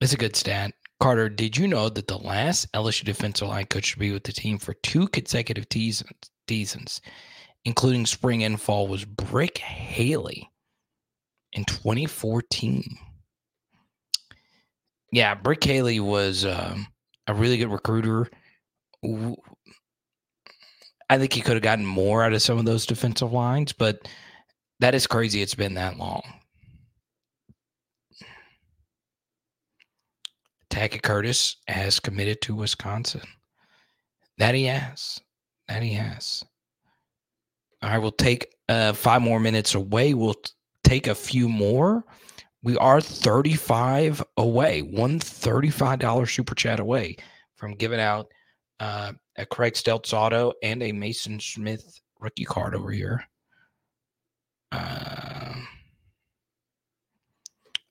[0.00, 0.72] It's a good stat.
[1.00, 4.32] Carter, did you know that the last LSU defensive line coach to be with the
[4.32, 5.66] team for two consecutive
[6.48, 7.00] seasons,
[7.64, 10.50] including spring and fall, was Brick Haley
[11.52, 12.84] in 2014?
[15.12, 16.86] Yeah, Brick Haley was um,
[17.26, 18.28] a really good recruiter.
[21.10, 24.08] I think he could have gotten more out of some of those defensive lines, but
[24.80, 25.42] that is crazy.
[25.42, 26.22] It's been that long.
[30.78, 33.22] Tackett Curtis has committed to Wisconsin.
[34.36, 35.20] That he has.
[35.66, 36.44] That he has.
[37.82, 40.14] All right, we'll take uh, five more minutes away.
[40.14, 40.52] We'll t-
[40.84, 42.04] take a few more.
[42.62, 47.16] We are 35 away, one $35 super chat away
[47.56, 48.28] from giving out
[48.78, 53.24] uh, a Craig Steltz auto and a Mason Smith rookie card over here.
[54.70, 55.54] Uh,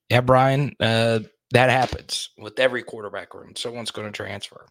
[0.10, 1.20] yeah, Brian, uh,
[1.52, 3.56] that happens with every quarterback room.
[3.56, 4.68] Someone's going to transfer.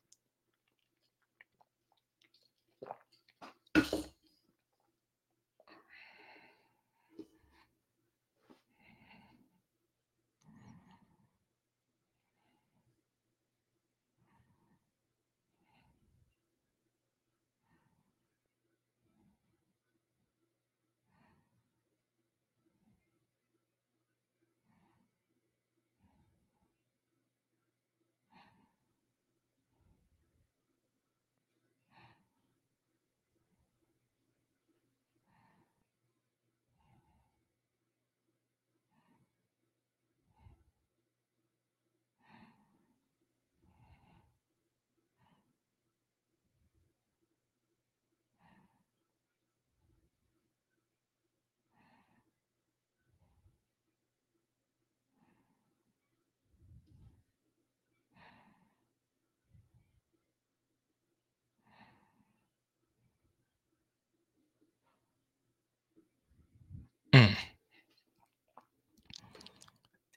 [67.15, 67.36] Mm.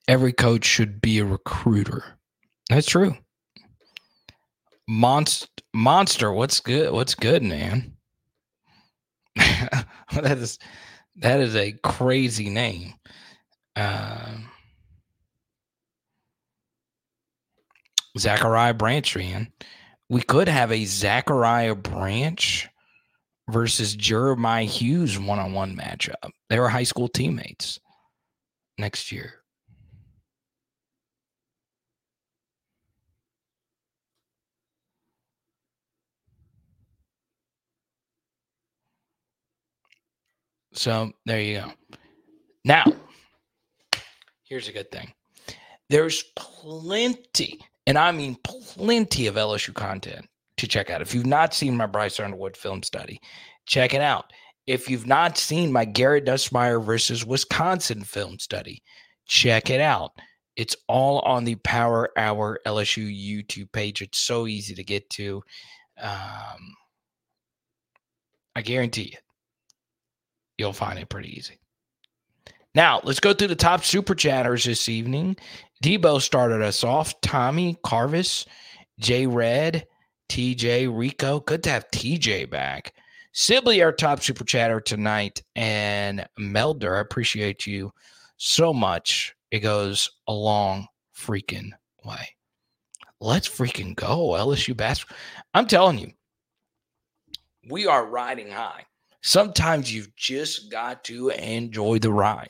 [0.10, 2.04] Every coach should be a recruiter.
[2.68, 3.16] That's true.
[4.88, 6.34] Monster, monster.
[6.34, 6.92] What's good?
[6.92, 7.94] What's good, man?
[9.36, 9.86] that
[10.40, 10.58] is
[11.18, 12.96] that is a crazy name.
[13.76, 14.32] Uh,
[18.18, 19.54] Zachariah Branch, man.
[20.10, 22.68] We could have a Zachariah Branch
[23.48, 26.32] versus Jeremiah Hughes one on one matchup.
[26.50, 27.80] They were high school teammates
[28.80, 29.39] next year.
[40.74, 41.98] So there you go.
[42.66, 42.86] Now,
[44.44, 45.14] here's a good thing
[45.90, 50.28] there's plenty, and I mean plenty of LSU content
[50.58, 51.02] to check out.
[51.02, 53.20] If you've not seen my Bryce Underwood film study,
[53.66, 54.32] check it out.
[54.68, 58.84] If you've not seen my Garrett Nussmeier versus Wisconsin film study,
[59.26, 60.12] check it out.
[60.56, 64.02] It's all on the Power Hour LSU YouTube page.
[64.02, 65.42] It's so easy to get to.
[66.00, 66.76] Um,
[68.56, 69.18] I guarantee you,
[70.60, 71.60] you'll find it pretty easy.
[72.76, 75.38] Now, let's go through the top super chatters this evening.
[75.84, 77.20] Debo started us off.
[77.22, 78.46] Tommy Carvis,
[79.00, 79.88] J Red,
[80.30, 81.40] TJ Rico.
[81.40, 82.94] Good to have TJ back.
[83.32, 86.98] Sibley, our top super chatter tonight, and Melder.
[86.98, 87.92] I appreciate you
[88.38, 89.34] so much.
[89.52, 90.88] It goes a long
[91.18, 91.72] freaking
[92.06, 92.36] way.
[93.22, 94.30] Let's freaking go.
[94.30, 95.18] LSU basketball.
[95.54, 96.12] I'm telling you,
[97.70, 98.86] we are riding high.
[99.22, 102.50] Sometimes you've just got to enjoy the ride.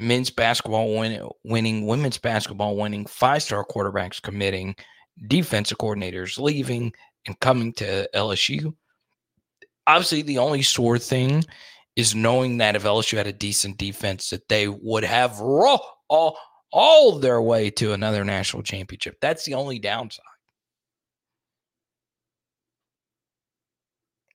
[0.00, 4.74] Men's basketball win, winning, women's basketball winning, five star quarterbacks committing,
[5.28, 6.92] defensive coordinators leaving
[7.26, 8.74] and coming to LSU.
[9.86, 11.44] Obviously, the only sore thing
[11.96, 15.78] is knowing that if LSU had a decent defense, that they would have raw,
[16.08, 16.38] all,
[16.72, 19.16] all their way to another national championship.
[19.20, 20.24] That's the only downside.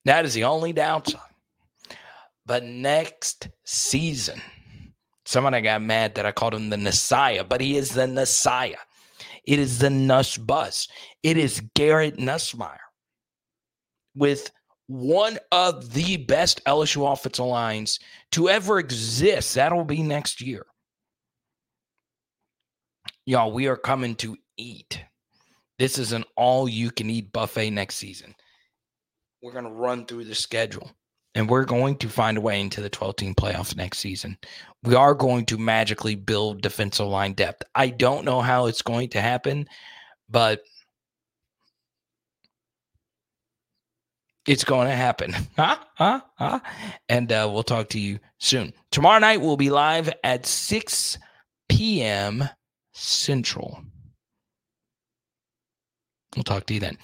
[0.06, 1.20] That is the only downside.
[2.46, 4.40] But next season,
[5.26, 8.78] someone I got mad that I called him the Messiah, but he is the Messiah.
[9.46, 10.88] It is the Nuss bus.
[11.24, 12.78] It is Garrett Nussmeier
[14.16, 14.52] with
[14.88, 18.00] one of the best LSU offensive lines
[18.32, 19.56] to ever exist.
[19.56, 20.66] That'll be next year.
[23.26, 25.04] Y'all, we are coming to eat.
[25.80, 28.36] This is an all you can eat buffet next season.
[29.46, 30.92] We're going to run through the schedule
[31.36, 34.40] and we're going to find a way into the 12 team playoffs next season.
[34.82, 37.62] We are going to magically build defensive line depth.
[37.76, 39.68] I don't know how it's going to happen,
[40.28, 40.64] but
[44.48, 45.36] it's going to happen.
[45.56, 45.78] Huh?
[45.94, 46.22] Huh?
[46.40, 46.60] Huh?
[47.08, 48.74] And uh, we'll talk to you soon.
[48.90, 51.20] Tomorrow night, we'll be live at 6
[51.70, 52.50] p.m.
[52.96, 53.84] Central.
[56.36, 56.98] We'll talk to you then.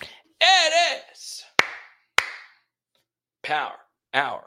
[3.52, 3.76] Power
[4.14, 4.45] Hour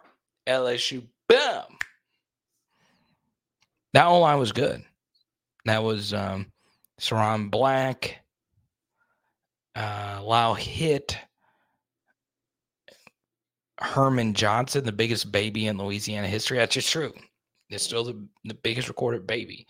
[0.49, 1.03] LSU.
[1.29, 1.79] Boom.
[3.93, 4.83] That whole line was good.
[5.67, 6.51] That was um,
[6.99, 8.23] Ciron Black,
[9.77, 11.19] uh, Lyle Hitt,
[13.79, 16.57] Herman Johnson, the biggest baby in Louisiana history.
[16.57, 17.13] That's just true.
[17.69, 19.67] It's still the, the biggest recorded baby.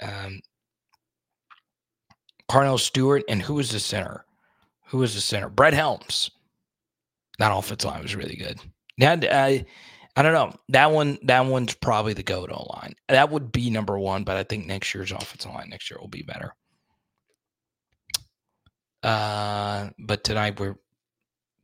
[0.00, 0.40] Um,
[2.48, 4.24] Carnell Stewart, and who was the center?
[4.86, 5.48] Who was the center?
[5.48, 6.30] Brett Helms.
[7.40, 8.60] That offensive line was really good.
[8.98, 9.64] Yeah, I,
[10.14, 10.54] I don't know.
[10.68, 12.94] That one, that one's probably the go-to line.
[13.08, 16.08] That would be number one, but I think next year's offensive line next year will
[16.08, 16.54] be better.
[19.02, 20.76] Uh, but tonight we're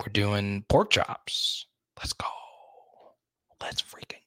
[0.01, 1.67] we're doing pork chops.
[1.99, 2.27] Let's go.
[3.61, 4.23] Let's freaking